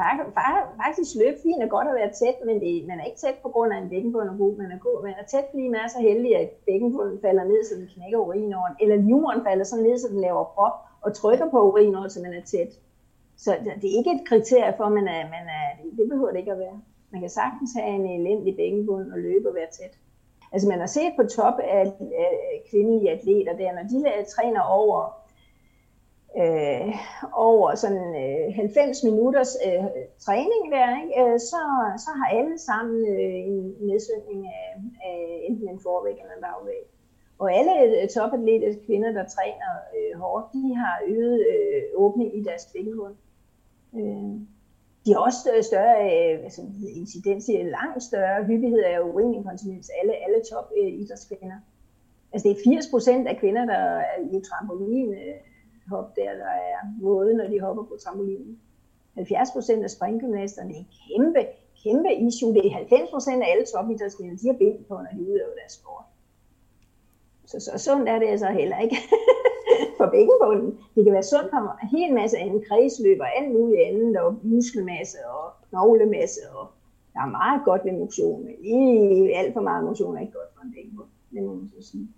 faktisk 0.82 1.10
løbe 1.22 1.38
fint 1.42 1.62
og 1.62 1.70
godt 1.76 1.88
at 1.88 1.98
være 2.00 2.12
tæt, 2.20 2.38
men 2.46 2.56
det, 2.60 2.86
man 2.90 3.00
er 3.00 3.04
ikke 3.04 3.22
tæt 3.24 3.38
på 3.42 3.48
grund 3.54 3.72
af 3.72 3.78
en 3.78 3.88
bækkenbund 3.88 4.28
og. 4.28 4.54
Man 4.62 4.70
er, 4.74 4.78
god, 4.78 5.02
man 5.02 5.14
er 5.20 5.26
tæt, 5.32 5.46
fordi 5.50 5.68
man 5.68 5.80
er 5.84 5.88
så 5.96 6.00
heldig, 6.08 6.36
at 6.36 6.48
bækkenbunden 6.66 7.18
falder 7.24 7.44
ned, 7.44 7.60
så 7.64 7.74
den 7.80 7.88
knækker 7.94 8.18
urinåren. 8.18 8.74
Eller 8.82 8.96
livmoderen 8.96 9.44
falder 9.48 9.64
så 9.64 9.76
ned, 9.76 9.98
så 9.98 10.08
den 10.08 10.20
laver 10.20 10.44
prop 10.54 10.76
og 11.04 11.14
trykker 11.14 11.50
på 11.50 11.58
urinåret, 11.68 12.12
så 12.12 12.20
man 12.20 12.34
er 12.34 12.44
tæt. 12.52 12.72
Så 13.36 13.50
det 13.80 13.88
er 13.90 13.98
ikke 13.98 14.12
et 14.18 14.28
kriterie 14.28 14.74
for, 14.76 14.84
at 14.84 14.92
man 14.92 15.08
er, 15.08 15.22
man 15.36 15.46
er, 15.58 15.64
det 15.98 16.08
behøver 16.08 16.30
det 16.30 16.38
ikke 16.38 16.52
at 16.52 16.58
være. 16.58 16.80
Man 17.12 17.20
kan 17.20 17.30
sagtens 17.30 17.70
have 17.76 17.94
en 17.98 18.06
elendig 18.20 18.56
bækkenbund 18.56 19.12
og 19.12 19.18
løbe 19.18 19.48
og 19.48 19.54
være 19.54 19.70
tæt. 19.78 19.94
Altså 20.54 20.68
man 20.68 20.80
har 20.80 20.86
set 20.86 21.12
på 21.16 21.24
top 21.26 21.54
af, 21.58 21.82
af 22.24 22.62
kvindelige 22.70 23.10
atleter 23.10 23.56
der, 23.56 23.72
når 23.72 23.82
de 23.82 24.30
træner 24.34 24.60
over 24.60 25.24
øh, 26.42 26.94
over 27.32 27.74
sådan 27.74 28.08
øh, 28.24 28.54
90 28.54 29.04
minutters 29.04 29.56
øh, 29.66 29.84
træning 30.18 30.62
der, 30.72 30.88
ikke? 31.02 31.12
Øh, 31.22 31.38
så, 31.40 31.60
så 32.04 32.10
har 32.18 32.38
alle 32.38 32.58
sammen 32.58 32.98
øh, 33.14 33.34
en 33.50 33.74
nedsætning 33.80 34.46
af, 34.46 34.70
af 35.04 35.44
enten 35.48 35.68
en 35.68 35.80
forvæg 35.80 36.16
eller 36.22 36.34
en 36.36 36.42
bagvæg. 36.42 36.84
Og 37.38 37.52
alle 37.58 38.02
øh, 38.02 38.08
topatleter, 38.08 38.74
kvinder, 38.86 39.12
der 39.12 39.24
træner 39.36 39.70
øh, 39.96 40.20
hårdt, 40.20 40.52
de 40.52 40.74
har 40.74 40.96
øget 41.06 41.46
øh, 41.52 41.82
åbning 41.94 42.38
i 42.38 42.42
deres 42.42 42.64
kvindehund. 42.72 43.14
Øh, 43.94 44.34
de 45.04 45.12
har 45.12 45.20
også 45.20 45.38
større 45.62 45.98
øh, 46.12 46.44
altså, 46.44 46.62
incidens, 47.00 47.44
langt 47.48 48.02
større 48.02 48.44
hyppighed 48.44 48.82
af 48.82 49.00
urininkontinens, 49.00 49.90
alle, 50.00 50.14
alle 50.24 50.40
top 50.50 50.72
øh, 50.78 50.92
idrætskvinder. 51.00 51.58
Altså 52.32 52.48
det 52.48 52.56
er 52.56 52.62
80 52.64 52.86
procent 52.90 53.28
af 53.28 53.36
kvinder, 53.36 53.64
der 53.64 53.82
er 54.12 54.18
i 54.36 54.40
trampolin 54.48 55.14
øh, 55.14 55.34
hop 55.90 56.16
der, 56.16 56.30
der 56.44 56.54
er 56.72 56.80
våde, 57.02 57.36
når 57.36 57.46
de 57.48 57.60
hopper 57.60 57.82
på 57.82 57.96
trampolinen. 58.04 58.58
70 59.14 59.50
procent 59.52 59.84
af 59.84 59.90
springgymnasterne, 59.90 60.68
det 60.68 60.76
er 60.76 60.80
en 60.80 60.90
kæmpe, 61.08 61.42
kæmpe 61.84 62.10
issue. 62.26 62.54
Det 62.54 62.66
er 62.66 62.70
90 62.70 63.10
procent 63.10 63.42
af 63.42 63.48
alle 63.52 63.64
topidrætskvinder, 63.72 64.36
de 64.36 64.46
har 64.46 64.58
bind 64.58 64.84
på, 64.84 64.94
når 64.94 65.12
de 65.16 65.22
udøver 65.22 65.54
deres 65.60 65.72
sport. 65.72 66.04
Så, 67.46 67.60
så 67.60 67.78
sundt 67.78 68.08
er 68.08 68.18
det 68.18 68.28
altså 68.28 68.46
heller 68.46 68.78
ikke 68.78 68.96
for 70.04 70.10
bækkenbunden. 70.10 70.70
Det 70.94 71.04
kan 71.04 71.12
være 71.12 71.30
sundt 71.32 71.50
for 71.50 71.60
en 71.82 71.88
hel 71.98 72.14
masse 72.14 72.36
andet 72.38 72.60
kredsløb 72.68 73.18
og 73.20 73.28
alt 73.38 73.50
muligt 73.56 73.80
andet, 73.88 74.16
og 74.16 74.28
muskelmasse 74.42 75.18
og 75.34 75.44
knoglemasse. 75.68 76.40
Og 76.58 76.66
der 77.14 77.20
er 77.20 77.36
meget 77.40 77.60
godt 77.64 77.84
ved 77.84 77.92
motion, 77.92 78.44
men 78.44 78.54
lige 78.60 79.36
alt 79.38 79.52
for 79.54 79.60
meget 79.60 79.84
motion 79.84 80.16
er 80.16 80.20
ikke 80.20 80.38
godt 80.40 80.50
for 80.54 80.62
en 80.62 80.72
bækkenbund. 80.74 81.10
Det 81.32 81.42
må 81.42 81.54
man 81.54 81.68
så 81.74 81.90
sige. 81.90 82.08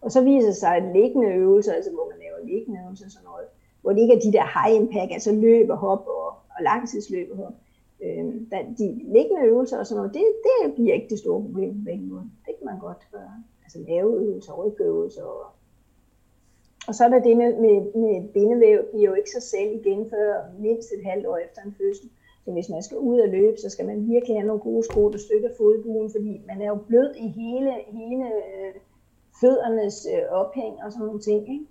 Og 0.00 0.10
så 0.14 0.20
viser 0.24 0.46
det 0.46 0.56
sig, 0.56 0.76
at 0.76 0.96
liggende 0.96 1.28
øvelser, 1.28 1.72
altså 1.72 1.90
hvor 1.90 2.06
man 2.10 2.18
laver 2.24 2.38
liggende 2.52 2.80
øvelser 2.84 3.06
og 3.06 3.10
sådan 3.10 3.28
noget, 3.30 3.46
hvor 3.82 3.92
det 3.92 4.00
ikke 4.00 4.14
er 4.14 4.24
de 4.26 4.32
der 4.36 4.46
high 4.56 4.76
impact, 4.80 5.12
altså 5.12 5.32
løb 5.32 5.70
og 5.70 5.76
hop 5.76 6.04
og, 6.06 6.26
og 6.54 6.60
langtidsløb 6.68 7.28
og 7.32 7.36
hop. 7.36 7.54
Øh, 8.04 8.24
der, 8.50 8.58
de 8.78 8.86
liggende 9.16 9.42
øvelser 9.50 9.78
og 9.78 9.86
sådan 9.86 9.98
noget, 9.98 10.14
det, 10.14 10.26
det 10.46 10.74
bliver 10.74 10.94
ikke 10.94 11.10
det 11.10 11.18
store 11.18 11.42
problem 11.42 11.70
på 11.78 11.84
bækkenbunden. 11.84 12.32
Det 12.46 12.52
kan 12.58 12.66
man 12.70 12.78
godt 12.78 13.02
gøre. 13.12 13.34
Altså 13.64 13.78
øvelser, 14.00 14.52
rygøvelser 14.52 15.22
og 15.22 15.46
og 16.88 16.94
så 16.94 17.04
er 17.04 17.08
der 17.08 17.18
det 17.18 17.36
med, 17.36 17.50
med, 17.64 17.76
med 18.02 18.28
bindevæv, 18.32 18.78
er 18.94 18.98
jo 18.98 19.14
ikke 19.14 19.30
sig 19.30 19.42
selv 19.42 19.70
igen 19.80 20.10
før 20.10 20.42
mindst 20.58 20.88
et 20.92 21.04
halvt 21.04 21.26
år 21.26 21.36
efter 21.36 21.62
en 21.62 21.74
fødsel. 21.78 22.10
Så 22.44 22.52
hvis 22.52 22.68
man 22.68 22.82
skal 22.82 22.98
ud 22.98 23.20
og 23.20 23.28
løbe, 23.28 23.56
så 23.56 23.70
skal 23.70 23.86
man 23.86 24.08
virkelig 24.08 24.36
have 24.36 24.46
nogle 24.46 24.62
gode 24.62 24.82
sko, 24.84 25.10
der 25.10 25.18
støtter 25.18 25.50
fodbuen, 25.56 26.10
fordi 26.10 26.42
man 26.46 26.62
er 26.62 26.66
jo 26.66 26.78
blød 26.88 27.14
i 27.14 27.28
hele, 27.28 27.72
hele 27.86 28.24
øh, 28.24 28.74
føddernes 29.40 30.06
øh, 30.14 30.22
ophæng 30.30 30.82
og 30.84 30.92
sådan 30.92 31.06
nogle 31.06 31.20
ting. 31.20 31.40
Ikke? 31.52 31.66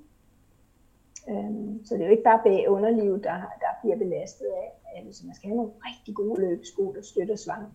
Øhm, 1.29 1.85
så 1.85 1.93
det 1.93 2.01
er 2.01 2.05
jo 2.05 2.11
ikke 2.11 2.23
bare 2.23 2.41
bag 2.43 2.69
underlivet, 2.69 3.23
der, 3.23 3.37
der 3.63 3.71
bliver 3.81 3.97
belastet 3.97 4.45
af. 4.45 4.69
Altså, 4.95 5.25
man 5.25 5.35
skal 5.35 5.47
have 5.47 5.57
nogle 5.57 5.71
rigtig 5.87 6.15
gode 6.15 6.41
løbesko, 6.41 6.93
der 6.95 7.01
støtter 7.01 7.35
svangen. 7.35 7.71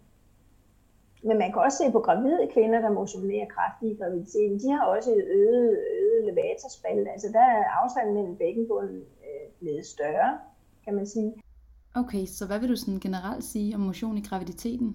Men 1.22 1.38
man 1.38 1.52
kan 1.52 1.62
også 1.62 1.78
se 1.78 1.92
på 1.92 2.00
gravide 2.00 2.48
kvinder, 2.54 2.80
der 2.80 2.98
motionerer 3.00 3.46
kraftigt 3.56 3.92
i 3.92 3.98
graviditeten, 4.00 4.58
de 4.62 4.68
har 4.70 4.84
også 4.94 5.10
et 5.10 5.24
øget, 5.40 5.70
øget 6.00 6.24
levatorspalte. 6.28 7.10
Altså 7.10 7.28
der 7.32 7.46
er 7.58 7.64
afstanden 7.80 8.14
mellem 8.14 8.36
bækkenbunden 8.36 9.00
øh, 9.26 9.44
blevet 9.60 9.86
større, 9.86 10.38
kan 10.84 10.94
man 10.94 11.06
sige. 11.06 11.30
Okay, 12.02 12.24
så 12.36 12.42
hvad 12.46 12.58
vil 12.60 12.72
du 12.72 12.76
sådan 12.76 13.00
generelt 13.06 13.44
sige 13.44 13.74
om 13.76 13.80
motion 13.80 14.16
i 14.18 14.26
graviditeten? 14.28 14.90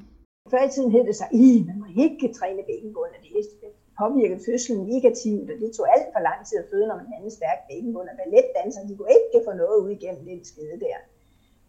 Før 0.51 0.61
i 0.67 0.69
tiden 0.69 0.91
hed 0.91 1.03
det 1.09 1.15
så, 1.15 1.27
at 1.31 1.65
man 1.69 1.79
må 1.83 1.87
ikke 2.05 2.33
træne 2.37 2.61
bækkenbunden, 2.69 3.19
det 3.23 3.31
er 3.39 3.73
påvirket 4.01 4.39
fødslen 4.47 4.81
negativt, 4.93 5.47
og 5.53 5.57
det 5.61 5.69
tog 5.77 5.85
alt 5.95 6.09
for 6.13 6.21
lang 6.29 6.39
tid 6.47 6.57
at 6.63 6.69
føde, 6.71 6.87
når 6.87 6.97
man 7.01 7.07
havde 7.11 7.25
en 7.29 7.37
stærk 7.39 7.59
bækkenbund, 7.69 8.07
og 8.11 8.15
balletdansere, 8.21 8.87
de 8.89 8.95
kunne 8.97 9.13
ikke 9.17 9.45
få 9.47 9.51
noget 9.61 9.77
ud 9.83 9.89
igennem 9.97 10.23
det 10.25 10.47
skede 10.51 10.77
der. 10.85 10.97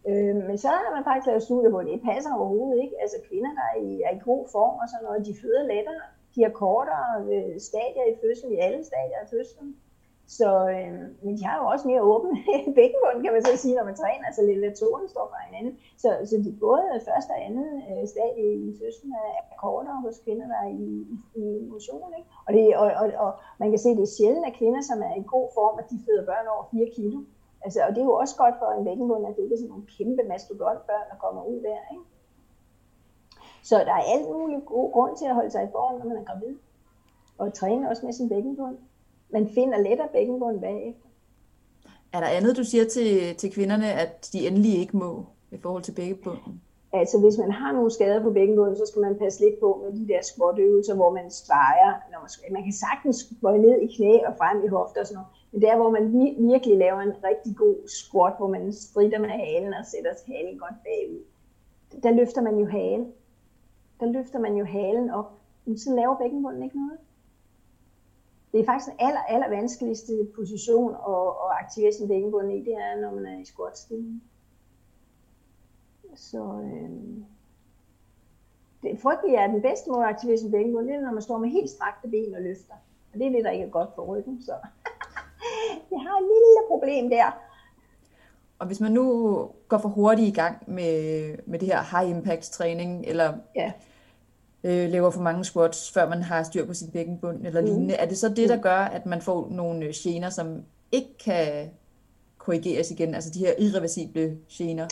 Øh, 0.09 0.35
men 0.47 0.57
så 0.63 0.67
har 0.67 0.91
man 0.95 1.03
faktisk 1.07 1.27
lavet 1.27 1.47
studier 1.47 1.69
hvor 1.73 1.83
det 1.89 2.05
passer 2.09 2.31
overhovedet 2.39 2.83
ikke. 2.83 2.95
Altså 3.03 3.17
kvinder, 3.27 3.51
der 3.59 3.65
er 3.73 3.77
i, 3.87 3.89
er 4.07 4.13
i 4.15 4.25
god 4.29 4.43
form 4.55 4.75
og 4.81 4.87
sådan 4.89 5.05
noget, 5.07 5.27
de 5.29 5.39
føder 5.41 5.63
lettere, 5.73 6.01
de 6.35 6.39
har 6.45 6.53
kortere 6.63 7.09
øh, 7.33 7.55
stadier 7.69 8.05
i 8.11 8.15
fødslen, 8.21 8.51
i 8.53 8.59
alle 8.65 8.81
stadier 8.91 9.19
af 9.23 9.29
fødslen. 9.33 9.69
Så, 10.39 10.49
øh, 10.75 10.93
men 11.23 11.33
de 11.37 11.43
har 11.49 11.57
jo 11.61 11.65
også 11.73 11.85
mere 11.91 12.07
åben 12.13 12.31
bækkenbund, 12.77 13.17
kan 13.23 13.33
man 13.35 13.45
så 13.45 13.53
sige, 13.63 13.75
når 13.75 13.85
man 13.89 13.99
træner, 14.01 14.25
altså 14.29 14.41
elevatoren 14.41 15.07
står 15.13 15.25
fra 15.31 15.39
hinanden. 15.47 15.73
Så, 16.03 16.09
så 16.29 16.35
de 16.45 16.51
både 16.65 16.85
første 17.07 17.31
og 17.35 17.41
andet 17.47 17.69
øh, 17.89 18.03
stadie 18.13 18.47
i 18.67 18.69
fødslen 18.79 19.11
er, 19.23 19.29
er 19.39 19.57
kortere 19.63 19.99
hos 20.05 20.17
kvinder, 20.23 20.47
der 20.53 20.59
er 20.65 20.69
i, 20.85 20.89
i, 21.41 21.43
i 21.63 21.67
motion. 21.73 22.11
Ikke? 22.17 22.29
Og, 22.47 22.51
det, 22.53 22.63
og, 22.81 22.87
og, 23.01 23.07
og, 23.25 23.31
man 23.61 23.69
kan 23.71 23.79
se, 23.79 23.89
at 23.89 23.97
det 23.97 24.07
er 24.07 24.15
sjældent, 24.17 24.45
at 24.49 24.57
kvinder, 24.59 24.81
som 24.89 24.97
er 25.09 25.13
i 25.21 25.23
god 25.35 25.47
form, 25.57 25.75
at 25.81 25.87
de 25.91 25.97
føder 26.05 26.25
børn 26.31 26.47
over 26.53 26.65
4 26.71 26.89
kilo. 26.97 27.19
Altså, 27.65 27.79
og 27.87 27.89
det 27.95 28.01
er 28.01 28.09
jo 28.11 28.15
også 28.23 28.35
godt 28.43 28.55
for 28.61 28.69
en 28.77 28.85
bækkenbund, 28.85 29.27
at 29.27 29.35
det 29.35 29.43
ikke 29.43 29.53
er 29.53 29.57
sådan 29.57 29.69
nogle 29.69 29.87
kæmpe 29.97 30.23
mastodontbørn, 30.31 31.05
der 31.11 31.17
kommer 31.23 31.41
ud 31.51 31.59
der. 31.67 31.81
Ikke? 31.93 32.05
Så 33.63 33.75
der 33.87 33.95
er 34.01 34.05
alt 34.15 34.27
muligt 34.33 34.65
god 34.65 34.91
grund 34.91 35.17
til 35.17 35.25
at 35.25 35.35
holde 35.35 35.51
sig 35.51 35.63
i 35.63 35.71
form, 35.71 35.93
når 35.99 36.05
man 36.05 36.17
er 36.17 36.23
gravid. 36.23 36.55
Og 37.37 37.53
træne 37.53 37.89
også 37.89 38.05
med 38.05 38.13
sin 38.13 38.29
bækkenbund. 38.29 38.77
Man 39.29 39.49
finder 39.49 39.77
lettere 39.77 40.07
bækkenbund 40.13 40.61
bagefter. 40.61 41.07
Er 42.13 42.19
der 42.19 42.27
andet, 42.27 42.57
du 42.57 42.63
siger 42.63 42.85
til, 42.85 43.35
til 43.35 43.53
kvinderne, 43.53 43.93
at 43.93 44.29
de 44.33 44.47
endelig 44.47 44.79
ikke 44.79 44.97
må 44.97 45.25
i 45.51 45.57
forhold 45.57 45.83
til 45.83 45.91
bækkenbunden? 45.91 46.61
Altså 46.93 47.19
hvis 47.19 47.37
man 47.37 47.51
har 47.51 47.71
nogle 47.71 47.91
skader 47.91 48.21
på 48.23 48.31
bækkenbunden, 48.31 48.77
så 48.77 48.85
skal 48.85 49.01
man 49.01 49.19
passe 49.19 49.39
lidt 49.45 49.59
på 49.59 49.69
med 49.83 49.99
de 49.99 50.07
der 50.13 50.21
squat-øvelser, 50.21 50.95
hvor 50.95 51.11
man 51.13 51.31
streger. 51.31 51.93
Når 52.11 52.19
man, 52.23 52.53
man 52.53 52.63
kan 52.63 52.73
sagtens 52.73 53.17
bøje 53.41 53.57
ned 53.57 53.81
i 53.81 53.95
knæ 53.95 54.13
og 54.27 54.33
frem 54.37 54.63
i 54.65 54.67
hofter 54.67 55.01
og 55.01 55.07
sådan 55.07 55.15
noget. 55.15 55.29
Men 55.55 55.61
det 55.61 55.69
er, 55.69 55.75
hvor 55.75 55.89
man 55.89 56.13
virkelig 56.51 56.77
laver 56.77 57.01
en 57.01 57.23
rigtig 57.23 57.55
god 57.55 57.87
squat, 57.87 58.33
hvor 58.37 58.47
man 58.47 58.73
strider 58.73 59.19
med 59.19 59.29
halen 59.29 59.73
og 59.73 59.85
sætter 59.85 60.11
halen 60.27 60.59
godt 60.59 60.75
bagud. 60.83 61.23
Der 62.03 62.11
løfter 62.11 62.41
man 62.41 62.57
jo 62.57 62.65
halen. 62.65 63.13
Der 63.99 64.05
løfter 64.05 64.39
man 64.39 64.55
jo 64.57 64.65
halen 64.65 65.09
op. 65.09 65.31
Men 65.65 65.77
så 65.77 65.95
laver 65.95 66.17
bækkenbunden 66.17 66.63
ikke 66.63 66.85
noget. 66.85 66.99
Det 68.51 68.59
er 68.59 68.65
faktisk 68.65 68.89
den 68.89 68.99
aller, 68.99 69.19
aller 69.19 69.49
vanskeligste 69.49 70.27
position 70.35 70.91
at, 70.93 71.27
at 71.45 71.51
aktivere 71.61 71.91
sin 71.93 72.07
bækkenbund 72.07 72.51
i, 72.51 72.59
det 72.59 72.73
er, 72.73 73.01
når 73.01 73.15
man 73.15 73.25
er 73.25 73.39
i 73.39 73.45
squat 73.45 73.77
Så 76.15 76.61
øh, 76.63 76.89
det 78.83 78.99
frygtelige 78.99 79.37
er, 79.37 79.43
at 79.43 79.49
den 79.49 79.61
bedste 79.61 79.89
måde 79.89 80.03
at 80.03 80.09
aktivere 80.09 80.37
sin 80.37 80.51
bækkenbund, 80.51 80.87
det 80.87 80.95
er, 80.95 81.01
når 81.01 81.11
man 81.11 81.21
står 81.21 81.37
med 81.37 81.49
helt 81.49 81.69
strakte 81.69 82.07
ben 82.07 82.35
og 82.35 82.41
løfter. 82.41 82.73
Og 83.13 83.19
det 83.19 83.27
er 83.27 83.31
det, 83.31 83.43
der 83.43 83.51
ikke 83.51 83.65
er 83.65 83.69
godt 83.69 83.89
for 83.95 84.03
ryggen. 84.03 84.41
Så 84.41 84.53
jeg 85.95 86.01
har 86.07 86.15
et 86.21 86.27
lille 86.33 86.61
problem 86.71 87.09
der. 87.09 87.27
Og 88.59 88.67
hvis 88.67 88.79
man 88.79 88.91
nu 88.91 89.05
går 89.67 89.77
for 89.77 89.89
hurtigt 89.89 90.27
i 90.27 90.31
gang 90.31 90.57
med, 90.67 91.35
med 91.45 91.59
det 91.59 91.67
her 91.67 91.99
high 91.99 92.17
impact 92.17 92.51
træning, 92.51 93.05
eller 93.07 93.33
ja. 93.55 93.71
øh, 94.63 94.89
laver 94.89 95.09
for 95.09 95.21
mange 95.21 95.43
squats, 95.45 95.91
før 95.91 96.09
man 96.09 96.21
har 96.21 96.43
styr 96.43 96.65
på 96.65 96.73
sin 96.73 96.91
bækkenbund 96.91 97.45
eller 97.45 97.61
mm. 97.61 97.67
lignende, 97.67 97.93
er 97.93 98.05
det 98.05 98.17
så 98.17 98.29
det, 98.29 98.49
der 98.49 98.55
mm. 98.55 98.61
gør, 98.61 98.77
at 98.97 99.05
man 99.05 99.21
får 99.21 99.47
nogle 99.51 99.93
gener, 100.03 100.29
som 100.29 100.63
ikke 100.91 101.17
kan 101.25 101.69
korrigeres 102.37 102.91
igen, 102.91 103.15
altså 103.15 103.29
de 103.33 103.39
her 103.39 103.53
irreversible 103.59 104.37
gener? 104.57 104.87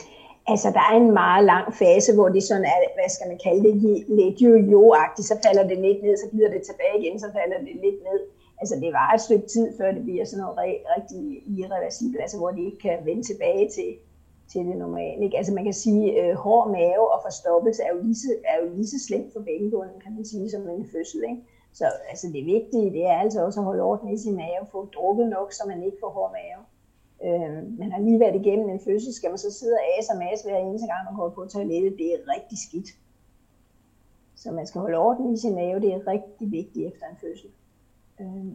Altså, 0.48 0.68
der 0.78 0.84
er 0.92 0.96
en 1.04 1.12
meget 1.24 1.46
lang 1.46 1.68
fase, 1.82 2.14
hvor 2.16 2.30
det 2.30 2.44
sådan 2.44 2.66
er, 2.66 2.78
hvad 2.98 3.10
skal 3.16 3.28
man 3.32 3.40
kalde 3.46 3.64
det, 3.68 3.76
lidt 4.20 4.38
jo-jo-agtigt, 4.42 5.28
så 5.28 5.36
falder 5.46 5.64
det 5.68 5.78
lidt 5.86 6.04
ned, 6.04 6.18
så 6.18 6.28
glider 6.32 6.52
det 6.56 6.62
tilbage 6.70 6.96
igen, 7.02 7.20
så 7.20 7.28
falder 7.38 7.58
det 7.66 7.76
lidt 7.86 8.00
ned 8.10 8.20
altså 8.64 8.76
det 8.86 8.92
var 9.00 9.10
et 9.14 9.22
stykke 9.28 9.48
tid, 9.56 9.68
før 9.78 9.92
det 9.92 10.04
bliver 10.04 10.26
sådan 10.26 10.44
noget 10.44 10.58
rigtig 10.96 11.22
irreversibelt, 11.58 12.22
altså 12.26 12.38
hvor 12.38 12.52
de 12.52 12.62
ikke 12.66 12.82
kan 12.88 12.98
vende 13.08 13.24
tilbage 13.24 13.66
til, 13.76 13.90
til 14.52 14.62
det 14.70 14.78
normale. 14.86 15.24
Ikke? 15.26 15.38
Altså 15.38 15.54
man 15.54 15.64
kan 15.64 15.78
sige, 15.86 16.04
øh, 16.22 16.34
hård 16.44 16.68
mave 16.80 17.06
og 17.14 17.20
forstoppelse 17.28 17.84
er 17.84 17.92
jo 17.96 18.00
lige 18.08 18.20
så, 18.24 18.32
er 18.52 18.56
jo 18.62 18.68
lige 18.76 18.92
så 18.94 19.00
slemt 19.08 19.34
for 19.34 19.42
bækkenbunden, 19.48 20.00
kan 20.04 20.16
man 20.16 20.26
sige, 20.26 20.50
som 20.50 20.70
en 20.70 20.88
fødsel. 20.94 21.22
Ikke? 21.30 21.42
Så 21.80 21.86
altså 22.10 22.28
det 22.36 22.46
vigtige, 22.56 22.94
det 22.98 23.04
er 23.06 23.18
altså 23.24 23.40
også 23.46 23.60
at 23.60 23.66
holde 23.70 23.84
orden 23.84 24.10
i 24.10 24.18
sin 24.18 24.36
mave, 24.36 24.64
få 24.72 24.80
drukket 24.96 25.28
nok, 25.36 25.54
så 25.54 25.64
man 25.68 25.84
ikke 25.84 25.98
får 26.04 26.12
hård 26.18 26.32
mave. 26.40 26.62
Øh, 27.26 27.80
man 27.80 27.92
har 27.92 28.02
lige 28.08 28.20
været 28.20 28.36
igennem 28.42 28.70
en 28.70 28.80
fødsel, 28.88 29.14
skal 29.14 29.30
man 29.30 29.38
så 29.46 29.52
sidde 29.60 29.76
og 29.80 29.84
ase 29.94 30.12
og 30.14 30.20
mase 30.24 30.44
hver 30.46 30.58
eneste 30.58 30.88
gang, 30.92 31.02
man 31.08 31.16
går 31.20 31.30
på 31.30 31.46
toilettet, 31.46 31.94
det 32.02 32.08
er 32.14 32.20
rigtig 32.36 32.58
skidt. 32.68 32.90
Så 34.36 34.52
man 34.52 34.68
skal 34.68 34.82
holde 34.82 34.98
orden 34.98 35.34
i 35.34 35.38
sin 35.38 35.56
mave, 35.56 35.80
det 35.80 35.94
er 35.94 36.08
rigtig 36.08 36.52
vigtigt 36.52 36.88
efter 36.88 37.06
en 37.12 37.18
fødsel. 37.22 37.50
Øh, 38.24 38.46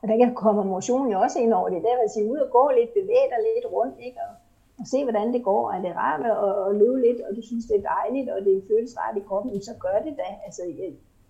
og 0.00 0.08
der 0.08 0.34
kommer 0.34 0.64
motion 0.64 1.12
jo 1.12 1.18
også 1.20 1.38
ind 1.38 1.52
over 1.52 1.68
det, 1.68 1.82
der 1.82 2.00
vil 2.00 2.10
sige, 2.14 2.30
ud 2.32 2.38
og 2.46 2.50
gå 2.50 2.64
lidt, 2.78 2.90
bevæge 3.00 3.28
dig 3.32 3.40
lidt 3.48 3.66
rundt, 3.76 3.96
ikke? 4.06 4.18
Og, 4.26 4.32
og 4.80 4.86
se, 4.92 4.98
hvordan 5.04 5.32
det 5.34 5.42
går. 5.44 5.62
Er 5.74 5.80
det 5.82 5.96
rart 6.02 6.22
at, 6.32 6.52
at 6.66 6.70
løbe 6.80 7.00
lidt, 7.06 7.20
og 7.26 7.36
du 7.36 7.42
synes, 7.42 7.64
det 7.66 7.76
er 7.76 7.88
dejligt, 7.96 8.28
og 8.34 8.38
det 8.46 8.64
føles 8.70 8.98
rart 9.00 9.16
i 9.16 9.26
kroppen, 9.28 9.62
så 9.62 9.74
gør 9.84 9.98
det 10.06 10.14
da. 10.20 10.28
Altså, 10.46 10.62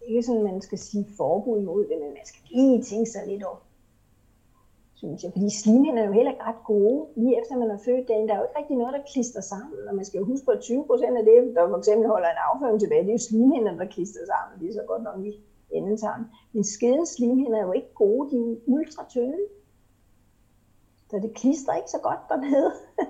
ikke 0.07 0.23
sådan, 0.23 0.43
man 0.43 0.61
skal 0.61 0.79
sige 0.79 1.07
forbud 1.17 1.59
imod 1.61 1.83
det, 1.91 1.97
men 2.03 2.11
man 2.19 2.27
skal 2.31 2.43
lige 2.51 2.83
tænke 2.83 3.11
sig 3.11 3.23
lidt 3.27 3.45
om, 3.45 3.57
synes 4.95 5.25
jeg. 5.25 5.33
Fordi 5.33 5.51
slimhinder 5.61 6.03
er 6.03 6.07
jo 6.07 6.13
heller 6.13 6.33
ikke 6.33 6.49
ret 6.51 6.65
gode, 6.65 7.07
lige 7.17 7.39
efter 7.41 7.57
man 7.57 7.71
har 7.71 7.81
født 7.85 8.09
dagen. 8.09 8.29
Der 8.29 8.35
er 8.35 8.39
jo 8.39 8.47
ikke 8.47 8.59
rigtig 8.61 8.77
noget, 8.77 8.95
der 8.95 9.09
klister 9.13 9.41
sammen. 9.53 9.89
Og 9.89 9.95
man 9.95 10.05
skal 10.05 10.19
jo 10.19 10.25
huske 10.25 10.45
på, 10.47 10.51
at 10.51 10.61
20 10.61 10.85
procent 10.91 11.19
af 11.21 11.25
det, 11.25 11.55
der 11.55 11.69
for 11.69 11.79
eksempel 11.79 12.07
holder 12.15 12.29
en 12.31 12.45
afføring 12.49 12.81
tilbage, 12.81 13.03
det 13.03 13.13
er 13.13 13.19
jo 13.21 13.29
slimhinder, 13.29 13.73
der 13.83 13.95
klister 13.95 14.23
sammen. 14.33 14.53
Det 14.61 14.67
er 14.69 14.75
så 14.81 14.85
godt 14.87 15.03
nok 15.03 15.19
i 15.77 15.79
endetarm. 15.79 16.25
Men 16.53 16.65
skede 16.65 17.07
slimhinder 17.07 17.59
er 17.59 17.67
jo 17.67 17.73
ikke 17.73 17.95
gode, 17.95 18.31
de 18.31 18.37
er 18.37 18.57
ultra 18.67 19.05
tynde. 19.09 19.39
Så 21.11 21.17
det 21.23 21.35
klister 21.35 21.75
ikke 21.75 21.91
så 21.91 22.01
godt 22.03 22.23
dernede. 22.29 22.73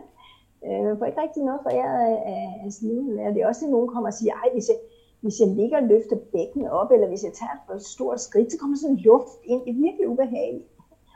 Øh, 0.67 0.85
Man 0.85 0.99
får 0.99 1.07
ikke 1.07 1.23
rigtig 1.23 1.43
noget 1.49 1.61
foræret 1.67 2.03
af, 2.13 2.19
af, 2.65 2.73
slimhinder. 2.73 3.33
Det 3.33 3.43
er 3.43 3.47
også 3.47 3.65
at 3.65 3.71
nogen 3.71 3.89
kommer 3.89 4.09
og 4.11 4.15
siger, 4.15 4.35
ej, 4.35 4.49
hvis 4.53 4.69
jeg, 4.69 4.79
hvis 5.21 5.41
jeg 5.41 5.49
ligger 5.49 5.77
og 5.81 5.89
løfter 5.93 6.17
bækkenet 6.33 6.71
op, 6.71 6.91
eller 6.91 7.09
hvis 7.09 7.25
jeg 7.25 7.33
tager 7.33 7.75
et 7.77 7.83
stort 7.95 8.21
skridt, 8.21 8.53
så 8.53 8.59
kommer 8.59 8.77
sådan 8.77 8.97
luft 8.97 9.37
ind. 9.45 9.61
Det 9.65 9.71
er 9.71 9.83
virkelig 9.87 10.09
ubehageligt. 10.09 10.69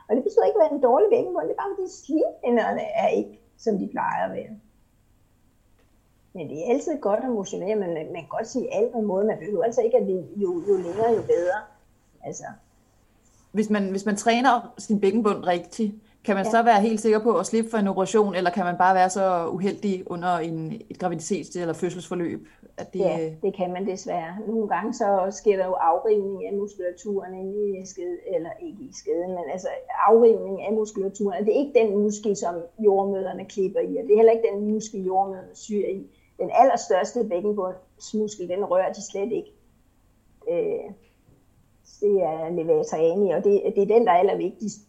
Og 0.07 0.11
det 0.15 0.23
betyder 0.23 0.45
ikke 0.45 0.59
at 0.59 0.63
være 0.65 0.75
en 0.77 0.87
dårlig 0.89 1.07
bækkenbund, 1.13 1.45
det 1.47 1.55
er 1.55 1.61
bare 1.63 1.75
fordi 1.75 1.89
slimhinderne 2.03 2.85
er 3.03 3.07
ikke, 3.19 3.33
som 3.63 3.73
de 3.81 3.87
plejer 3.95 4.21
at 4.27 4.33
være. 4.37 4.53
Men 6.33 6.49
det 6.49 6.57
er 6.57 6.73
altid 6.73 6.99
godt 7.01 7.19
at 7.23 7.31
motionere, 7.31 7.75
men 7.75 7.93
man, 7.93 8.05
man 8.05 8.21
kan 8.21 8.29
godt 8.29 8.47
sige 8.47 8.73
alt 8.73 8.91
på 8.91 9.01
måde. 9.01 9.25
Man 9.25 9.37
behøver 9.37 9.63
altså 9.63 9.81
ikke, 9.81 9.97
at 9.97 10.07
det, 10.07 10.25
jo, 10.35 10.63
jo 10.67 10.75
længere, 10.75 11.09
jo 11.09 11.21
bedre. 11.21 11.59
Altså. 12.23 12.43
Hvis, 13.51 13.69
man, 13.69 13.89
hvis 13.89 14.05
man 14.05 14.15
træner 14.15 14.73
sin 14.77 15.01
bækkenbund 15.01 15.47
rigtigt, 15.47 15.93
kan 16.25 16.35
man 16.35 16.45
ja. 16.45 16.51
så 16.51 16.63
være 16.63 16.81
helt 16.81 17.01
sikker 17.01 17.19
på 17.19 17.37
at 17.37 17.45
slippe 17.45 17.69
for 17.69 17.77
en 17.77 17.87
operation, 17.87 18.35
eller 18.35 18.49
kan 18.49 18.65
man 18.65 18.77
bare 18.77 18.95
være 18.95 19.09
så 19.09 19.47
uheldig 19.47 20.03
under 20.11 20.37
en, 20.37 20.81
et 20.89 21.03
graviditets- 21.03 21.59
eller 21.59 21.73
fødselsforløb, 21.73 22.47
at 22.77 22.93
det... 22.93 22.99
Ja, 22.99 23.29
det 23.41 23.55
kan 23.55 23.73
man 23.73 23.87
desværre. 23.87 24.37
Nogle 24.47 24.67
gange 24.67 24.93
så 24.93 25.27
sker 25.31 25.57
der 25.57 25.65
jo 25.65 25.73
afrivning 25.73 26.47
af 26.47 26.53
muskulaturen 26.53 27.33
inde 27.33 27.79
i 27.79 27.85
skede, 27.85 28.17
eller 28.35 28.49
ikke 28.61 28.83
i 28.83 28.93
skeden, 28.93 29.29
men 29.29 29.43
altså 29.51 29.67
afrivning 30.07 30.61
af 30.61 30.73
muskulaturen. 30.73 31.45
Det 31.45 31.55
er 31.55 31.59
ikke 31.59 31.79
den 31.79 31.97
muskel, 31.97 32.35
som 32.35 32.55
jordmøderne 32.79 33.45
klipper 33.45 33.79
i, 33.79 33.97
og 33.97 34.03
det 34.03 34.11
er 34.11 34.15
heller 34.15 34.31
ikke 34.31 34.47
den 34.53 34.71
muskel, 34.71 35.03
jordmøderne 35.05 35.55
syr 35.55 35.87
i. 35.87 36.07
Den 36.41 36.49
allerstørste 36.53 37.23
bækkenbundsmuskel, 37.29 38.49
den 38.49 38.65
rører 38.65 38.93
de 38.93 39.01
slet 39.11 39.31
ikke. 39.31 39.51
Øh, 40.51 40.87
det 42.01 42.15
er 42.29 42.49
levator 42.49 42.97
ani, 42.97 43.31
og 43.31 43.43
det, 43.43 43.61
det 43.75 43.81
er 43.83 43.93
den, 43.95 44.05
der 44.05 44.11
er 44.11 44.17
allervigtigst. 44.23 44.79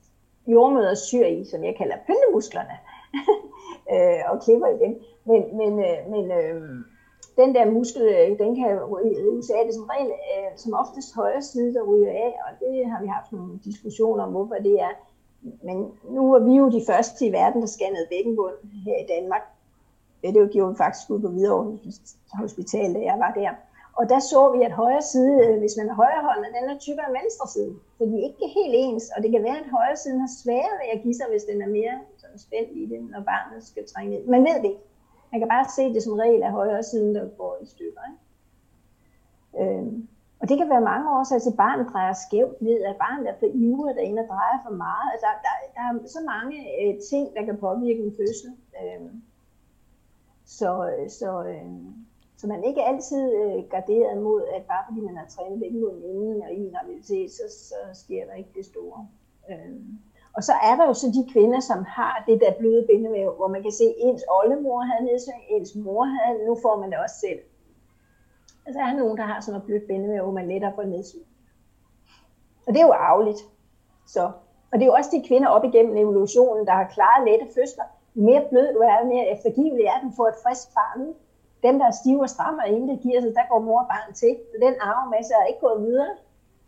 Jordmøder 0.46 0.94
syr 0.94 1.26
i, 1.26 1.44
som 1.44 1.64
jeg 1.64 1.74
kalder 1.78 1.96
pyntemusklerne, 2.06 2.76
øh, 3.94 4.20
og 4.30 4.42
klipper 4.42 4.68
i 4.68 4.78
dem. 4.84 4.92
Men, 5.24 5.40
men, 5.56 5.72
øh, 5.88 5.98
men 6.14 6.24
øh, 6.38 6.62
den 7.36 7.54
der 7.54 7.70
muskel, 7.70 8.02
øh, 8.02 8.38
den 8.38 8.56
kan 8.56 8.70
rives 9.02 9.50
af. 9.50 9.62
Det 9.66 9.74
som 9.74 9.90
regel 9.92 10.10
øh, 10.10 10.50
som 10.56 10.72
oftest 10.82 11.14
højre 11.14 11.42
side, 11.42 11.74
der 11.74 11.82
ryger 11.82 12.12
af, 12.26 12.32
og 12.46 12.50
det 12.60 12.86
har 12.90 13.00
vi 13.02 13.06
haft 13.06 13.32
nogle 13.32 13.60
diskussioner 13.64 14.24
om, 14.24 14.30
hvorfor 14.30 14.54
det 14.54 14.80
er. 14.80 14.94
Men 15.66 15.76
nu 16.04 16.34
er 16.34 16.38
vi 16.38 16.52
jo 16.60 16.70
de 16.70 16.82
første 16.86 17.26
i 17.26 17.32
verden, 17.32 17.60
der 17.60 17.66
scannede 17.66 18.06
bækkenbund 18.10 18.54
her 18.86 18.98
i 19.04 19.06
Danmark. 19.14 19.42
Det 20.22 20.50
gjorde 20.52 20.72
vi 20.72 20.76
faktisk 20.76 21.10
ud 21.10 21.20
på 21.20 21.28
Hvidovre 21.28 21.78
Hospital, 22.34 22.94
da 22.94 23.00
jeg 23.10 23.18
var 23.18 23.32
der. 23.40 23.50
Og 23.98 24.04
der 24.12 24.20
så 24.32 24.40
vi, 24.54 24.62
at 24.68 24.72
højre 24.82 25.02
side, 25.02 25.34
øh, 25.44 25.58
hvis 25.58 25.76
man 25.78 25.88
er 25.88 25.94
højrehåndet, 26.02 26.54
den 26.56 26.70
er 26.70 26.78
tykkere 26.78 27.06
end 27.08 27.16
venstre 27.20 27.46
side. 27.54 27.72
Så 27.98 28.02
de 28.08 28.14
er 28.18 28.26
ikke 28.28 28.46
helt 28.58 28.74
ens, 28.84 29.04
og 29.16 29.22
det 29.22 29.30
kan 29.34 29.42
være, 29.42 29.58
at 29.64 29.74
højre 29.78 29.96
side 29.96 30.18
har 30.24 30.30
sværere 30.42 30.76
ved 30.80 30.88
at 30.94 31.02
give 31.04 31.16
sig, 31.18 31.26
hvis 31.30 31.44
den 31.50 31.58
er 31.62 31.70
mere 31.78 31.96
sådan 32.22 32.38
spændt 32.46 32.70
i 32.80 32.82
det, 32.92 33.00
når 33.12 33.20
barnet 33.32 33.60
skal 33.70 33.84
trænge 33.92 34.10
ned. 34.12 34.22
Man 34.34 34.44
ved 34.48 34.56
det 34.62 34.68
ikke. 34.72 34.84
Man 35.32 35.40
kan 35.40 35.48
bare 35.48 35.66
se 35.76 35.84
det 35.94 36.02
som 36.02 36.14
regel 36.22 36.42
af 36.42 36.52
højre 36.60 36.82
siden, 36.82 37.14
der 37.14 37.24
går 37.40 37.54
i 37.64 37.66
stykker. 37.74 38.02
Ikke? 38.10 38.20
Øhm, 39.60 40.08
og 40.40 40.48
det 40.48 40.56
kan 40.58 40.68
være 40.74 40.90
mange 40.92 41.06
årsager 41.16 41.42
til, 41.42 41.54
at 41.54 41.62
barnet 41.64 41.86
drejer 41.92 42.14
skævt 42.26 42.62
ned, 42.62 42.78
at 42.90 42.96
barnet 43.04 43.28
er 43.28 43.36
for 43.40 43.48
ivrig 43.64 43.94
derinde 43.96 44.22
og 44.22 44.28
drejer 44.32 44.58
for 44.66 44.74
meget. 44.84 45.08
Altså, 45.14 45.28
der, 45.46 45.54
der 45.76 45.82
er 45.88 45.92
så 46.16 46.20
mange 46.32 46.56
øh, 46.80 46.94
ting, 47.10 47.24
der 47.36 47.42
kan 47.44 47.56
påvirke 47.66 48.02
en 48.06 48.16
fødsel. 48.20 48.50
Øhm, 48.80 49.22
så, 50.58 50.70
øh, 50.90 51.10
så, 51.10 51.30
øh, 51.52 51.70
så 52.36 52.46
man 52.46 52.60
er 52.60 52.68
ikke 52.68 52.82
altid 52.82 53.22
øh, 53.40 53.64
garderet 53.70 54.22
mod, 54.22 54.42
at 54.56 54.62
bare 54.62 54.84
fordi 54.88 55.00
man 55.00 55.16
har 55.16 55.26
trænet 55.26 55.60
bækkenbunden 55.60 56.04
inden 56.04 56.42
og 56.42 56.52
i 56.52 56.56
en 56.56 56.72
graviditet, 56.74 57.30
så, 57.30 57.42
så 57.68 58.00
sker 58.02 58.26
der 58.26 58.34
ikke 58.34 58.52
det 58.54 58.64
store. 58.64 59.08
Øh. 59.50 59.76
og 60.36 60.42
så 60.42 60.52
er 60.52 60.74
der 60.76 60.86
jo 60.86 60.94
så 60.94 61.06
de 61.18 61.32
kvinder, 61.32 61.60
som 61.60 61.84
har 61.84 62.24
det 62.28 62.40
der 62.40 62.58
bløde 62.58 62.86
bindevæv, 62.90 63.30
hvor 63.36 63.48
man 63.48 63.62
kan 63.62 63.72
se, 63.72 63.84
at 63.84 63.94
ens 63.98 64.24
oldemor 64.38 64.80
havde 64.80 65.04
nedsving, 65.04 65.42
ens 65.48 65.74
mor 65.74 66.04
havde, 66.04 66.46
nu 66.46 66.56
får 66.62 66.76
man 66.80 66.90
det 66.90 66.98
også 66.98 67.16
selv. 67.26 67.40
Altså 68.66 68.78
der 68.80 68.86
er 68.86 68.96
nogen, 68.96 69.18
der 69.18 69.24
har 69.24 69.40
sådan 69.40 69.52
noget 69.52 69.66
blødt 69.66 69.86
bindevæv, 69.88 70.22
hvor 70.22 70.32
man 70.32 70.48
lettere 70.48 70.72
får 70.74 70.82
nedsving. 70.82 71.26
Og 72.66 72.72
det 72.72 72.80
er 72.80 72.86
jo 72.86 72.92
arveligt. 72.92 73.40
Så. 74.06 74.24
Og 74.70 74.74
det 74.78 74.82
er 74.82 74.86
jo 74.86 74.92
også 74.92 75.10
de 75.12 75.28
kvinder 75.28 75.48
op 75.48 75.64
igennem 75.64 75.96
evolutionen, 75.96 76.66
der 76.66 76.72
har 76.72 76.88
klaret 76.94 77.28
lette 77.28 77.46
fødsler. 77.54 77.84
Mere 78.14 78.44
blød 78.50 78.74
du 78.74 78.80
er, 78.80 79.04
mere 79.04 79.26
eftergivelig 79.34 79.84
er 79.84 80.00
du 80.04 80.10
for 80.16 80.26
et 80.32 80.40
frisk 80.44 80.66
barn. 80.74 81.14
Dem, 81.66 81.74
der 81.78 81.86
er 81.86 82.00
stive 82.02 82.22
og 82.26 82.30
stramme, 82.34 82.60
inden 82.66 82.88
det 82.88 83.00
giver 83.04 83.20
sig, 83.20 83.32
der 83.38 83.50
går 83.50 83.60
mor 83.68 83.80
og 83.84 83.88
barn 83.94 84.12
til. 84.20 84.32
Den 84.66 84.74
arvemasse 84.80 85.32
er 85.40 85.46
ikke 85.50 85.64
gået 85.66 85.82
videre. 85.88 86.14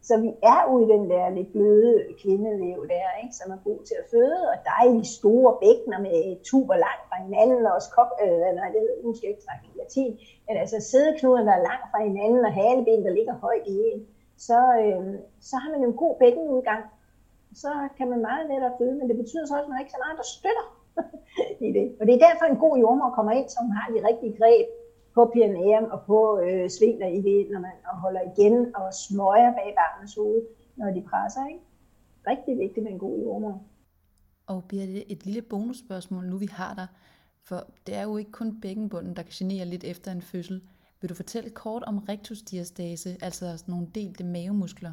Så 0.08 0.14
vi 0.24 0.30
er 0.52 0.60
ude 0.72 0.84
i 0.84 0.92
den 0.94 1.04
der 1.12 1.24
lidt 1.38 1.50
bløde 1.54 1.94
kvindelev 2.20 2.78
der, 2.94 3.08
ikke, 3.22 3.34
som 3.40 3.48
er 3.54 3.60
god 3.68 3.80
til 3.88 3.96
at 4.02 4.08
føde, 4.12 4.40
og 4.52 4.56
dejlige 4.72 5.08
store 5.18 5.52
bækkener 5.62 6.00
med 6.06 6.18
tuber 6.50 6.76
langt 6.86 7.04
fra 7.08 7.16
hinanden, 7.24 7.66
og 7.66 7.72
også 7.78 7.90
kop, 7.98 8.10
øh, 8.24 8.48
nej, 8.58 8.68
det, 8.74 8.82
nu 9.04 9.08
skal 9.14 9.26
jeg 9.26 9.34
ikke 9.34 9.46
snakke 9.48 9.78
latin, 9.82 10.12
men 10.46 10.54
altså 10.62 10.76
sædeknuder, 10.90 11.42
der 11.48 11.54
er 11.58 11.66
langt 11.70 11.86
fra 11.90 12.00
hinanden, 12.08 12.42
og 12.48 12.52
haleben, 12.58 13.04
der 13.06 13.16
ligger 13.18 13.34
højt 13.46 13.66
i 13.74 13.76
en, 13.90 13.98
så, 14.48 14.58
øh, 14.82 15.04
så 15.48 15.54
har 15.62 15.68
man 15.74 15.82
en 15.88 15.96
god 16.02 16.14
bækkenudgang. 16.22 16.82
Så 17.62 17.70
kan 17.96 18.06
man 18.12 18.20
meget 18.28 18.44
lettere 18.50 18.76
føde, 18.78 18.94
men 18.98 19.08
det 19.10 19.16
betyder 19.22 19.44
så 19.46 19.54
også, 19.54 19.68
at 19.68 19.72
man 19.72 19.80
ikke 19.82 19.96
så 19.96 20.00
meget, 20.04 20.16
der 20.20 20.28
støtter 20.36 20.66
i 21.66 21.68
det. 21.78 21.86
Og 22.00 22.06
det 22.06 22.14
er 22.14 22.26
derfor 22.28 22.44
en 22.44 22.62
god 22.64 22.74
jordmor 22.78 23.10
kommer 23.10 23.32
ind, 23.32 23.48
som 23.48 23.70
har 23.70 23.86
de 23.94 24.06
rigtige 24.08 24.36
greb 24.38 24.66
på 25.14 25.20
PNM 25.32 25.84
og 25.94 26.00
på 26.06 26.18
øh, 26.46 26.70
svingler 26.70 27.06
i 27.06 27.20
det, 27.28 27.50
når 27.52 27.60
man 27.60 27.76
holder 28.04 28.22
igen 28.32 28.76
og 28.76 28.86
smøger 28.94 29.52
bag 29.58 29.74
barnets 29.80 30.14
hoved, 30.14 30.42
når 30.76 30.90
de 30.96 31.02
presser. 31.10 31.46
Ikke? 31.46 31.60
Rigtig 32.26 32.58
vigtigt 32.58 32.84
med 32.84 32.92
en 32.92 32.98
god 32.98 33.18
jordmor. 33.22 33.62
Og 34.46 34.64
Birte, 34.68 35.12
et 35.12 35.24
lille 35.24 35.42
bonusspørgsmål, 35.42 36.24
nu 36.26 36.36
vi 36.36 36.48
har 36.52 36.74
dig. 36.74 36.86
For 37.48 37.60
det 37.86 37.94
er 37.94 38.02
jo 38.02 38.16
ikke 38.16 38.32
kun 38.32 38.60
bækkenbunden, 38.60 39.16
der 39.16 39.22
kan 39.22 39.32
genere 39.34 39.64
lidt 39.64 39.84
efter 39.84 40.12
en 40.12 40.22
fødsel. 40.22 40.62
Vil 41.00 41.10
du 41.10 41.14
fortælle 41.14 41.50
kort 41.50 41.82
om 41.82 41.98
rectusdiastase, 41.98 43.16
altså 43.22 43.64
nogle 43.66 43.86
delte 43.94 44.24
mavemuskler? 44.24 44.92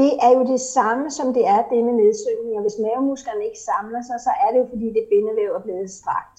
Det 0.00 0.12
er 0.26 0.30
jo 0.36 0.42
det 0.52 0.60
samme, 0.60 1.06
som 1.18 1.26
det 1.36 1.44
er 1.54 1.60
det 1.70 1.80
med 1.88 1.94
nedsøgning. 2.02 2.54
Og 2.58 2.62
hvis 2.66 2.82
mavemusklerne 2.84 3.44
ikke 3.48 3.60
samler 3.70 4.02
sig, 4.08 4.18
så 4.26 4.32
er 4.42 4.48
det 4.52 4.58
jo 4.62 4.66
fordi, 4.72 4.86
det 4.96 5.10
bindevæv 5.10 5.50
er 5.54 5.64
blevet 5.66 5.90
strakt. 6.00 6.38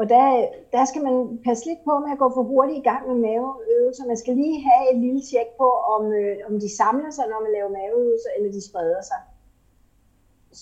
Og 0.00 0.04
der, 0.14 0.24
der 0.74 0.84
skal 0.90 1.02
man 1.08 1.16
passe 1.46 1.62
lidt 1.68 1.82
på 1.88 1.94
med 2.04 2.10
at 2.12 2.22
gå 2.22 2.28
for 2.36 2.44
hurtigt 2.52 2.80
i 2.82 2.88
gang 2.90 3.02
med 3.10 3.16
maveøvelser. 3.26 4.10
Man 4.12 4.20
skal 4.22 4.34
lige 4.42 4.58
have 4.68 4.84
et 4.92 4.98
lille 5.04 5.22
tjek 5.30 5.48
på, 5.60 5.68
om, 5.94 6.02
øh, 6.20 6.36
om 6.48 6.54
de 6.62 6.68
samler 6.80 7.10
sig, 7.16 7.24
når 7.32 7.40
man 7.44 7.52
laver 7.56 7.70
maveøvelser, 7.78 8.30
eller 8.36 8.50
de 8.56 8.62
spreder 8.68 9.02
sig. 9.10 9.20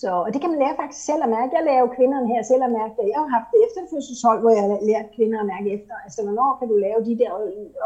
Så, 0.01 0.11
og 0.25 0.29
det 0.33 0.41
kan 0.41 0.51
man 0.53 0.63
lære 0.63 0.81
faktisk 0.81 1.05
selv 1.09 1.23
at 1.27 1.35
mærke. 1.39 1.57
Jeg 1.57 1.65
lærer 1.69 1.83
jo 1.85 1.91
kvinderne 1.99 2.29
her 2.33 2.43
selv 2.51 2.63
at 2.69 2.73
mærke 2.81 2.95
det. 2.99 3.13
Jeg 3.15 3.21
har 3.25 3.31
haft 3.39 3.51
efterfødselshold, 3.67 4.41
hvor 4.43 4.53
jeg 4.57 4.63
har 4.65 4.71
lært 4.91 5.09
kvinder 5.17 5.39
at 5.41 5.51
mærke 5.55 5.69
efter. 5.77 5.95
Altså, 6.05 6.21
hvornår 6.25 6.51
kan 6.59 6.69
du 6.73 6.77
lave 6.87 7.01
de 7.09 7.15
der 7.21 7.31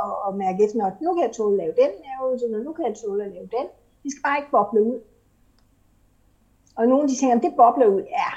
og, 0.02 0.10
og 0.26 0.30
mærke 0.44 0.58
efter, 0.64 0.78
når 0.78 0.90
nu 1.06 1.10
kan 1.14 1.22
jeg 1.26 1.32
tåle 1.38 1.54
at 1.54 1.60
lave 1.62 1.74
den 1.82 1.92
maveøvelse, 2.04 2.46
når 2.52 2.60
nu 2.66 2.72
kan 2.76 2.84
jeg 2.88 2.94
tåle 3.02 3.24
at 3.26 3.32
lave 3.36 3.48
den. 3.58 3.66
De 4.06 4.10
skal 4.10 4.22
bare 4.22 4.38
ikke 4.38 4.54
boble 4.56 4.82
ud. 4.82 4.98
Og 6.76 6.88
nogle 6.88 7.08
de 7.08 7.16
tænker, 7.16 7.48
det 7.48 7.56
bobler 7.56 7.86
ud. 7.86 8.02
Ja, 8.18 8.30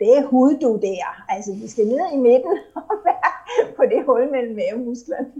det 0.00 0.18
er 0.18 0.26
hud, 0.32 0.52
du 0.64 0.70
der. 0.88 1.06
Altså, 1.34 1.50
vi 1.62 1.66
skal 1.68 1.86
ned 1.86 2.06
i 2.16 2.20
midten 2.28 2.54
og 2.90 2.96
være 3.08 3.32
på 3.76 3.82
det 3.92 4.00
hul 4.06 4.30
mellem 4.34 4.54
mavemusklerne. 4.60 5.32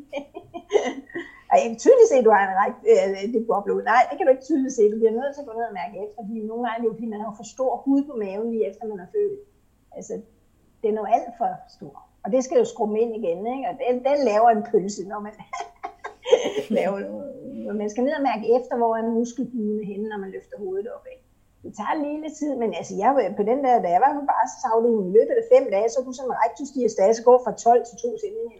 Og 1.51 1.55
jeg 1.59 1.67
kan 1.69 1.79
tydeligt 1.85 2.11
se, 2.11 2.17
at 2.21 2.27
du 2.27 2.33
har 2.37 2.43
en 2.49 2.59
ret, 2.63 2.79
øh, 2.93 3.33
det 3.35 3.47
bobler 3.51 3.75
ud. 3.77 3.83
Nej, 3.83 4.03
det 4.09 4.15
kan 4.17 4.27
du 4.27 4.33
ikke 4.35 4.49
tydeligt 4.49 4.75
se. 4.75 4.93
Du 4.93 4.99
bliver 5.01 5.17
nødt 5.19 5.33
til 5.35 5.43
at 5.43 5.49
gå 5.49 5.55
ned 5.59 5.71
og 5.71 5.79
mærke 5.81 5.97
efter, 6.05 6.19
fordi 6.29 6.41
nogle 6.51 6.63
gange 6.65 6.77
er 6.77 6.81
det 6.81 6.89
jo, 6.89 6.97
fordi 6.99 7.09
man 7.15 7.21
har 7.25 7.33
for 7.41 7.47
stor 7.55 7.73
hud 7.85 8.01
på 8.09 8.15
maven 8.23 8.51
lige 8.53 8.69
efter 8.69 8.83
man 8.87 9.05
er 9.07 9.11
født. 9.15 9.41
Altså, 9.97 10.15
den 10.83 10.91
er 10.97 11.01
jo 11.05 11.09
alt 11.17 11.33
for 11.39 11.51
stor. 11.77 11.97
Og 12.25 12.29
det 12.33 12.41
skal 12.45 12.59
jo 12.59 12.65
skrumme 12.65 13.01
ind 13.03 13.13
igen, 13.21 13.41
ikke? 13.55 13.65
Og 13.71 13.75
den, 13.83 13.95
den 14.09 14.19
laver 14.31 14.49
en 14.51 14.63
pølse, 14.71 15.03
når 15.09 15.21
man 15.27 15.35
lave 16.79 16.97
noget. 17.01 17.33
Man 17.83 17.91
skal 17.91 18.05
ned 18.05 18.15
og 18.21 18.27
mærke 18.31 18.47
efter, 18.57 18.75
hvor 18.81 18.93
er 18.97 19.15
muskelbudene 19.19 19.85
henne, 19.91 20.07
når 20.09 20.19
man 20.25 20.31
løfter 20.37 20.57
hovedet 20.65 20.89
op, 20.97 21.07
ikke? 21.13 21.25
Det 21.65 21.73
tager 21.79 21.95
lige 22.05 22.23
lidt 22.25 22.37
tid, 22.41 22.53
men 22.63 22.71
altså, 22.79 22.95
jeg, 23.03 23.11
på 23.41 23.45
den 23.51 23.59
der, 23.65 23.75
da 23.85 23.89
jeg 23.95 24.03
var 24.05 24.13
på 24.19 24.25
barselsafdelingen 24.33 25.07
i 25.11 25.15
løbet 25.19 25.37
af 25.41 25.45
fem 25.55 25.65
dage, 25.75 25.89
så 25.95 25.99
kunne 26.01 26.19
sådan 26.19 26.31
en 26.31 26.43
rektusdiastase 26.45 27.21
gå 27.29 27.35
fra 27.45 27.53
12 27.53 27.85
til 27.89 27.97
2 28.03 28.17
cm. 28.25 28.51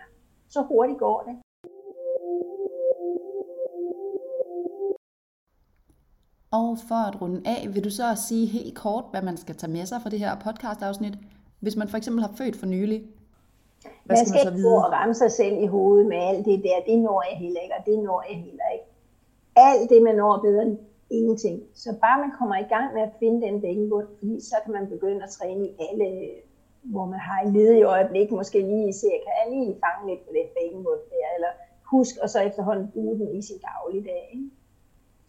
Så 0.55 0.61
hurtigt 0.71 0.99
går 1.07 1.19
det. 1.29 1.35
Og 6.61 6.69
for 6.89 7.01
at 7.09 7.21
runde 7.23 7.41
af, 7.55 7.61
vil 7.75 7.85
du 7.85 7.91
så 7.91 8.07
sige 8.29 8.47
helt 8.47 8.75
kort, 8.85 9.05
hvad 9.11 9.23
man 9.23 9.37
skal 9.37 9.57
tage 9.57 9.73
med 9.73 9.87
sig 9.87 9.99
fra 10.03 10.11
det 10.11 10.19
her 10.19 10.33
podcast-afsnit, 10.47 11.15
hvis 11.61 11.77
man 11.77 11.89
for 11.89 11.97
eksempel 11.97 12.23
har 12.25 12.33
født 12.39 12.57
for 12.57 12.67
nylig? 12.67 12.99
Hvad 14.05 14.17
man 14.17 14.27
skal, 14.27 14.39
man 14.39 14.45
så 14.47 14.51
ikke 14.51 14.69
gå 14.69 14.75
og 14.87 14.93
ramme 14.97 15.15
sig 15.15 15.31
selv 15.41 15.57
i 15.65 15.67
hovedet 15.67 16.07
med 16.13 16.19
alt 16.29 16.45
det 16.49 16.59
der, 16.67 16.79
det 16.89 16.99
når 16.99 17.19
jeg 17.29 17.37
heller 17.45 17.61
ikke, 17.65 17.75
og 17.79 17.87
det 17.87 17.99
når 18.09 18.25
jeg 18.29 18.37
heller 18.47 18.69
ikke. 18.75 18.89
Alt 19.69 19.91
det, 19.91 20.03
man 20.03 20.17
når 20.17 20.41
bedre 20.47 20.63
end 20.63 20.79
ingenting. 21.11 21.57
Så 21.75 21.89
bare 22.05 22.21
man 22.25 22.33
kommer 22.39 22.57
i 22.57 22.69
gang 22.75 22.89
med 22.95 23.03
at 23.03 23.13
finde 23.21 23.47
den 23.47 23.61
bækkenbund, 23.61 24.09
fordi 24.19 24.41
så 24.51 24.57
kan 24.65 24.73
man 24.73 24.87
begynde 24.95 25.23
at 25.27 25.31
træne 25.31 25.63
i 25.69 25.71
alle, 25.87 26.07
hvor 26.83 27.07
man 27.13 27.21
har 27.29 27.39
et 27.45 27.53
ledigt 27.53 27.87
øjeblik, 27.95 28.31
måske 28.31 28.59
lige 28.61 28.93
se, 28.93 29.11
kan 29.25 29.35
jeg 29.41 29.47
lige 29.55 29.81
fange 29.85 30.03
lidt 30.09 30.23
på 30.27 30.31
den 30.39 30.49
bækkenbund 30.57 31.03
der, 31.13 31.29
eller 31.37 31.53
husk, 31.93 32.15
og 32.23 32.29
så 32.31 32.39
efterhånden 32.41 32.91
bruge 32.95 33.19
den 33.19 33.29
i 33.39 33.43
sin 33.43 33.59
dagligdag. 33.69 34.25
Ikke? 34.35 34.51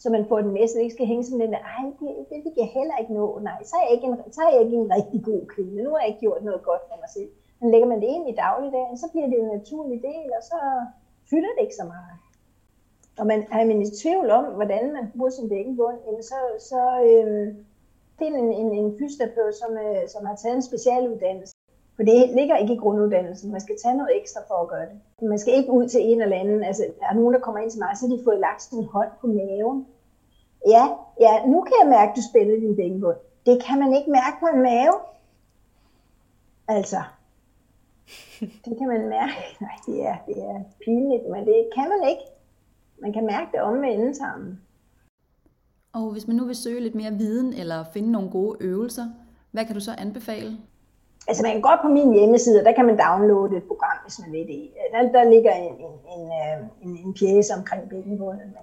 så 0.03 0.09
man 0.09 0.25
får 0.29 0.39
den 0.41 0.51
med, 0.53 0.67
så 0.67 0.73
det 0.77 0.83
ikke 0.83 0.97
skal 0.97 1.11
hænge 1.11 1.23
sådan 1.23 1.43
den 1.45 1.53
der, 1.55 1.63
ej, 1.75 1.85
det, 1.99 2.09
det 2.29 2.37
vil 2.43 2.53
jeg 2.63 2.69
heller 2.77 2.97
ikke 3.01 3.13
nå. 3.19 3.25
Nej, 3.49 3.59
så 3.69 3.73
er 3.79 3.83
jeg 3.85 3.93
ikke 3.95 4.07
en, 4.07 4.17
så 4.35 4.41
er 4.45 4.51
jeg 4.53 4.61
ikke 4.65 4.77
en 4.83 4.91
rigtig 4.97 5.21
god 5.29 5.41
kvinde. 5.53 5.83
Nu 5.83 5.89
har 5.89 5.99
jeg 6.01 6.09
ikke 6.11 6.23
gjort 6.25 6.43
noget 6.43 6.61
godt 6.69 6.83
for 6.89 6.97
mig 7.03 7.09
selv. 7.17 7.31
Men 7.63 7.71
lægger 7.71 7.87
man 7.87 8.01
det 8.01 8.07
ind 8.07 8.29
i 8.29 8.35
dagligdagen, 8.45 8.97
så 8.97 9.07
bliver 9.11 9.27
det 9.27 9.39
en 9.39 9.55
naturlig 9.57 10.01
del, 10.09 10.27
og 10.37 10.43
så 10.51 10.57
fylder 11.29 11.51
det 11.55 11.61
ikke 11.65 11.79
så 11.81 11.85
meget. 11.93 12.15
Og 13.19 13.25
man, 13.27 13.39
er 13.51 13.65
man 13.65 13.81
i 13.81 13.89
tvivl 14.01 14.29
om, 14.29 14.45
hvordan 14.57 14.93
man 14.93 15.11
bruger 15.15 15.29
sin 15.29 15.49
bækkenbund, 15.49 15.97
jamen 16.05 16.23
så, 16.23 16.39
så 16.69 16.81
øh, 17.09 17.47
det 18.19 18.25
er 18.27 18.33
en, 18.43 18.51
en, 18.61 18.71
en 18.79 18.97
fysioterapeut, 18.99 19.55
som, 19.61 19.71
øh, 19.85 20.03
som 20.13 20.25
har 20.25 20.35
taget 20.35 20.55
en 20.55 20.69
specialuddannelse. 20.69 21.55
For 21.95 22.03
det 22.03 22.29
ligger 22.37 22.57
ikke 22.57 22.73
i 22.73 22.83
grunduddannelsen. 22.83 23.51
Man 23.51 23.61
skal 23.61 23.75
tage 23.83 23.97
noget 23.97 24.17
ekstra 24.19 24.41
for 24.47 24.57
at 24.63 24.69
gøre 24.69 24.87
det. 24.89 25.29
Man 25.29 25.39
skal 25.39 25.53
ikke 25.53 25.71
ud 25.71 25.87
til 25.87 26.01
en 26.11 26.21
eller 26.21 26.37
anden. 26.37 26.63
Altså, 26.63 26.83
der 26.99 27.05
er 27.07 27.13
nogen, 27.13 27.33
der 27.33 27.39
kommer 27.39 27.61
ind 27.61 27.71
til 27.71 27.79
mig, 27.79 27.97
så 27.97 28.07
har 28.07 28.15
de 28.15 28.23
fået 28.23 28.39
lagt 28.39 28.61
sådan 28.61 28.79
en 28.79 28.85
hånd 28.85 29.11
på 29.21 29.27
maven. 29.27 29.87
Ja, 30.67 30.85
ja, 31.25 31.33
nu 31.45 31.61
kan 31.61 31.75
jeg 31.81 31.89
mærke, 31.89 32.09
at 32.11 32.15
du 32.17 32.21
spænder 32.29 32.55
din 32.55 32.75
bækkenbund. 32.75 33.17
Det 33.45 33.63
kan 33.63 33.79
man 33.79 33.93
ikke 33.93 34.11
mærke 34.11 34.37
på 34.39 34.47
en 34.53 34.61
mave. 34.61 34.95
Altså, 36.67 37.01
det 38.65 38.73
kan 38.77 38.87
man 38.87 39.09
mærke. 39.09 39.33
Nej, 39.65 39.75
det 39.85 40.05
er, 40.05 40.15
det 40.27 40.37
er 40.37 40.59
pinligt, 40.85 41.23
men 41.33 41.45
det 41.45 41.69
kan 41.75 41.87
man 41.89 42.09
ikke. 42.09 42.23
Man 43.01 43.13
kan 43.13 43.25
mærke 43.25 43.49
det 43.51 43.61
om 43.61 43.73
med 43.73 43.93
endetarmen. 43.93 44.61
Og 45.93 46.11
hvis 46.11 46.27
man 46.27 46.35
nu 46.35 46.45
vil 46.45 46.55
søge 46.55 46.79
lidt 46.79 46.95
mere 46.95 47.11
viden 47.11 47.53
eller 47.53 47.83
finde 47.93 48.11
nogle 48.11 48.29
gode 48.29 48.57
øvelser, 48.59 49.05
hvad 49.51 49.65
kan 49.65 49.75
du 49.75 49.81
så 49.81 49.91
anbefale? 49.97 50.57
Altså 51.27 51.43
man 51.43 51.51
kan 51.51 51.61
godt 51.61 51.81
på 51.81 51.87
min 51.87 52.13
hjemmeside, 52.13 52.59
og 52.59 52.65
der 52.65 52.71
kan 52.71 52.85
man 52.85 52.97
downloade 52.97 53.57
et 53.57 53.63
program, 53.63 53.97
hvis 54.03 54.19
man 54.19 54.31
vil 54.31 54.47
det. 54.47 54.69
Der, 54.91 55.11
der 55.11 55.29
ligger 55.29 55.53
en, 55.53 55.73
en, 55.85 55.93
en, 56.15 56.23
øh, 56.41 56.57
en, 56.83 56.91
en 57.05 57.13
pjæse 57.13 57.53
omkring 57.53 57.89
bækkenbunden 57.89 58.53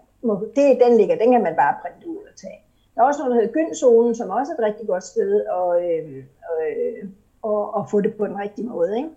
det, 0.56 0.80
den 0.84 0.96
ligger, 0.96 1.16
den 1.16 1.32
kan 1.32 1.42
man 1.42 1.56
bare 1.56 1.74
printe 1.82 2.08
ud 2.08 2.16
og 2.16 2.36
tage. 2.36 2.60
Der 2.94 3.02
er 3.02 3.06
også 3.06 3.20
noget, 3.20 3.34
der 3.34 3.40
hedder 3.40 3.52
Gynzonen, 3.52 4.14
som 4.14 4.30
også 4.30 4.52
er 4.52 4.56
et 4.56 4.64
rigtig 4.68 4.86
godt 4.86 5.04
sted 5.04 5.44
at, 5.58 5.68
øh, 5.90 6.16
øh, 6.16 7.08
at, 7.44 7.62
at 7.78 7.90
få 7.90 8.00
det 8.00 8.14
på 8.14 8.26
den 8.26 8.38
rigtige 8.38 8.68
måde. 8.68 8.96
Ikke? 8.96 9.08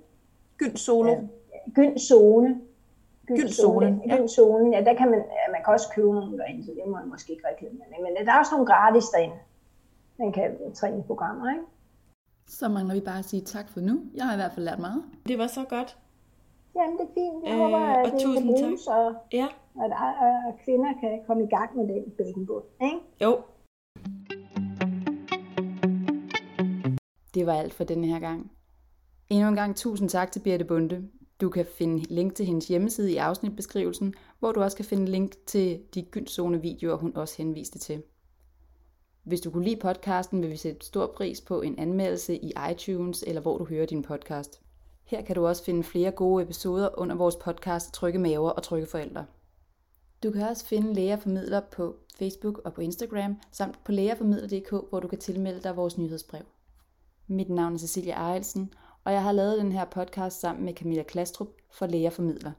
Gynzone? 0.64 1.12
Ja, 1.12 1.18
Gynzone. 1.76 2.62
Gynzone, 3.28 4.02
ja. 4.08 4.18
Gynzone, 4.18 4.76
ja, 4.76 4.84
der 4.84 4.94
kan 4.94 5.10
man, 5.12 5.20
ja, 5.20 5.52
man 5.52 5.62
kan 5.64 5.74
også 5.74 5.88
købe 5.96 6.14
nogle 6.14 6.38
derinde, 6.38 6.66
så 6.66 6.72
det 6.72 6.84
må 6.86 6.92
man 6.92 7.10
måske 7.10 7.32
ikke 7.32 7.48
reklamere 7.48 7.88
med. 7.90 8.00
Men 8.04 8.26
der 8.28 8.34
er 8.34 8.40
også 8.40 8.56
nogle 8.56 8.68
gratis 8.72 9.06
derinde. 9.10 9.36
Man 10.20 10.32
kan 10.32 10.74
træne 10.74 11.04
programmer, 11.04 11.52
ikke? 11.52 11.64
Så 12.48 12.70
mangler 12.70 12.94
vi 12.94 13.00
bare 13.00 13.20
at 13.20 13.26
sige 13.26 13.42
tak 13.42 13.70
for 13.70 13.80
nu. 13.80 14.02
Jeg 14.16 14.26
har 14.26 14.34
i 14.34 14.38
hvert 14.38 14.54
fald 14.54 14.66
lært 14.66 14.80
meget. 14.80 15.04
Det 15.28 15.38
var 15.38 15.48
så 15.48 15.64
godt. 15.70 15.98
Jamen, 16.76 16.98
det 16.98 17.04
er 17.04 17.14
fint. 17.14 17.44
Jeg 17.46 17.54
øh, 17.54 17.60
håber, 17.60 17.78
at 17.78 18.06
og 18.06 18.12
det 18.12 18.22
kan 18.36 18.48
bruges, 18.48 18.86
tak. 18.86 18.96
og 18.96 19.16
Ja, 19.34 19.48
at, 19.84 19.92
at 20.48 20.54
kvinder 20.64 20.94
kan 21.00 21.22
komme 21.28 21.44
i 21.44 21.48
gang 21.48 21.78
med 21.78 21.88
den 21.88 22.12
bækkenbund. 22.18 22.64
Ikke? 22.82 23.00
jo. 23.22 23.32
Det 27.36 27.46
var 27.46 27.54
alt 27.54 27.74
for 27.74 27.84
denne 27.84 28.08
her 28.08 28.20
gang. 28.20 28.52
Endnu 29.34 29.48
en 29.48 29.56
gang 29.56 29.76
tusind 29.76 30.10
tak 30.10 30.32
til 30.32 30.40
Birte 30.40 30.66
Bunde. 30.66 31.08
Du 31.42 31.50
kan 31.50 31.66
finde 31.66 32.04
link 32.14 32.36
til 32.36 32.46
hendes 32.46 32.68
hjemmeside 32.68 33.12
i 33.12 33.18
afsnitbeskrivelsen, 33.18 34.14
hvor 34.40 34.52
du 34.52 34.62
også 34.62 34.78
kan 34.78 34.86
finde 34.86 35.12
link 35.12 35.34
til 35.46 35.82
de 35.94 36.02
gyndzone 36.02 36.62
videoer, 36.62 36.96
hun 36.96 37.16
også 37.16 37.36
henviste 37.38 37.80
til. 37.80 38.04
Hvis 39.24 39.42
du 39.42 39.52
kunne 39.52 39.66
lide 39.66 39.80
podcasten, 39.82 40.42
vil 40.42 40.52
vi 40.52 40.58
sætte 40.58 40.86
stor 40.86 41.14
pris 41.16 41.42
på 41.42 41.62
en 41.62 41.80
anmeldelse 41.80 42.36
i 42.36 42.52
iTunes 42.72 43.24
eller 43.28 43.42
hvor 43.42 43.58
du 43.58 43.66
hører 43.66 43.86
din 43.86 44.02
podcast. 44.02 44.62
Her 45.04 45.22
kan 45.22 45.36
du 45.36 45.48
også 45.48 45.64
finde 45.64 45.84
flere 45.84 46.12
gode 46.12 46.44
episoder 46.44 46.90
under 47.00 47.16
vores 47.16 47.36
podcast 47.36 47.94
Trygge 47.94 48.20
Maver 48.20 48.50
og 48.50 48.64
Trygge 48.64 48.88
Forældre. 48.88 49.26
Du 50.24 50.32
kan 50.32 50.42
også 50.42 50.66
finde 50.66 50.94
Lægerformidler 50.94 51.62
på 51.72 51.96
Facebook 52.20 52.62
og 52.66 52.74
på 52.74 52.82
Instagram, 52.82 53.38
samt 53.52 53.84
på 53.84 53.92
lægerformidler.dk, 53.92 54.90
hvor 54.90 55.00
du 55.00 55.08
kan 55.08 55.20
tilmelde 55.20 55.62
dig 55.64 55.78
vores 55.78 55.98
nyhedsbrev. 55.98 56.44
Mit 57.28 57.50
navn 57.50 57.74
er 57.74 57.78
Cecilia 57.78 58.14
Ejlsen, 58.14 58.74
og 59.04 59.14
jeg 59.14 59.24
har 59.24 59.32
lavet 59.32 59.62
den 59.62 59.72
her 59.72 59.86
podcast 59.86 60.40
sammen 60.40 60.66
med 60.66 60.74
Camilla 60.74 61.04
Klastrup 61.04 61.48
for 61.72 61.86
Læger 61.88 62.10
Formidler. 62.10 62.52